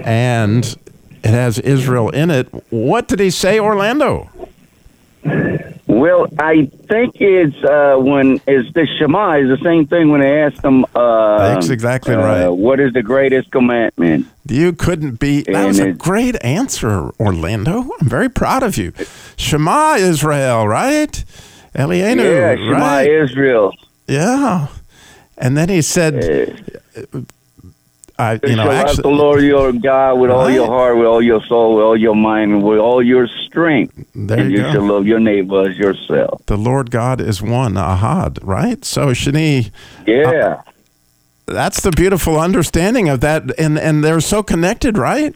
and 0.03 0.65
it 1.23 1.29
has 1.29 1.59
Israel 1.59 2.09
in 2.09 2.31
it. 2.31 2.47
What 2.71 3.07
did 3.07 3.19
he 3.19 3.29
say, 3.29 3.59
Orlando? 3.59 4.29
Well, 5.85 6.27
I 6.39 6.65
think 6.87 7.19
it's 7.19 7.55
uh, 7.63 7.97
when 7.97 8.41
it's 8.47 8.73
the 8.73 8.87
Shema 8.97 9.37
is 9.37 9.49
the 9.49 9.63
same 9.63 9.85
thing 9.85 10.09
when 10.09 10.21
they 10.21 10.41
ask 10.41 10.61
them. 10.61 10.85
Uh, 10.95 11.53
That's 11.53 11.69
exactly 11.69 12.15
uh, 12.15 12.19
right. 12.19 12.47
What 12.47 12.79
is 12.79 12.93
the 12.93 13.03
greatest 13.03 13.51
commandment? 13.51 14.27
You 14.47 14.73
couldn't 14.73 15.19
be. 15.19 15.43
That 15.43 15.55
And 15.55 15.67
was 15.67 15.79
a 15.79 15.91
great 15.91 16.35
answer, 16.43 17.09
Orlando. 17.19 17.89
I'm 17.99 18.07
very 18.09 18.29
proud 18.29 18.63
of 18.63 18.77
you. 18.77 18.93
Shema 19.35 19.95
Israel, 19.95 20.67
right? 20.67 21.23
Eloheinu, 21.75 22.23
yeah, 22.23 22.55
Shema 22.55 22.77
right? 22.77 23.09
Israel. 23.09 23.73
Yeah. 24.07 24.67
And 25.37 25.57
then 25.57 25.69
he 25.69 25.81
said, 25.81 26.13
I, 28.19 28.33
you 28.33 28.39
you 28.43 28.55
know, 28.55 28.65
shall 28.65 28.85
love 28.85 28.97
the 28.97 29.09
Lord 29.09 29.43
your 29.43 29.71
God 29.73 30.19
with 30.19 30.29
all 30.29 30.49
your 30.49 30.67
heart, 30.67 30.97
with 30.97 31.07
all 31.07 31.21
your 31.21 31.41
soul, 31.45 31.75
with 31.75 31.83
all 31.83 31.97
your 31.97 32.15
mind, 32.15 32.51
and 32.53 32.63
with 32.63 32.77
all 32.79 33.01
your 33.01 33.27
strength. 33.27 33.93
There 34.13 34.37
and 34.39 34.51
you 34.51 34.57
you 34.57 34.63
go. 34.63 34.71
shall 34.73 34.83
love 34.87 35.07
your 35.07 35.19
neighbor 35.19 35.67
as 35.67 35.77
yourself. 35.77 36.45
the 36.45 36.57
Lord 36.57 36.91
God 36.91 37.19
is 37.19 37.41
one, 37.41 37.73
ahad, 37.73 38.37
right? 38.43 38.85
So, 38.85 39.07
Shani, 39.07 39.71
Yeah. 40.05 40.61
that's 41.47 41.81
the 41.81 41.91
beautiful 41.91 42.39
understanding 42.39 43.09
of 43.09 43.19
that. 43.21 43.57
And, 43.59 43.79
and 43.79 44.03
they're 44.03 44.21
so 44.21 44.43
connected, 44.43 44.97
right? 44.97 45.33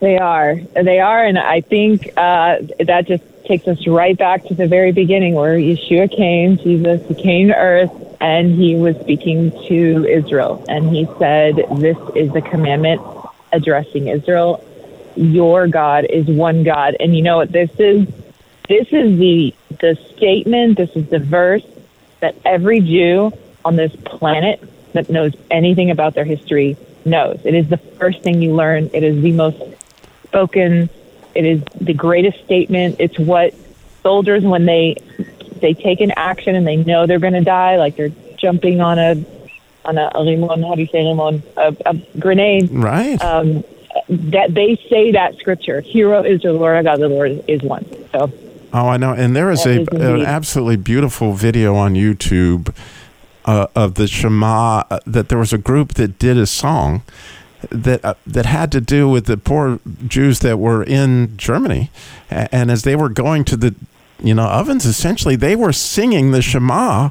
They 0.00 0.18
are. 0.18 0.56
They 0.74 0.98
are. 0.98 1.24
And 1.24 1.38
I 1.38 1.60
think 1.60 2.08
uh, 2.16 2.58
that 2.86 3.06
just 3.06 3.22
takes 3.44 3.66
us 3.68 3.86
right 3.86 4.16
back 4.16 4.44
to 4.46 4.54
the 4.54 4.66
very 4.66 4.92
beginning 4.92 5.34
where 5.34 5.56
Yeshua 5.56 6.10
came, 6.14 6.58
Jesus, 6.58 7.06
he 7.08 7.14
came 7.14 7.48
to 7.48 7.56
earth 7.56 7.90
and 8.20 8.54
he 8.54 8.76
was 8.76 8.96
speaking 9.00 9.50
to 9.68 10.06
Israel. 10.06 10.64
And 10.68 10.88
he 10.90 11.06
said, 11.18 11.56
This 11.76 11.98
is 12.14 12.32
the 12.32 12.42
commandment 12.42 13.02
addressing 13.52 14.08
Israel. 14.08 14.64
Your 15.16 15.66
God 15.66 16.04
is 16.04 16.26
one 16.26 16.62
God. 16.62 16.96
And 17.00 17.14
you 17.14 17.22
know 17.22 17.36
what 17.36 17.52
this 17.52 17.70
is? 17.78 18.08
This 18.68 18.88
is 18.92 19.18
the 19.18 19.54
the 19.80 19.96
statement, 20.14 20.76
this 20.76 20.94
is 20.94 21.08
the 21.08 21.18
verse 21.18 21.66
that 22.20 22.36
every 22.44 22.80
Jew 22.80 23.32
on 23.64 23.76
this 23.76 23.94
planet 23.96 24.62
that 24.92 25.10
knows 25.10 25.34
anything 25.50 25.90
about 25.90 26.14
their 26.14 26.24
history 26.24 26.76
knows. 27.04 27.40
It 27.44 27.54
is 27.54 27.68
the 27.68 27.76
first 27.76 28.22
thing 28.22 28.40
you 28.40 28.54
learn. 28.54 28.90
It 28.92 29.02
is 29.02 29.20
the 29.22 29.32
most 29.32 29.60
spoken. 30.24 30.88
It 31.34 31.46
is 31.46 31.62
the 31.80 31.94
greatest 31.94 32.44
statement. 32.44 32.96
It's 32.98 33.18
what 33.18 33.54
soldiers 34.02 34.42
when 34.42 34.66
they 34.66 34.96
they 35.60 35.74
take 35.74 36.00
an 36.00 36.12
action 36.16 36.54
and 36.56 36.66
they 36.66 36.76
know 36.76 37.06
they're 37.06 37.20
going 37.20 37.34
to 37.34 37.40
die, 37.40 37.76
like 37.76 37.96
they're 37.96 38.12
jumping 38.36 38.80
on 38.80 38.98
a 38.98 39.24
on 39.84 39.98
a, 39.98 40.10
a 40.14 40.22
limon. 40.22 40.62
How 40.62 40.74
do 40.74 40.80
you 40.80 40.88
say 40.88 41.02
limon? 41.02 41.42
A, 41.56 41.76
a 41.86 41.94
grenade. 42.18 42.70
Right. 42.70 43.22
Um, 43.22 43.64
that 44.08 44.54
they 44.54 44.76
say 44.88 45.12
that 45.12 45.36
scripture. 45.36 45.80
Hero 45.80 46.22
is 46.22 46.42
the 46.42 46.52
Lord 46.52 46.84
God, 46.84 47.00
the 47.00 47.08
Lord 47.08 47.44
is 47.46 47.62
one. 47.62 47.84
So 48.10 48.32
Oh, 48.72 48.88
I 48.88 48.96
know. 48.96 49.12
And 49.12 49.36
there 49.36 49.50
is 49.50 49.66
a 49.66 49.82
is 49.82 49.88
an 49.88 50.22
absolutely 50.22 50.76
beautiful 50.76 51.34
video 51.34 51.74
on 51.74 51.94
YouTube 51.94 52.74
uh, 53.44 53.66
of 53.74 53.94
the 53.96 54.06
Shema. 54.06 54.84
Uh, 54.90 55.00
that 55.06 55.28
there 55.28 55.38
was 55.38 55.52
a 55.52 55.58
group 55.58 55.94
that 55.94 56.18
did 56.18 56.38
a 56.38 56.46
song 56.46 57.02
that 57.70 58.04
uh, 58.04 58.14
that 58.26 58.46
had 58.46 58.72
to 58.72 58.80
do 58.80 59.08
with 59.08 59.26
the 59.26 59.36
poor 59.36 59.80
Jews 60.06 60.40
that 60.40 60.58
were 60.58 60.82
in 60.82 61.36
Germany, 61.36 61.90
and 62.30 62.70
as 62.70 62.82
they 62.82 62.96
were 62.96 63.08
going 63.08 63.44
to 63.44 63.56
the 63.56 63.74
you 64.22 64.34
know 64.34 64.46
ovens, 64.46 64.84
essentially 64.84 65.36
they 65.36 65.56
were 65.56 65.72
singing 65.72 66.30
the 66.32 66.42
Shema 66.42 67.10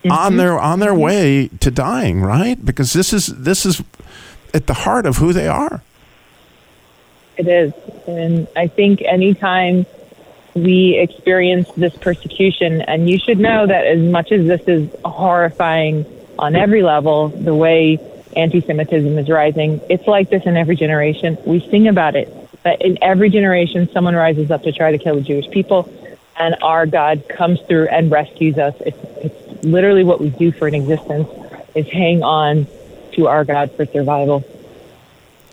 Mm-hmm. 0.00 0.12
on 0.12 0.36
their 0.38 0.58
on 0.58 0.80
their 0.80 0.94
way 0.94 1.48
to 1.60 1.70
dying, 1.70 2.22
right? 2.22 2.64
Because 2.64 2.94
this 2.94 3.12
is 3.12 3.26
this 3.26 3.66
is 3.66 3.82
at 4.54 4.66
the 4.66 4.72
heart 4.72 5.04
of 5.04 5.18
who 5.18 5.34
they 5.34 5.46
are. 5.46 5.82
It 7.36 7.46
is. 7.46 7.74
And 8.06 8.48
I 8.56 8.66
think 8.66 9.02
anytime 9.02 9.84
we 10.54 10.98
experience 10.98 11.70
this 11.72 11.94
persecution, 11.96 12.80
and 12.80 13.10
you 13.10 13.18
should 13.18 13.38
know 13.38 13.66
that 13.66 13.86
as 13.86 14.00
much 14.00 14.32
as 14.32 14.46
this 14.46 14.62
is 14.66 14.88
horrifying 15.04 16.06
on 16.38 16.56
every 16.56 16.82
level, 16.82 17.28
the 17.28 17.54
way 17.54 17.98
anti 18.36 18.60
Semitism 18.60 19.18
is 19.18 19.28
rising, 19.28 19.80
it's 19.88 20.06
like 20.06 20.30
this 20.30 20.44
in 20.44 20.56
every 20.56 20.76
generation. 20.76 21.36
We 21.44 21.60
sing 21.70 21.88
about 21.88 22.16
it. 22.16 22.34
But 22.62 22.82
in 22.82 22.98
every 23.02 23.30
generation, 23.30 23.88
someone 23.90 24.14
rises 24.14 24.50
up 24.50 24.62
to 24.64 24.72
try 24.72 24.92
to 24.92 24.98
kill 24.98 25.16
the 25.16 25.22
Jewish 25.22 25.48
people, 25.50 25.90
and 26.36 26.54
our 26.62 26.86
God 26.86 27.28
comes 27.28 27.60
through 27.62 27.88
and 27.88 28.10
rescues 28.10 28.58
us. 28.58 28.74
It's, 28.80 28.98
it's 29.22 29.64
literally 29.64 30.04
what 30.04 30.20
we 30.20 30.30
do 30.30 30.52
for 30.52 30.68
an 30.68 30.74
existence 30.74 31.28
is 31.74 31.88
hang 31.88 32.22
on 32.22 32.66
to 33.12 33.28
our 33.28 33.44
God 33.44 33.72
for 33.72 33.86
survival. 33.86 34.44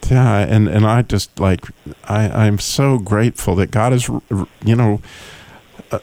Yeah, 0.10 0.40
and 0.40 0.68
and 0.68 0.86
I 0.86 1.02
just 1.02 1.40
like 1.40 1.66
I 2.06 2.30
I'm 2.30 2.60
so 2.60 2.98
grateful 2.98 3.56
that 3.56 3.72
God 3.72 3.92
r- 4.10 4.48
you 4.64 4.76
know 4.76 5.02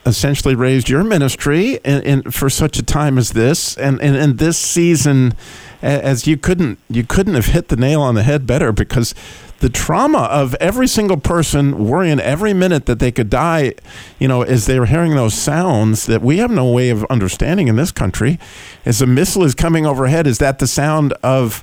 essentially 0.06 0.54
raised 0.54 0.88
your 0.88 1.04
ministry 1.04 1.80
in, 1.84 2.02
in 2.02 2.30
for 2.30 2.48
such 2.48 2.78
a 2.78 2.82
time 2.82 3.18
as 3.18 3.32
this. 3.32 3.76
And 3.76 4.00
and 4.00 4.16
in 4.16 4.36
this 4.36 4.58
season 4.58 5.34
as 5.82 6.26
you 6.26 6.36
couldn't 6.36 6.78
you 6.88 7.04
couldn't 7.04 7.34
have 7.34 7.46
hit 7.46 7.68
the 7.68 7.76
nail 7.76 8.00
on 8.00 8.14
the 8.14 8.22
head 8.22 8.46
better 8.46 8.72
because 8.72 9.14
the 9.60 9.68
trauma 9.68 10.24
of 10.24 10.54
every 10.56 10.86
single 10.86 11.16
person 11.16 11.88
worrying 11.88 12.20
every 12.20 12.52
minute 12.52 12.86
that 12.86 12.98
they 12.98 13.10
could 13.10 13.30
die, 13.30 13.72
you 14.18 14.28
know, 14.28 14.42
as 14.42 14.66
they 14.66 14.78
were 14.78 14.86
hearing 14.86 15.14
those 15.14 15.34
sounds 15.34 16.06
that 16.06 16.20
we 16.20 16.38
have 16.38 16.50
no 16.50 16.70
way 16.70 16.90
of 16.90 17.04
understanding 17.04 17.68
in 17.68 17.76
this 17.76 17.90
country, 17.90 18.38
as 18.84 19.00
a 19.00 19.06
missile 19.06 19.44
is 19.44 19.54
coming 19.54 19.86
overhead, 19.86 20.26
is 20.26 20.38
that 20.38 20.58
the 20.58 20.66
sound 20.66 21.14
of 21.22 21.62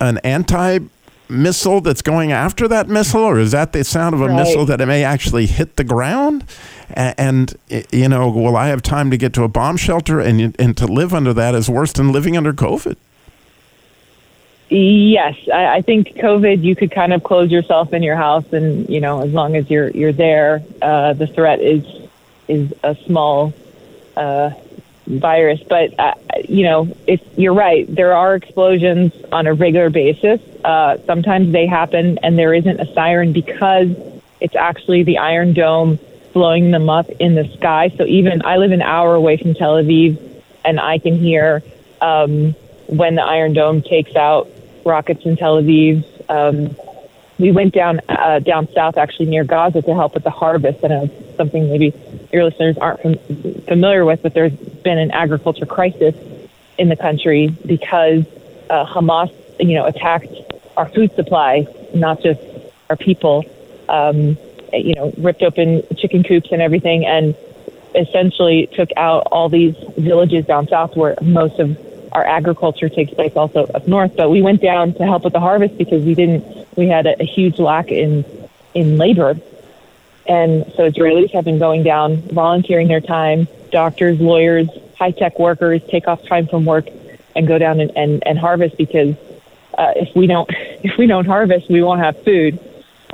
an 0.00 0.18
anti 0.18 0.78
missile 1.28 1.80
that's 1.80 2.02
going 2.02 2.32
after 2.32 2.68
that 2.68 2.88
missile, 2.88 3.22
or 3.22 3.38
is 3.38 3.52
that 3.52 3.72
the 3.72 3.82
sound 3.84 4.14
of 4.14 4.20
a 4.20 4.26
Right. 4.28 4.36
missile 4.36 4.64
that 4.66 4.80
it 4.80 4.86
may 4.86 5.02
actually 5.04 5.46
hit 5.46 5.76
the 5.76 5.84
ground? 5.84 6.44
A- 6.90 7.18
And, 7.20 7.54
you 7.90 8.08
know, 8.08 8.28
will 8.28 8.56
I 8.56 8.68
have 8.68 8.82
time 8.82 9.10
to 9.10 9.16
get 9.16 9.32
to 9.34 9.42
a 9.42 9.48
bomb 9.48 9.76
shelter? 9.76 10.20
And, 10.20 10.54
and 10.58 10.76
to 10.76 10.86
live 10.86 11.12
under 11.12 11.32
that 11.34 11.54
is 11.54 11.68
worse 11.68 11.92
than 11.92 12.12
living 12.12 12.36
under 12.36 12.52
COVID. 12.52 12.96
Yes, 14.68 15.36
I, 15.52 15.76
I 15.76 15.82
think 15.82 16.14
COVID. 16.16 16.62
You 16.64 16.74
could 16.74 16.90
kind 16.90 17.12
of 17.12 17.22
close 17.22 17.52
yourself 17.52 17.92
in 17.92 18.02
your 18.02 18.16
house, 18.16 18.52
and 18.52 18.88
you 18.88 19.00
know, 19.00 19.22
as 19.22 19.32
long 19.32 19.54
as 19.54 19.70
you're 19.70 19.90
you're 19.90 20.12
there, 20.12 20.60
uh, 20.82 21.12
the 21.12 21.28
threat 21.28 21.60
is 21.60 21.84
is 22.48 22.74
a 22.82 22.96
small 23.06 23.52
uh, 24.16 24.50
virus. 25.06 25.60
But 25.68 25.98
uh, 25.98 26.14
you 26.48 26.64
know, 26.64 26.88
it's 27.06 27.24
you're 27.36 27.54
right. 27.54 27.86
There 27.88 28.14
are 28.14 28.34
explosions 28.34 29.12
on 29.32 29.46
a 29.46 29.54
regular 29.54 29.90
basis. 29.90 30.40
Uh, 30.64 30.98
sometimes 31.06 31.52
they 31.52 31.66
happen, 31.66 32.18
and 32.22 32.38
there 32.38 32.54
isn't 32.54 32.80
a 32.80 32.92
siren 32.92 33.32
because 33.32 33.88
it's 34.40 34.56
actually 34.56 35.02
the 35.04 35.18
Iron 35.18 35.52
Dome 35.52 35.98
blowing 36.32 36.70
them 36.70 36.90
up 36.90 37.08
in 37.08 37.34
the 37.34 37.48
sky. 37.56 37.88
So 37.96 38.04
even 38.04 38.44
I 38.44 38.58
live 38.58 38.72
an 38.72 38.82
hour 38.82 39.14
away 39.14 39.38
from 39.38 39.54
Tel 39.54 39.74
Aviv, 39.74 40.20
and 40.64 40.78
I 40.78 40.98
can 40.98 41.16
hear 41.16 41.62
um, 42.00 42.52
when 42.86 43.14
the 43.14 43.22
Iron 43.22 43.54
Dome 43.54 43.82
takes 43.82 44.14
out 44.14 44.48
rockets 44.84 45.24
in 45.24 45.36
Tel 45.36 45.62
Aviv. 45.62 46.04
Um, 46.28 46.76
we 47.38 47.52
went 47.52 47.74
down 47.74 48.00
uh, 48.08 48.40
down 48.40 48.68
south, 48.72 48.96
actually 48.96 49.26
near 49.26 49.44
Gaza, 49.44 49.82
to 49.82 49.94
help 49.94 50.14
with 50.14 50.24
the 50.24 50.30
harvest. 50.30 50.82
And 50.82 51.10
something 51.36 51.68
maybe 51.68 51.92
your 52.32 52.44
listeners 52.44 52.76
aren't 52.78 53.00
fam- 53.00 53.62
familiar 53.62 54.04
with, 54.04 54.22
but 54.22 54.34
there's 54.34 54.52
been 54.52 54.98
an 54.98 55.10
agriculture 55.10 55.66
crisis 55.66 56.14
in 56.78 56.88
the 56.88 56.96
country 56.96 57.48
because 57.48 58.24
uh, 58.70 58.84
Hamas, 58.86 59.32
you 59.58 59.74
know, 59.74 59.84
attacked 59.84 60.32
our 60.76 60.88
food 60.88 61.14
supply, 61.14 61.66
not 61.94 62.22
just 62.22 62.40
our 62.90 62.96
people. 62.96 63.44
Um, 63.88 64.36
you 64.72 64.94
know, 64.94 65.12
ripped 65.16 65.42
open 65.42 65.82
chicken 65.96 66.22
coops 66.22 66.50
and 66.50 66.60
everything, 66.60 67.06
and 67.06 67.34
essentially 67.94 68.68
took 68.74 68.90
out 68.96 69.28
all 69.32 69.48
these 69.48 69.74
villages 69.96 70.44
down 70.44 70.68
south 70.68 70.96
where 70.96 71.14
most 71.22 71.58
of 71.58 71.78
our 72.12 72.24
agriculture 72.24 72.88
takes 72.88 73.12
place 73.12 73.32
also 73.36 73.66
up 73.74 73.86
north. 73.86 74.16
But 74.16 74.30
we 74.30 74.42
went 74.42 74.60
down 74.60 74.94
to 74.94 75.04
help 75.04 75.24
with 75.24 75.32
the 75.32 75.40
harvest 75.40 75.78
because 75.78 76.02
we 76.02 76.14
didn't 76.14 76.66
we 76.76 76.88
had 76.88 77.06
a, 77.06 77.20
a 77.20 77.24
huge 77.24 77.58
lack 77.58 77.90
in 77.90 78.24
in 78.74 78.98
labor. 78.98 79.34
And 80.28 80.64
so 80.76 80.90
Israelis 80.90 81.32
have 81.32 81.44
been 81.44 81.58
going 81.58 81.82
down, 81.82 82.16
volunteering 82.22 82.88
their 82.88 83.00
time, 83.00 83.46
doctors, 83.70 84.20
lawyers, 84.20 84.68
high 84.98 85.12
tech 85.12 85.38
workers 85.38 85.82
take 85.88 86.08
off 86.08 86.24
time 86.24 86.46
from 86.46 86.64
work 86.64 86.86
and 87.34 87.46
go 87.46 87.58
down 87.58 87.80
and, 87.80 87.92
and, 87.96 88.26
and 88.26 88.38
harvest 88.38 88.76
because 88.76 89.14
uh, 89.76 89.92
if 89.94 90.14
we 90.16 90.26
don't 90.26 90.48
if 90.82 90.96
we 90.96 91.06
don't 91.06 91.26
harvest, 91.26 91.68
we 91.68 91.82
won't 91.82 92.00
have 92.00 92.22
food. 92.24 92.58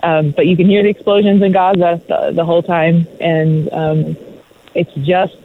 Um, 0.02 0.32
but 0.32 0.46
you 0.46 0.56
can 0.56 0.66
hear 0.66 0.82
the 0.82 0.88
explosions 0.88 1.42
in 1.42 1.52
Gaza 1.52 2.00
the, 2.08 2.32
the 2.32 2.44
whole 2.44 2.62
time, 2.62 3.06
and 3.20 3.72
um, 3.72 4.16
it's 4.74 4.92
just 4.94 5.36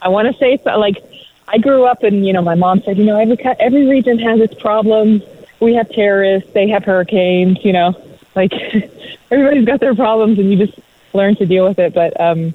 I 0.00 0.08
want 0.08 0.32
to 0.32 0.38
say 0.38 0.54
it's 0.54 0.64
like 0.64 1.02
I 1.46 1.58
grew 1.58 1.84
up 1.84 2.02
and 2.02 2.26
you 2.26 2.32
know 2.32 2.42
my 2.42 2.54
mom 2.54 2.82
said 2.82 2.96
you 2.96 3.04
know 3.04 3.18
every 3.18 3.38
every 3.44 3.86
region 3.86 4.18
has 4.18 4.40
its 4.40 4.54
problems. 4.54 5.22
We 5.60 5.74
have 5.74 5.90
terrorists, 5.90 6.52
they 6.52 6.68
have 6.68 6.84
hurricanes, 6.84 7.64
you 7.64 7.72
know, 7.72 8.00
like 8.36 8.52
everybody's 9.30 9.66
got 9.66 9.80
their 9.80 9.94
problems, 9.94 10.38
and 10.38 10.50
you 10.50 10.66
just 10.66 10.78
learn 11.12 11.36
to 11.36 11.46
deal 11.46 11.66
with 11.66 11.78
it. 11.78 11.94
But 11.94 12.18
um, 12.20 12.54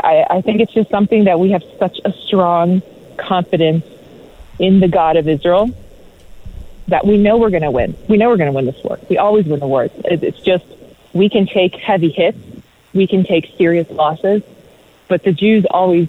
I, 0.00 0.24
I 0.28 0.40
think 0.40 0.60
it's 0.60 0.72
just 0.72 0.90
something 0.90 1.24
that 1.24 1.38
we 1.38 1.50
have 1.50 1.62
such 1.78 2.00
a 2.04 2.12
strong 2.12 2.82
confidence 3.16 3.84
in 4.58 4.80
the 4.80 4.88
God 4.88 5.16
of 5.16 5.28
Israel 5.28 5.70
that 6.88 7.06
we 7.06 7.16
know 7.16 7.38
we're 7.38 7.50
going 7.50 7.62
to 7.62 7.70
win. 7.70 7.96
We 8.08 8.18
know 8.18 8.28
we're 8.28 8.36
going 8.36 8.50
to 8.50 8.56
win 8.56 8.66
this 8.66 8.82
war. 8.84 8.98
We 9.08 9.18
always 9.18 9.46
win 9.46 9.60
the 9.60 9.66
wars. 9.66 9.90
It's 10.04 10.40
just 10.40 10.64
we 11.12 11.28
can 11.28 11.46
take 11.46 11.74
heavy 11.76 12.10
hits, 12.10 12.38
we 12.92 13.06
can 13.06 13.24
take 13.24 13.52
serious 13.56 13.88
losses, 13.90 14.42
but 15.08 15.22
the 15.22 15.32
Jews 15.32 15.64
always 15.70 16.08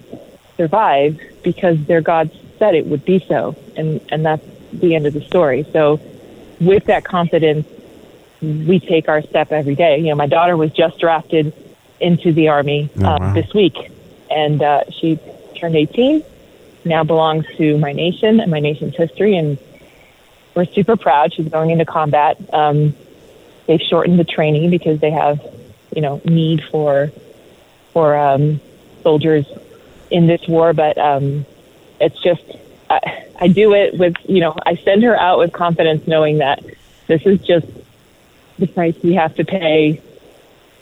survive 0.56 1.20
because 1.42 1.82
their 1.86 2.00
God 2.00 2.30
said 2.58 2.74
it 2.74 2.86
would 2.86 3.04
be 3.04 3.20
so, 3.20 3.56
and 3.76 4.00
and 4.10 4.24
that's 4.24 4.44
the 4.72 4.94
end 4.94 5.06
of 5.06 5.14
the 5.14 5.22
story. 5.22 5.66
So, 5.72 6.00
with 6.60 6.84
that 6.86 7.04
confidence, 7.04 7.66
we 8.42 8.80
take 8.80 9.08
our 9.08 9.22
step 9.22 9.52
every 9.52 9.74
day. 9.74 9.98
You 9.98 10.10
know, 10.10 10.14
my 10.16 10.26
daughter 10.26 10.56
was 10.56 10.72
just 10.72 10.98
drafted 10.98 11.52
into 12.00 12.32
the 12.32 12.48
army 12.48 12.90
Oh, 13.00 13.04
um, 13.06 13.22
wow. 13.22 13.32
this 13.34 13.52
week, 13.54 13.76
and 14.30 14.62
uh, 14.62 14.84
she 14.90 15.18
turned 15.56 15.76
18. 15.76 16.22
Now 16.84 17.02
belongs 17.04 17.46
to 17.56 17.78
my 17.78 17.92
nation 17.92 18.38
and 18.40 18.50
my 18.50 18.60
nation's 18.60 18.94
history, 18.94 19.36
and 19.36 19.58
we're 20.54 20.66
super 20.66 20.96
proud. 20.96 21.32
She's 21.34 21.48
going 21.48 21.70
into 21.70 21.84
combat. 21.84 22.36
Um, 22.54 22.94
they've 23.66 23.80
shortened 23.80 24.18
the 24.18 24.24
training 24.24 24.70
because 24.70 25.00
they 25.00 25.10
have, 25.10 25.40
you 25.94 26.02
know, 26.02 26.20
need 26.24 26.62
for 26.70 27.10
for 27.92 28.16
um, 28.16 28.60
soldiers 29.02 29.46
in 30.10 30.26
this 30.26 30.46
war. 30.46 30.72
But 30.74 30.96
um, 30.98 31.44
it's 32.00 32.20
just 32.22 32.44
I, 32.88 33.26
I 33.40 33.48
do 33.48 33.74
it 33.74 33.98
with 33.98 34.14
you 34.28 34.40
know 34.40 34.54
I 34.64 34.76
send 34.76 35.02
her 35.02 35.18
out 35.18 35.38
with 35.38 35.52
confidence, 35.52 36.06
knowing 36.06 36.38
that 36.38 36.62
this 37.08 37.26
is 37.26 37.40
just 37.40 37.66
the 38.58 38.66
price 38.66 38.94
we 39.02 39.14
have 39.14 39.34
to 39.36 39.44
pay 39.44 40.00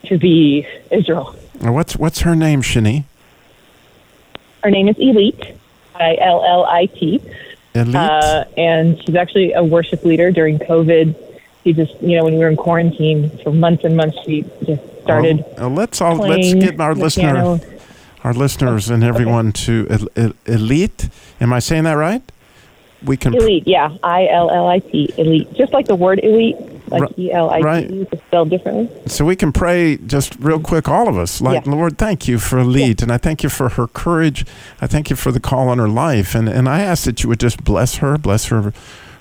to 0.05 0.19
be 0.19 0.67
Israel. 0.91 1.35
What's 1.61 1.97
what's 1.97 2.21
her 2.21 2.35
name, 2.37 2.63
Shani? 2.63 3.05
Her 4.63 4.71
name 4.71 4.89
is 4.89 4.97
Illit, 4.97 5.57
I 5.95 6.17
L 6.21 6.45
L 6.45 6.65
I 6.65 6.87
T. 6.87 7.21
Illit. 7.75 7.95
Uh, 7.95 8.45
and 8.57 9.03
she's 9.05 9.15
actually 9.15 9.53
a 9.53 9.63
worship 9.65 10.05
leader 10.05 10.31
during 10.31 10.59
COVID. 10.59 11.15
She 11.65 11.73
just, 11.73 12.01
you 12.03 12.17
know, 12.17 12.25
when 12.25 12.35
we 12.35 12.41
were 12.41 12.49
in 12.49 12.57
quarantine 12.57 13.31
for 13.43 13.53
months 13.53 13.85
and 13.85 13.97
months, 13.97 14.19
she 14.25 14.43
just 14.65 14.83
started 15.03 15.45
Uh, 15.59 15.69
let's 15.69 16.01
all 16.01 16.17
let's 16.17 16.53
get 16.55 16.79
our 16.81 16.95
listener, 16.95 17.33
piano. 17.33 17.61
our 18.23 18.33
listeners, 18.35 18.91
and 18.91 19.03
everyone 19.03 19.53
to 19.53 19.87
el- 19.91 20.09
el- 20.17 20.33
elite. 20.47 21.09
Am 21.41 21.53
I 21.53 21.59
saying 21.59 21.85
that 21.85 21.95
right? 21.95 22.23
We 23.05 23.17
can. 23.17 23.33
Illit, 23.35 23.65
yeah, 23.67 23.97
I 24.03 24.27
L 24.29 24.51
L 24.51 24.67
I 24.69 24.79
T, 24.79 25.13
elite, 25.17 25.53
just 25.55 25.73
like 25.73 25.87
the 25.87 25.95
word 25.95 26.21
elite, 26.23 26.57
like 26.89 27.19
E 27.19 27.33
L 27.33 27.51
I 27.51 27.61
right. 27.61 27.89
T 27.89 28.07
spelled 28.27 28.51
differently. 28.51 28.89
So 29.07 29.25
we 29.25 29.37
can 29.37 29.53
pray 29.53 29.97
just 29.99 30.37
real 30.39 30.61
quick, 30.61 30.89
all 30.89 31.09
of 31.09 31.17
us. 31.19 31.41
Like, 31.41 31.65
Yeah. 31.67 31.73
Lord, 31.73 31.99
thank 31.99 32.27
you 32.29 32.39
for 32.39 32.59
Illit, 32.59 33.03
and 33.03 33.13
I 33.13 33.19
thank 33.19 33.43
you 33.43 33.49
for 33.49 33.71
her 33.71 33.87
courage. 33.87 34.47
I 34.81 34.87
thank 34.87 35.11
you 35.11 35.17
for 35.17 35.33
the 35.33 35.41
call 35.41 35.69
on 35.69 35.79
her 35.79 35.89
life, 35.89 36.35
and 36.35 36.49
and 36.49 36.69
I 36.69 36.81
ask 36.81 37.05
that 37.05 37.23
you 37.23 37.29
would 37.29 37.41
just 37.41 37.63
bless 37.65 37.97
her, 37.97 38.17
bless 38.19 38.47
her, 38.47 38.73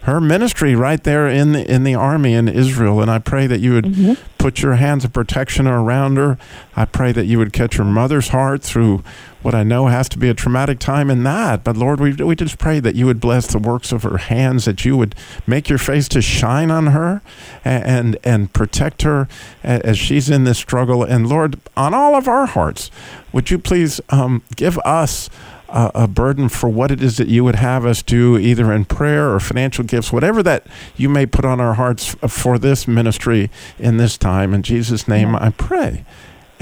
her 0.04 0.20
ministry 0.20 0.76
right 0.76 1.04
there 1.04 1.28
in 1.28 1.54
the 1.54 1.72
in 1.72 1.84
the 1.84 1.96
army 1.96 2.34
in 2.34 2.48
Israel. 2.48 3.02
And 3.02 3.10
I 3.10 3.20
pray 3.20 3.48
that 3.48 3.60
you 3.60 3.74
would 3.74 4.18
put 4.38 4.62
your 4.62 4.76
hands 4.76 5.06
of 5.06 5.14
protection 5.14 5.68
around 5.68 6.18
her. 6.18 6.38
I 6.76 6.86
pray 6.86 7.14
that 7.14 7.26
you 7.26 7.38
would 7.38 7.54
catch 7.54 7.76
her 7.76 7.86
mother's 7.86 8.30
heart 8.30 8.62
through 8.62 9.04
what 9.42 9.56
I 9.56 9.64
know 9.64 9.88
has 9.88 10.10
to 10.10 10.18
be 10.18 10.30
a 10.30 10.34
traumatic 10.34 10.80
time 10.80 11.10
in 11.10 11.24
that. 11.24 11.64
But 11.64 11.78
Lord, 11.78 12.00
we, 12.00 12.14
we 12.14 12.36
just 12.36 12.58
pray 12.58 12.80
that 12.80 12.96
you 12.96 13.06
would 13.06 13.20
bless 13.20 13.48
the 13.48 13.60
works 13.60 13.92
of 13.92 14.04
her 14.04 14.18
hands, 14.18 14.66
that 14.66 14.84
you 14.86 14.98
would 14.98 15.16
make 15.46 15.70
your 15.70 15.78
face 15.78 16.08
to 16.10 16.22
shine 16.22 16.72
on 16.72 16.88
her 16.88 17.22
and, 17.64 17.84
and, 17.84 18.18
and 18.24 18.54
protect 18.54 19.02
her 19.04 19.28
as 19.64 19.98
she's 19.98 20.30
in 20.30 20.46
this 20.46 20.58
struggle. 20.58 21.04
And 21.04 21.28
Lord, 21.28 21.60
on 21.76 21.94
all 21.94 22.16
of 22.16 22.28
our 22.28 22.46
hearts, 22.46 22.90
would 23.34 23.52
you 23.52 23.60
please 23.60 24.00
um, 24.10 24.44
give 24.56 24.78
us 24.80 25.30
a, 25.74 25.92
a 25.96 26.08
burden 26.08 26.48
for 26.48 26.70
what 26.70 26.92
it 26.92 27.02
is 27.02 27.18
that 27.18 27.28
you 27.28 27.44
would 27.44 27.56
have 27.56 27.86
us 27.86 28.02
do, 28.02 28.38
either 28.38 28.72
in 28.72 28.86
prayer 28.86 29.34
or 29.34 29.40
financial 29.40 29.84
gifts, 29.84 30.14
whatever 30.14 30.42
that 30.44 30.66
you 30.96 31.10
may 31.10 31.26
put 31.26 31.44
on 31.44 31.60
our 31.60 31.74
hearts 31.74 32.16
for 32.28 32.58
this 32.58 32.88
ministry 32.88 33.50
in 33.80 33.98
this 33.98 34.18
time. 34.18 34.54
In 34.54 34.64
Jesus' 34.64 35.08
name, 35.08 35.36
I 35.36 35.50
pray. 35.50 36.06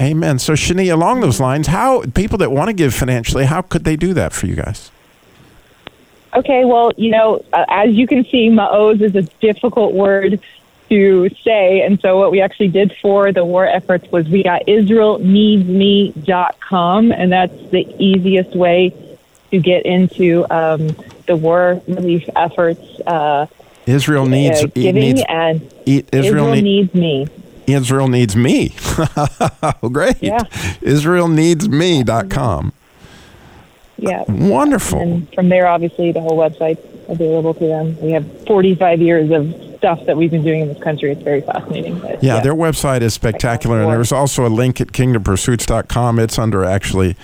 Amen. 0.00 0.38
So, 0.38 0.54
Shani, 0.54 0.92
along 0.92 1.20
those 1.20 1.38
lines, 1.38 1.68
how 1.68 2.02
people 2.14 2.38
that 2.38 2.50
want 2.50 2.68
to 2.68 2.72
give 2.72 2.94
financially, 2.94 3.44
how 3.44 3.62
could 3.62 3.84
they 3.84 3.94
do 3.94 4.14
that 4.14 4.32
for 4.32 4.46
you 4.46 4.56
guys? 4.56 4.90
Okay, 6.34 6.64
well, 6.64 6.92
you 6.96 7.10
know, 7.10 7.44
uh, 7.52 7.66
as 7.68 7.94
you 7.94 8.06
can 8.06 8.24
see, 8.24 8.48
ma'oz 8.48 9.02
is 9.02 9.14
a 9.14 9.22
difficult 9.40 9.92
word 9.92 10.40
to 10.92 11.30
say. 11.42 11.80
And 11.80 11.98
so 12.00 12.18
what 12.18 12.30
we 12.30 12.40
actually 12.42 12.68
did 12.68 12.94
for 13.00 13.32
the 13.32 13.42
war 13.44 13.66
efforts 13.66 14.10
was 14.12 14.28
we 14.28 14.42
got 14.42 14.66
israelneedsme.com, 14.66 17.12
and 17.12 17.32
that's 17.32 17.56
the 17.70 17.86
easiest 17.98 18.54
way 18.54 18.92
to 19.50 19.58
get 19.58 19.86
into 19.86 20.44
um, 20.50 20.94
the 21.26 21.34
war 21.36 21.80
relief 21.88 22.28
efforts. 22.36 22.82
Uh, 23.06 23.46
Israel 23.86 24.26
needs 24.26 24.62
uh, 24.62 24.66
giving 24.74 25.00
needs 25.00 25.22
and 25.28 25.62
Israel, 25.86 26.04
Israel 26.12 26.50
need- 26.52 26.64
needs 26.64 26.94
me. 26.94 27.26
Israel 27.66 28.08
needs 28.08 28.36
me. 28.36 28.68
Great. 29.92 30.20
Yeah. 30.20 30.40
Israelneedsme.com. 30.82 32.72
Yeah. 33.98 34.24
Wonderful. 34.28 34.98
And 34.98 35.32
from 35.32 35.48
there, 35.48 35.66
obviously, 35.68 36.10
the 36.12 36.20
whole 36.20 36.36
website's 36.36 36.84
available 37.08 37.54
to 37.54 37.64
them. 37.64 37.98
We 38.00 38.10
have 38.12 38.26
45 38.46 39.00
years 39.00 39.30
of 39.30 39.71
stuff 39.82 40.06
that 40.06 40.16
we've 40.16 40.30
been 40.30 40.44
doing 40.44 40.60
in 40.60 40.68
this 40.68 40.78
country. 40.78 41.10
It's 41.10 41.22
very 41.22 41.40
fascinating. 41.40 41.98
But, 41.98 42.22
Yeah, 42.22 42.38
their 42.38 42.54
website 42.54 43.00
is 43.00 43.14
spectacular, 43.14 43.82
and 43.82 43.90
there's 43.90 44.12
also 44.12 44.46
a 44.46 44.48
link 44.48 44.80
at 44.80 44.92
kingdompursuits.com. 44.92 46.20
It's 46.20 46.38
under 46.38 46.64
actually. 46.64 47.16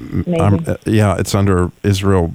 Um, 0.00 0.64
uh, 0.66 0.76
yeah, 0.86 1.16
it's 1.18 1.34
under 1.34 1.70
Israel, 1.82 2.32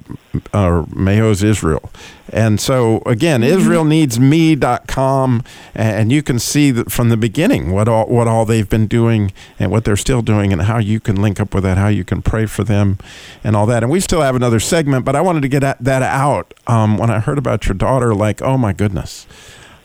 or 0.52 0.84
Ma'oz 0.84 1.42
Israel. 1.42 1.90
And 2.30 2.60
so, 2.60 3.02
again, 3.06 3.40
israelneedsme.com, 3.40 5.44
and 5.74 6.12
you 6.12 6.22
can 6.22 6.38
see 6.38 6.70
that 6.72 6.92
from 6.92 7.08
the 7.08 7.16
beginning 7.16 7.72
what 7.72 7.88
all, 7.88 8.06
what 8.06 8.28
all 8.28 8.44
they've 8.44 8.68
been 8.68 8.86
doing 8.86 9.32
and 9.58 9.70
what 9.70 9.84
they're 9.84 9.96
still 9.96 10.20
doing, 10.20 10.52
and 10.52 10.60
how 10.62 10.78
you 10.78 11.00
can 11.00 11.22
link 11.22 11.40
up 11.40 11.54
with 11.54 11.64
that, 11.64 11.78
how 11.78 11.88
you 11.88 12.04
can 12.04 12.20
pray 12.20 12.44
for 12.44 12.64
them, 12.64 12.98
and 13.42 13.56
all 13.56 13.64
that. 13.66 13.82
And 13.82 13.90
we 13.90 14.00
still 14.00 14.20
have 14.20 14.36
another 14.36 14.60
segment, 14.60 15.06
but 15.06 15.16
I 15.16 15.22
wanted 15.22 15.40
to 15.42 15.48
get 15.48 15.60
that 15.60 16.02
out 16.02 16.52
um, 16.66 16.98
when 16.98 17.08
I 17.10 17.20
heard 17.20 17.38
about 17.38 17.66
your 17.66 17.74
daughter, 17.74 18.14
like, 18.14 18.42
oh 18.42 18.58
my 18.58 18.74
goodness. 18.74 19.26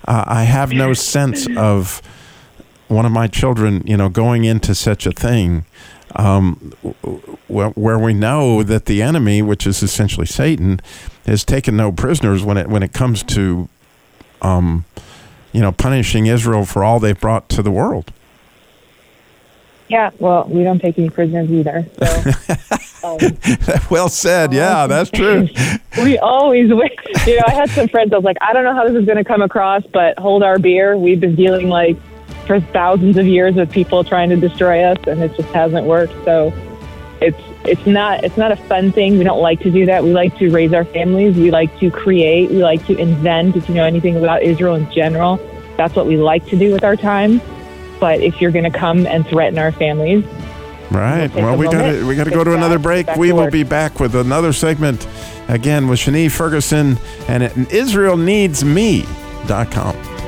Uh, 0.05 0.25
I 0.27 0.43
have 0.43 0.73
no 0.73 0.93
sense 0.93 1.47
of 1.55 2.01
one 2.89 3.05
of 3.05 3.11
my 3.11 3.27
children, 3.27 3.83
you 3.85 3.95
know, 3.95 4.09
going 4.09 4.43
into 4.43 4.75
such 4.75 5.05
a 5.05 5.11
thing, 5.11 5.65
um, 6.15 6.55
where, 7.47 7.69
where 7.69 7.99
we 7.99 8.13
know 8.13 8.63
that 8.63 8.85
the 8.85 9.01
enemy, 9.01 9.41
which 9.41 9.67
is 9.67 9.83
essentially 9.83 10.25
Satan, 10.25 10.79
has 11.25 11.43
taken 11.43 11.77
no 11.77 11.91
prisoners 11.91 12.43
when 12.43 12.57
it 12.57 12.67
when 12.67 12.83
it 12.83 12.93
comes 12.93 13.23
to, 13.23 13.69
um, 14.41 14.85
you 15.51 15.61
know, 15.61 15.71
punishing 15.71 16.25
Israel 16.25 16.65
for 16.65 16.83
all 16.83 16.99
they've 16.99 17.19
brought 17.19 17.49
to 17.49 17.61
the 17.61 17.71
world. 17.71 18.11
yeah, 19.87 20.11
well, 20.19 20.45
we 20.47 20.63
don't 20.63 20.79
take 20.79 20.97
any 20.99 21.09
prisoners 21.09 21.51
either. 21.51 21.85
So. 21.99 22.31
Um, 23.01 23.17
well 23.89 24.09
said. 24.09 24.51
Yeah, 24.51 24.85
that's 24.85 25.09
true. 25.09 25.47
we 26.03 26.17
always 26.17 26.69
wait. 26.69 26.99
You 27.25 27.37
know, 27.37 27.43
I 27.47 27.51
had 27.51 27.69
some 27.69 27.87
friends. 27.87 28.11
I 28.11 28.17
was 28.17 28.25
like, 28.25 28.35
I 28.41 28.51
don't 28.51 28.65
know 28.65 28.73
how 28.73 28.85
this 28.85 28.95
is 28.97 29.05
going 29.05 29.17
to 29.17 29.23
come 29.23 29.41
across, 29.41 29.83
but 29.93 30.19
hold 30.19 30.43
our 30.43 30.59
beer. 30.59 30.97
We've 30.97 31.19
been 31.19 31.35
dealing 31.35 31.69
like 31.69 31.95
for 32.49 32.59
thousands 32.59 33.15
of 33.15 33.27
years 33.27 33.53
with 33.53 33.71
people 33.71 34.03
trying 34.03 34.27
to 34.31 34.35
destroy 34.35 34.81
us, 34.83 34.97
and 35.05 35.21
it 35.21 35.35
just 35.37 35.49
hasn't 35.49 35.85
worked. 35.85 36.13
So 36.25 36.51
it's 37.21 37.37
it's 37.63 37.85
not 37.85 38.23
it's 38.23 38.37
not 38.37 38.51
a 38.51 38.55
fun 38.55 38.91
thing. 38.91 39.19
We 39.19 39.23
don't 39.23 39.39
like 39.39 39.59
to 39.59 39.69
do 39.69 39.85
that. 39.85 40.03
We 40.03 40.13
like 40.13 40.35
to 40.39 40.49
raise 40.49 40.73
our 40.73 40.83
families. 40.83 41.35
We 41.37 41.51
like 41.51 41.77
to 41.79 41.91
create. 41.91 42.49
We 42.49 42.63
like 42.63 42.83
to 42.87 42.97
invent. 42.97 43.55
If 43.55 43.69
you 43.69 43.75
know 43.75 43.83
anything 43.83 44.15
about 44.17 44.41
Israel 44.41 44.73
in 44.73 44.91
general, 44.91 45.37
that's 45.77 45.95
what 45.95 46.07
we 46.07 46.17
like 46.17 46.43
to 46.47 46.57
do 46.57 46.71
with 46.73 46.83
our 46.83 46.95
time. 46.95 47.39
But 47.99 48.21
if 48.21 48.41
you're 48.41 48.49
going 48.49 48.63
to 48.71 48.75
come 48.75 49.05
and 49.05 49.27
threaten 49.27 49.59
our 49.59 49.71
families, 49.71 50.25
Right. 50.89 51.31
Well, 51.35 51.55
we 51.55 51.65
got 51.65 51.91
to 51.91 52.03
we 52.07 52.15
got 52.15 52.23
to 52.23 52.31
go 52.31 52.43
to 52.43 52.55
another 52.55 52.79
break. 52.79 53.05
back 53.05 53.17
We 53.17 53.31
will 53.31 53.43
work. 53.43 53.51
be 53.51 53.61
back 53.61 53.99
with 53.99 54.15
another 54.15 54.53
segment 54.53 55.05
again 55.47 55.87
with 55.87 55.99
Shani 55.99 56.31
Ferguson 56.31 56.97
and 57.27 57.43
at 57.43 57.51
IsraelNeedsMe.com. 57.51 60.18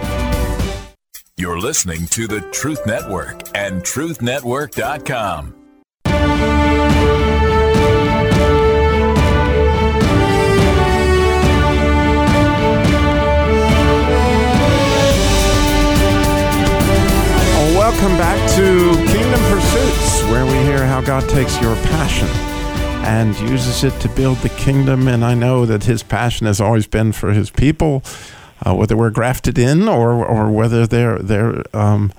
You're 1.38 1.60
listening 1.60 2.08
to 2.08 2.28
the 2.28 2.41
Truth 2.52 2.86
Network 2.86 3.58
and 3.58 3.82
TruthNetwork.com. 3.82 5.56
Welcome 17.74 18.17
back 18.17 18.50
to 18.52 18.96
Kingdom 19.12 19.39
Pursuits, 19.50 20.24
where 20.26 20.46
we 20.46 20.54
hear 20.65 20.86
how 20.86 21.02
God 21.02 21.28
takes 21.30 21.60
your 21.62 21.76
passion 21.78 22.28
and 23.04 23.36
uses 23.39 23.84
it 23.84 24.00
to 24.02 24.10
build 24.10 24.38
the 24.39 24.50
kingdom. 24.50 25.08
And 25.08 25.26
I 25.26 25.34
know 25.34 25.65
that 25.65 25.86
His 25.86 26.04
passion 26.04 26.46
has 26.46 26.62
always 26.62 26.88
been 26.88 27.13
for 27.13 27.32
His 27.32 27.50
people, 27.50 28.04
uh, 28.65 28.76
whether 28.76 28.97
we're 28.97 29.10
grafted 29.10 29.58
in 29.58 29.88
or 29.88 30.26
or 30.26 30.52
whether 30.52 30.86
they're 30.88 31.19
they're 31.19 31.63
um, 31.76 32.12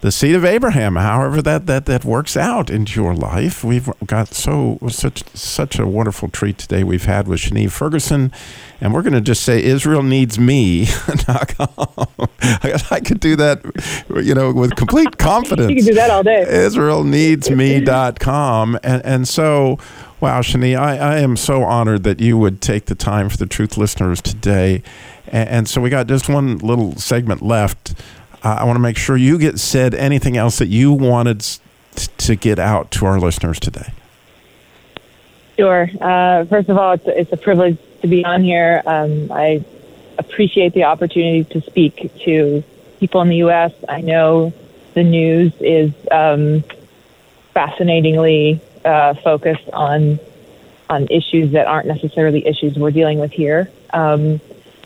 the 0.00 0.10
seed 0.10 0.34
of 0.34 0.44
Abraham. 0.44 0.96
However, 0.96 1.42
that 1.42 1.66
that 1.66 1.86
that 1.86 2.04
works 2.04 2.36
out 2.36 2.70
into 2.70 3.00
your 3.00 3.14
life. 3.14 3.62
We've 3.62 3.88
got 4.06 4.28
so 4.28 4.78
such 4.88 5.22
such 5.34 5.78
a 5.78 5.86
wonderful 5.86 6.28
treat 6.28 6.58
today. 6.58 6.82
We've 6.84 7.04
had 7.04 7.28
with 7.28 7.40
Shani 7.40 7.70
Ferguson. 7.70 8.32
And 8.82 8.94
we're 8.94 9.02
going 9.02 9.12
to 9.12 9.20
just 9.20 9.42
say 9.42 9.62
Israel 9.62 10.02
needs 10.02 10.38
me. 10.38 10.84
I 11.28 13.00
could 13.04 13.20
do 13.20 13.36
that, 13.36 13.60
you 14.24 14.34
know, 14.34 14.52
with 14.52 14.74
complete 14.74 15.18
confidence. 15.18 15.68
you 15.68 15.76
can 15.76 15.84
do 15.84 15.92
that 15.94 16.08
all 16.10 16.22
day. 16.22 16.46
IsraelNeedsMe.com. 16.48 18.78
And, 18.82 19.04
and 19.04 19.28
so, 19.28 19.78
wow, 20.20 20.40
Shani, 20.40 20.78
I, 20.78 20.96
I 20.96 21.18
am 21.18 21.36
so 21.36 21.62
honored 21.62 22.04
that 22.04 22.20
you 22.20 22.36
would 22.36 22.60
take 22.60 22.86
the 22.86 22.94
time 22.94 23.28
for 23.28 23.36
the 23.36 23.46
truth 23.46 23.76
listeners 23.76 24.20
today. 24.20 24.82
And, 25.26 25.48
and 25.48 25.68
so 25.68 25.80
we 25.80 25.90
got 25.90 26.06
just 26.06 26.28
one 26.28 26.58
little 26.58 26.96
segment 26.96 27.42
left. 27.42 27.94
Uh, 28.42 28.58
I 28.60 28.64
want 28.64 28.76
to 28.76 28.80
make 28.80 28.96
sure 28.96 29.16
you 29.16 29.38
get 29.38 29.58
said 29.58 29.94
anything 29.94 30.36
else 30.36 30.58
that 30.58 30.68
you 30.68 30.92
wanted 30.92 31.46
to 32.18 32.36
get 32.36 32.58
out 32.58 32.90
to 32.92 33.06
our 33.06 33.18
listeners 33.18 33.58
today. 33.58 33.92
Sure. 35.56 35.88
Uh, 36.00 36.44
first 36.46 36.68
of 36.68 36.78
all, 36.78 36.92
it's, 36.92 37.04
it's 37.06 37.32
a 37.32 37.36
privilege 37.36 37.78
to 38.02 38.08
be 38.08 38.24
on 38.24 38.42
here. 38.42 38.82
Um, 38.86 39.30
I 39.30 39.64
appreciate 40.18 40.72
the 40.72 40.84
opportunity 40.84 41.44
to 41.44 41.60
speak 41.62 42.10
to 42.24 42.62
people 42.98 43.20
in 43.22 43.28
the 43.28 43.36
U.S. 43.36 43.72
I 43.88 44.00
know 44.00 44.52
the 44.94 45.02
news 45.02 45.52
is 45.60 45.92
um, 46.10 46.64
fascinatingly 47.52 48.60
uh, 48.84 49.14
focused 49.14 49.68
on 49.72 50.18
on 50.88 51.06
issues 51.08 51.52
that 51.52 51.68
aren't 51.68 51.86
necessarily 51.86 52.44
issues 52.46 52.76
we're 52.76 52.90
dealing 52.90 53.20
with 53.20 53.30
here. 53.30 53.70
Um, 53.92 54.40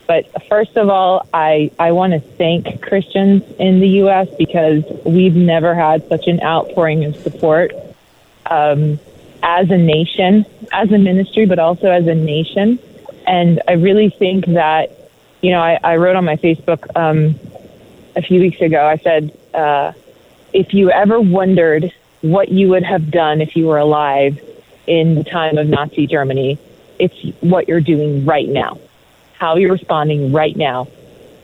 but 0.06 0.26
first 0.48 0.76
of 0.76 0.90
all, 0.90 1.26
I, 1.32 1.70
I 1.78 1.92
want 1.92 2.12
to 2.12 2.20
thank 2.20 2.82
Christians 2.82 3.42
in 3.58 3.80
the 3.80 3.88
U.S. 4.04 4.28
because 4.36 4.84
we've 5.04 5.34
never 5.34 5.74
had 5.74 6.06
such 6.08 6.26
an 6.26 6.42
outpouring 6.42 7.04
of 7.04 7.16
support 7.16 7.72
um, 8.46 9.00
as 9.42 9.70
a 9.70 9.78
nation, 9.78 10.44
as 10.72 10.92
a 10.92 10.98
ministry, 10.98 11.46
but 11.46 11.58
also 11.58 11.90
as 11.90 12.06
a 12.06 12.14
nation. 12.14 12.78
And 13.26 13.62
I 13.66 13.72
really 13.72 14.10
think 14.10 14.44
that, 14.46 14.92
you 15.40 15.52
know, 15.52 15.60
I, 15.60 15.78
I 15.82 15.96
wrote 15.96 16.16
on 16.16 16.24
my 16.26 16.36
Facebook 16.36 16.84
um, 16.94 17.40
a 18.14 18.20
few 18.20 18.40
weeks 18.40 18.60
ago, 18.60 18.84
I 18.86 18.98
said, 18.98 19.36
uh, 19.54 19.92
if 20.52 20.74
you 20.74 20.90
ever 20.90 21.18
wondered 21.18 21.92
what 22.24 22.48
you 22.48 22.68
would 22.68 22.82
have 22.82 23.10
done 23.10 23.42
if 23.42 23.54
you 23.54 23.66
were 23.66 23.76
alive 23.76 24.40
in 24.86 25.14
the 25.14 25.24
time 25.24 25.58
of 25.58 25.68
Nazi 25.68 26.06
Germany, 26.06 26.58
it's 26.98 27.14
what 27.42 27.68
you're 27.68 27.82
doing 27.82 28.24
right 28.24 28.48
now. 28.48 28.78
How 29.34 29.56
you're 29.56 29.72
responding 29.72 30.32
right 30.32 30.56
now 30.56 30.88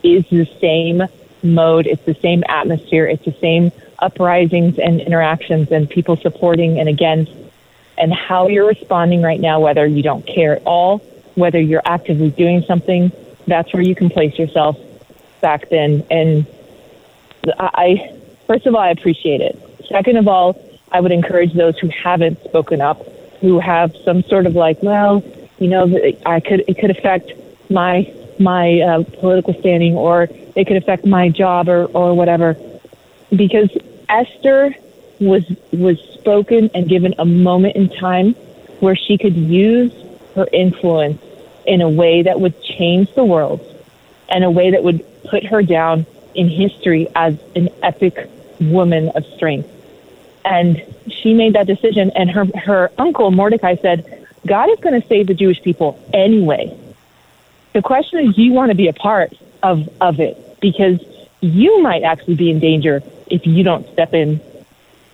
is 0.02 0.26
the 0.30 0.46
same 0.58 1.02
mode, 1.42 1.86
it's 1.86 2.02
the 2.06 2.14
same 2.14 2.42
atmosphere, 2.48 3.06
it's 3.06 3.26
the 3.26 3.36
same 3.42 3.72
uprisings 3.98 4.78
and 4.78 5.02
interactions 5.02 5.70
and 5.70 5.88
people 5.88 6.16
supporting 6.16 6.80
and 6.80 6.88
against, 6.88 7.32
and 7.98 8.10
how 8.10 8.48
you're 8.48 8.66
responding 8.66 9.20
right 9.20 9.38
now, 9.40 9.60
whether 9.60 9.84
you 9.84 10.02
don't 10.02 10.26
care 10.26 10.56
at 10.56 10.62
all, 10.64 11.00
whether 11.34 11.60
you're 11.60 11.82
actively 11.84 12.30
doing 12.30 12.62
something, 12.62 13.12
that's 13.46 13.70
where 13.74 13.82
you 13.82 13.94
can 13.94 14.08
place 14.08 14.38
yourself 14.38 14.78
back 15.42 15.68
then. 15.68 16.06
And 16.10 16.46
I, 17.58 18.18
first 18.46 18.64
of 18.64 18.74
all, 18.74 18.80
I 18.80 18.88
appreciate 18.88 19.42
it. 19.42 19.58
Second 19.86 20.16
of 20.16 20.26
all, 20.26 20.69
I 20.92 21.00
would 21.00 21.12
encourage 21.12 21.52
those 21.54 21.78
who 21.78 21.88
haven't 21.88 22.42
spoken 22.44 22.80
up, 22.80 23.06
who 23.40 23.58
have 23.60 23.96
some 24.04 24.22
sort 24.24 24.46
of 24.46 24.54
like, 24.54 24.82
well, 24.82 25.22
you 25.58 25.68
know, 25.68 26.12
I 26.26 26.40
could 26.40 26.64
it 26.66 26.78
could 26.78 26.90
affect 26.90 27.32
my 27.70 28.12
my 28.38 28.80
uh, 28.80 29.02
political 29.18 29.54
standing, 29.54 29.96
or 29.96 30.28
it 30.56 30.66
could 30.66 30.76
affect 30.76 31.04
my 31.04 31.28
job, 31.28 31.68
or 31.68 31.84
or 31.86 32.14
whatever. 32.14 32.56
Because 33.34 33.70
Esther 34.08 34.74
was 35.20 35.44
was 35.72 36.00
spoken 36.14 36.70
and 36.74 36.88
given 36.88 37.14
a 37.18 37.24
moment 37.24 37.76
in 37.76 37.88
time 37.88 38.34
where 38.80 38.96
she 38.96 39.18
could 39.18 39.36
use 39.36 39.92
her 40.34 40.46
influence 40.52 41.22
in 41.66 41.82
a 41.82 41.88
way 41.88 42.22
that 42.22 42.40
would 42.40 42.60
change 42.62 43.12
the 43.14 43.24
world 43.24 43.60
and 44.28 44.42
a 44.44 44.50
way 44.50 44.70
that 44.70 44.82
would 44.82 45.04
put 45.24 45.44
her 45.44 45.62
down 45.62 46.06
in 46.34 46.48
history 46.48 47.08
as 47.14 47.38
an 47.54 47.68
epic 47.82 48.28
woman 48.60 49.10
of 49.10 49.24
strength. 49.26 49.68
And 50.44 50.82
she 51.08 51.34
made 51.34 51.54
that 51.54 51.66
decision 51.66 52.10
and 52.14 52.30
her 52.30 52.46
her 52.56 52.90
uncle 52.98 53.30
Mordecai 53.30 53.76
said, 53.76 54.26
God 54.46 54.70
is 54.70 54.78
going 54.80 55.00
to 55.00 55.06
save 55.06 55.26
the 55.26 55.34
Jewish 55.34 55.62
people 55.62 56.02
anyway. 56.12 56.76
The 57.72 57.82
question 57.82 58.26
is 58.26 58.38
you 58.38 58.52
want 58.52 58.70
to 58.70 58.74
be 58.74 58.88
a 58.88 58.92
part 58.92 59.32
of 59.62 59.88
of 60.00 60.20
it 60.20 60.60
because 60.60 61.00
you 61.40 61.82
might 61.82 62.02
actually 62.02 62.34
be 62.34 62.50
in 62.50 62.58
danger 62.58 63.02
if 63.26 63.46
you 63.46 63.62
don't 63.62 63.88
step 63.92 64.14
in 64.14 64.40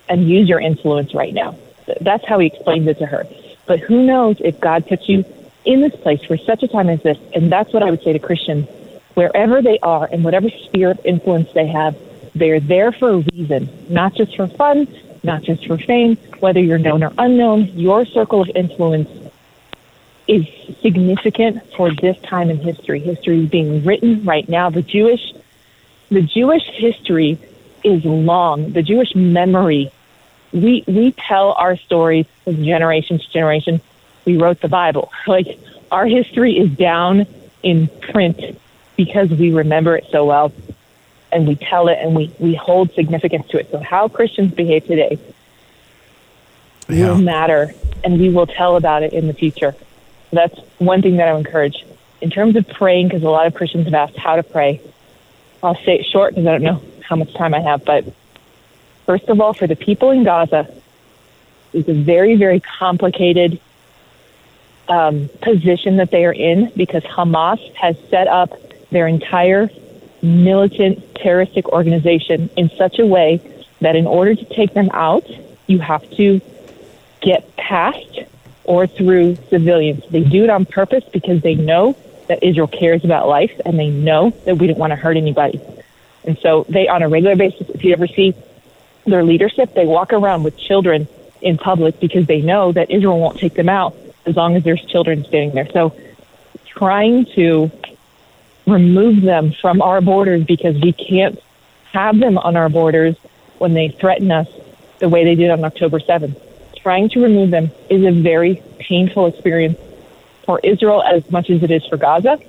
and 0.09 0.27
use 0.27 0.47
your 0.47 0.59
influence 0.59 1.13
right 1.13 1.33
now. 1.33 1.55
That's 2.01 2.25
how 2.25 2.39
he 2.39 2.47
explained 2.47 2.87
it 2.87 2.99
to 2.99 3.05
her. 3.05 3.25
But 3.65 3.79
who 3.79 4.03
knows 4.03 4.37
if 4.39 4.59
God 4.59 4.87
puts 4.87 5.07
you 5.07 5.25
in 5.65 5.81
this 5.81 5.95
place 5.95 6.23
for 6.23 6.37
such 6.37 6.63
a 6.63 6.67
time 6.67 6.89
as 6.89 7.01
this? 7.03 7.17
And 7.35 7.51
that's 7.51 7.73
what 7.73 7.83
I 7.83 7.89
would 7.89 8.01
say 8.01 8.13
to 8.13 8.19
Christians. 8.19 8.67
Wherever 9.13 9.61
they 9.61 9.79
are 9.79 10.07
and 10.11 10.23
whatever 10.23 10.49
sphere 10.49 10.91
of 10.91 11.05
influence 11.05 11.51
they 11.53 11.67
have, 11.67 11.97
they're 12.35 12.59
there 12.59 12.91
for 12.91 13.09
a 13.09 13.17
reason, 13.17 13.69
not 13.89 14.13
just 14.13 14.35
for 14.35 14.47
fun, 14.47 14.87
not 15.27 15.43
just 15.43 15.67
for 15.67 15.77
fame, 15.77 16.15
whether 16.39 16.59
you're 16.59 16.79
known 16.79 17.03
or 17.03 17.13
unknown. 17.19 17.65
Your 17.77 18.05
circle 18.05 18.41
of 18.41 18.49
influence 18.55 19.09
is 20.27 20.47
significant 20.81 21.71
for 21.75 21.93
this 21.93 22.17
time 22.21 22.49
in 22.49 22.57
history. 22.57 22.99
History 22.99 23.43
is 23.43 23.49
being 23.49 23.83
written 23.85 24.25
right 24.25 24.49
now. 24.49 24.71
The 24.71 24.81
Jewish, 24.81 25.33
the 26.09 26.23
Jewish 26.23 26.63
history 26.63 27.37
is 27.83 28.03
long. 28.03 28.71
The 28.71 28.81
Jewish 28.81 29.13
memory 29.13 29.91
we 30.51 30.83
we 30.87 31.11
tell 31.11 31.53
our 31.53 31.75
stories 31.75 32.25
from 32.43 32.63
generation 32.63 33.19
to 33.19 33.31
generation. 33.31 33.81
We 34.25 34.37
wrote 34.37 34.61
the 34.61 34.69
Bible. 34.69 35.11
Like 35.27 35.59
our 35.91 36.05
history 36.05 36.57
is 36.57 36.69
down 36.71 37.27
in 37.63 37.87
print 37.87 38.39
because 38.95 39.29
we 39.29 39.53
remember 39.53 39.95
it 39.97 40.05
so 40.11 40.25
well 40.25 40.51
and 41.31 41.47
we 41.47 41.55
tell 41.55 41.87
it 41.87 41.97
and 42.01 42.15
we, 42.15 42.33
we 42.39 42.55
hold 42.55 42.93
significance 42.93 43.47
to 43.49 43.59
it. 43.59 43.69
So 43.71 43.79
how 43.79 44.07
Christians 44.07 44.53
behave 44.53 44.85
today 44.85 45.19
Yeah. 46.87 47.09
will 47.09 47.17
matter 47.17 47.73
and 48.03 48.19
we 48.19 48.29
will 48.29 48.47
tell 48.47 48.75
about 48.77 49.03
it 49.03 49.13
in 49.13 49.27
the 49.27 49.33
future. 49.33 49.73
So 50.29 50.35
that's 50.35 50.59
one 50.77 51.01
thing 51.01 51.17
that 51.17 51.27
I 51.27 51.33
would 51.33 51.45
encourage. 51.45 51.85
In 52.21 52.29
terms 52.29 52.55
of 52.55 52.67
praying, 52.67 53.09
because 53.09 53.23
a 53.23 53.29
lot 53.29 53.47
of 53.47 53.53
Christians 53.53 53.85
have 53.85 53.93
asked 53.93 54.17
how 54.17 54.35
to 54.37 54.43
pray, 54.43 54.81
I'll 55.61 55.75
say 55.75 55.99
it 55.99 56.05
short 56.05 56.33
because 56.33 56.47
I 56.47 56.51
don't 56.51 56.63
know 56.63 56.81
how 57.01 57.15
much 57.15 57.33
time 57.33 57.53
I 57.53 57.59
have, 57.59 57.83
but 57.85 58.05
First 59.07 59.29
of 59.29 59.39
all, 59.39 59.53
for 59.53 59.67
the 59.67 59.77
people 59.77 60.11
in 60.11 60.25
Gaza, 60.25 60.67
it's 61.71 61.87
a 61.87 61.93
very, 61.93 62.35
very 62.35 62.59
complicated 62.59 63.57
um, 64.89 65.29
position 65.41 65.95
that 65.95 66.11
they 66.11 66.25
are 66.25 66.33
in 66.33 66.73
because 66.75 67.03
Hamas 67.03 67.73
has 67.75 67.95
set 68.09 68.27
up 68.27 68.51
their 68.89 69.07
entire 69.07 69.69
militant 70.21 71.15
terroristic 71.15 71.69
organization 71.69 72.49
in 72.55 72.69
such 72.71 72.99
a 72.99 73.05
way 73.05 73.41
that 73.81 73.95
in 73.95 74.07
order 74.07 74.35
to 74.35 74.45
take 74.45 74.73
them 74.73 74.89
out, 74.93 75.25
you 75.67 75.79
have 75.79 76.09
to 76.11 76.41
get 77.21 77.55
past 77.57 78.19
or 78.63 78.87
through 78.87 79.35
civilians. 79.49 80.03
They 80.09 80.23
do 80.23 80.43
it 80.43 80.49
on 80.49 80.65
purpose 80.65 81.03
because 81.11 81.41
they 81.41 81.55
know 81.55 81.95
that 82.27 82.43
Israel 82.43 82.67
cares 82.67 83.05
about 83.05 83.27
life 83.27 83.59
and 83.65 83.79
they 83.79 83.89
know 83.89 84.31
that 84.45 84.57
we 84.57 84.67
don't 84.67 84.77
want 84.77 84.91
to 84.91 84.97
hurt 84.97 85.17
anybody. 85.17 85.61
And 86.25 86.37
so 86.39 86.65
they, 86.67 86.87
on 86.87 87.01
a 87.01 87.09
regular 87.09 87.35
basis, 87.35 87.69
if 87.69 87.83
you 87.83 87.93
ever 87.93 88.07
see 88.07 88.35
their 89.05 89.23
leadership, 89.23 89.73
they 89.73 89.85
walk 89.85 90.11
around 90.11 90.43
with 90.43 90.57
children 90.57 91.07
in 91.41 91.57
public 91.57 91.99
because 91.99 92.27
they 92.27 92.41
know 92.41 92.71
that 92.73 92.91
Israel 92.91 93.19
won't 93.19 93.39
take 93.39 93.53
them 93.53 93.69
out 93.69 93.95
as 94.25 94.35
long 94.35 94.55
as 94.55 94.63
there's 94.63 94.83
children 94.83 95.23
standing 95.23 95.51
there. 95.51 95.69
So 95.71 95.95
trying 96.65 97.25
to 97.35 97.71
remove 98.67 99.21
them 99.21 99.53
from 99.53 99.81
our 99.81 100.01
borders 100.01 100.43
because 100.43 100.79
we 100.79 100.91
can't 100.91 101.41
have 101.93 102.19
them 102.19 102.37
on 102.37 102.55
our 102.55 102.69
borders 102.69 103.15
when 103.57 103.73
they 103.73 103.87
threaten 103.87 104.29
us 104.31 104.47
the 104.99 105.09
way 105.09 105.23
they 105.23 105.35
did 105.35 105.49
on 105.49 105.63
October 105.63 105.99
7th. 105.99 106.39
Trying 106.75 107.09
to 107.09 107.23
remove 107.23 107.49
them 107.49 107.71
is 107.89 108.03
a 108.05 108.11
very 108.11 108.61
painful 108.77 109.27
experience 109.27 109.79
for 110.43 110.59
Israel 110.63 111.01
as 111.01 111.29
much 111.31 111.49
as 111.49 111.63
it 111.63 111.71
is 111.71 111.85
for 111.87 111.97
Gaza. 111.97 112.39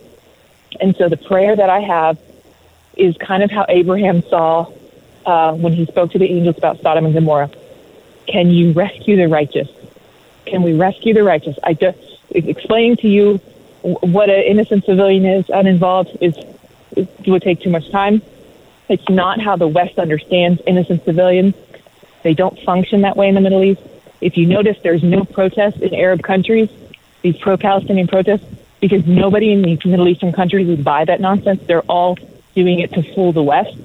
And 0.80 0.94
so 0.96 1.08
the 1.08 1.16
prayer 1.16 1.54
that 1.54 1.70
I 1.70 1.80
have 1.80 2.18
is 2.96 3.16
kind 3.16 3.42
of 3.42 3.50
how 3.50 3.64
Abraham 3.68 4.22
saw 4.22 4.70
uh, 5.24 5.54
when 5.54 5.72
he 5.72 5.86
spoke 5.86 6.12
to 6.12 6.18
the 6.18 6.26
angels 6.26 6.58
about 6.58 6.80
Sodom 6.80 7.04
and 7.04 7.14
Gomorrah. 7.14 7.50
Can 8.26 8.50
you 8.50 8.72
rescue 8.72 9.16
the 9.16 9.28
righteous? 9.28 9.68
Can 10.46 10.62
we 10.62 10.74
rescue 10.74 11.14
the 11.14 11.22
righteous? 11.22 11.58
I 11.62 11.74
just 11.74 11.98
explaining 12.30 12.96
to 12.98 13.08
you 13.08 13.40
what 13.82 14.28
an 14.28 14.42
innocent 14.42 14.84
civilian 14.84 15.24
is, 15.24 15.48
uninvolved, 15.48 16.16
is, 16.20 16.36
is 16.96 17.06
would 17.26 17.42
take 17.42 17.60
too 17.60 17.70
much 17.70 17.90
time. 17.90 18.22
It's 18.88 19.08
not 19.08 19.40
how 19.40 19.56
the 19.56 19.68
West 19.68 19.98
understands 19.98 20.60
innocent 20.66 21.04
civilians. 21.04 21.54
They 22.22 22.34
don't 22.34 22.58
function 22.60 23.02
that 23.02 23.16
way 23.16 23.28
in 23.28 23.34
the 23.34 23.40
Middle 23.40 23.62
East. 23.62 23.82
If 24.20 24.36
you 24.36 24.46
notice, 24.46 24.78
there's 24.82 25.02
no 25.02 25.24
protests 25.24 25.80
in 25.80 25.94
Arab 25.94 26.22
countries, 26.22 26.70
these 27.22 27.36
pro-Palestinian 27.36 28.08
protests, 28.08 28.46
because 28.80 29.06
nobody 29.06 29.52
in 29.52 29.62
these 29.62 29.84
Middle 29.84 30.08
Eastern 30.08 30.32
countries 30.32 30.66
would 30.68 30.82
buy 30.82 31.04
that 31.04 31.20
nonsense. 31.20 31.62
They're 31.66 31.82
all 31.82 32.16
doing 32.54 32.80
it 32.80 32.92
to 32.94 33.02
fool 33.14 33.32
the 33.32 33.42
West. 33.42 33.76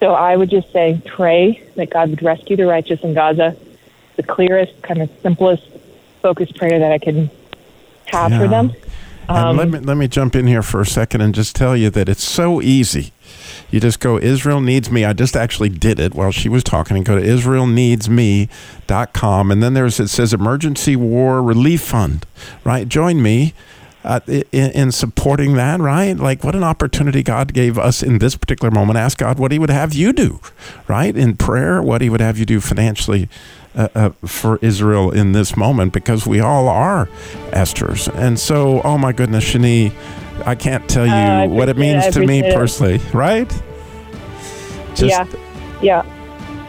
So 0.00 0.14
I 0.14 0.36
would 0.36 0.48
just 0.48 0.72
say, 0.72 1.00
pray 1.04 1.62
that 1.74 1.90
God 1.90 2.10
would 2.10 2.22
rescue 2.22 2.56
the 2.56 2.66
righteous 2.66 3.00
in 3.02 3.14
Gaza. 3.14 3.56
The 4.16 4.22
clearest, 4.22 4.80
kind 4.82 5.02
of 5.02 5.10
simplest, 5.22 5.68
focused 6.22 6.56
prayer 6.56 6.78
that 6.78 6.92
I 6.92 6.98
can 6.98 7.30
have 8.10 8.32
for 8.32 8.42
Yeah. 8.44 8.48
them. 8.48 8.72
And 9.28 9.36
Um, 9.38 9.56
let 9.58 9.68
me 9.70 9.78
let 9.80 9.96
me 9.98 10.08
jump 10.08 10.34
in 10.34 10.46
here 10.46 10.62
for 10.62 10.80
a 10.80 10.86
second 10.86 11.20
and 11.20 11.34
just 11.34 11.54
tell 11.54 11.76
you 11.76 11.90
that 11.90 12.08
it's 12.08 12.24
so 12.24 12.62
easy. 12.62 13.12
You 13.70 13.80
just 13.80 14.00
go 14.00 14.18
Israel 14.18 14.62
needs 14.62 14.90
me. 14.90 15.04
I 15.04 15.12
just 15.12 15.36
actually 15.36 15.68
did 15.68 16.00
it 16.00 16.14
while 16.14 16.30
she 16.32 16.48
was 16.48 16.64
talking. 16.64 16.96
And 16.96 17.04
go 17.04 17.16
to 17.18 17.22
israelneedsme.com 17.22 19.50
and 19.50 19.62
then 19.62 19.74
there's 19.74 20.00
it 20.00 20.08
says 20.08 20.32
emergency 20.32 20.96
war 20.96 21.42
relief 21.42 21.82
fund. 21.82 22.24
Right? 22.64 22.88
Join 22.88 23.20
me. 23.22 23.52
Uh, 24.04 24.20
in, 24.28 24.70
in 24.70 24.92
supporting 24.92 25.54
that, 25.54 25.80
right? 25.80 26.16
Like, 26.16 26.44
what 26.44 26.54
an 26.54 26.62
opportunity 26.62 27.20
God 27.22 27.52
gave 27.52 27.76
us 27.76 28.00
in 28.02 28.20
this 28.20 28.36
particular 28.36 28.70
moment. 28.70 28.96
Ask 28.96 29.18
God 29.18 29.40
what 29.40 29.50
He 29.50 29.58
would 29.58 29.70
have 29.70 29.92
you 29.92 30.12
do, 30.12 30.38
right? 30.86 31.14
In 31.14 31.36
prayer, 31.36 31.82
what 31.82 32.00
He 32.00 32.08
would 32.08 32.20
have 32.20 32.38
you 32.38 32.46
do 32.46 32.60
financially 32.60 33.28
uh, 33.76 33.88
uh, 33.94 34.10
for 34.26 34.58
Israel 34.62 35.10
in 35.10 35.32
this 35.32 35.56
moment 35.56 35.92
because 35.92 36.26
we 36.26 36.40
all 36.40 36.68
are 36.68 37.08
Esther's. 37.52 38.08
And 38.08 38.38
so, 38.38 38.80
oh 38.82 38.98
my 38.98 39.12
goodness, 39.12 39.44
Shani, 39.44 39.92
I 40.46 40.54
can't 40.54 40.88
tell 40.88 41.06
you 41.06 41.12
Uh, 41.12 41.46
what 41.48 41.68
it 41.68 41.72
appreciate 41.72 41.90
it. 41.96 42.02
means 42.02 42.14
to 42.14 42.26
me 42.26 42.40
it. 42.40 42.54
personally, 42.54 43.00
right? 43.12 43.48
Just 44.94 45.02
yeah, 45.02 45.26
yeah. 45.82 46.02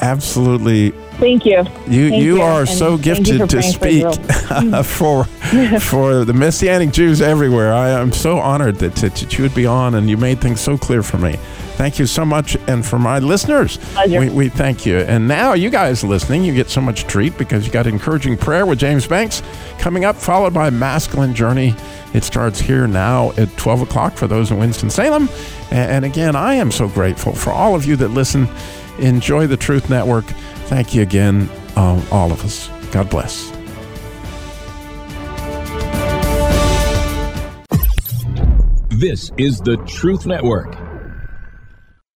absolutely. 0.01 0.91
Thank 1.19 1.45
you. 1.45 1.57
You 1.87 2.09
Thank 2.09 2.23
you 2.23 2.35
you, 2.37 2.41
are 2.41 2.65
so 2.65 2.97
gifted 2.97 3.49
to 3.49 3.61
speak 3.61 4.05
for 4.85 5.23
for 5.25 5.79
for 5.79 6.23
the 6.25 6.33
Messianic 6.33 6.91
Jews 6.93 7.21
everywhere. 7.21 7.73
I 7.73 7.89
am 7.89 8.13
so 8.13 8.39
honored 8.39 8.75
that, 8.77 8.95
that 8.97 9.37
you 9.37 9.43
would 9.43 9.53
be 9.55 9.65
on 9.65 9.95
and 9.95 10.09
you 10.09 10.15
made 10.17 10.39
things 10.39 10.61
so 10.61 10.77
clear 10.77 11.03
for 11.03 11.17
me. 11.17 11.37
Thank 11.79 11.97
you 11.97 12.07
so 12.07 12.25
much. 12.25 12.57
And 12.67 12.85
for 12.85 12.99
my 12.99 13.19
listeners, 13.19 13.77
Pleasure. 13.77 14.19
we, 14.19 14.29
we 14.29 14.49
thank 14.49 14.85
you. 14.85 14.97
And 14.97 15.29
now 15.29 15.53
you 15.53 15.69
guys 15.69 16.03
listening, 16.03 16.43
you 16.43 16.53
get 16.53 16.69
so 16.69 16.81
much 16.81 17.05
treat 17.05 17.37
because 17.37 17.65
you 17.65 17.71
got 17.71 17.87
encouraging 17.87 18.35
prayer 18.35 18.65
with 18.65 18.79
James 18.79 19.07
Banks 19.07 19.41
coming 19.77 20.03
up, 20.03 20.17
followed 20.17 20.53
by 20.53 20.71
Masculine 20.71 21.33
Journey. 21.33 21.73
It 22.13 22.25
starts 22.25 22.59
here 22.59 22.85
now 22.85 23.31
at 23.37 23.55
12 23.55 23.83
o'clock 23.83 24.17
for 24.17 24.27
those 24.27 24.51
in 24.51 24.57
Winston-Salem. 24.57 25.29
And, 25.71 25.91
and 25.91 26.05
again, 26.05 26.35
I 26.35 26.55
am 26.55 26.69
so 26.69 26.89
grateful 26.89 27.31
for 27.31 27.51
all 27.51 27.75
of 27.75 27.85
you 27.85 27.95
that 27.95 28.09
listen. 28.09 28.49
Enjoy 28.99 29.47
the 29.47 29.55
Truth 29.55 29.89
Network. 29.89 30.25
Thank 30.65 30.93
you 30.93 31.01
again, 31.01 31.49
um, 31.77 32.03
all 32.11 32.33
of 32.33 32.43
us. 32.43 32.67
God 32.91 33.09
bless. 33.09 33.53
This 38.89 39.31
is 39.37 39.61
the 39.61 39.77
Truth 39.87 40.25
Network. 40.25 40.88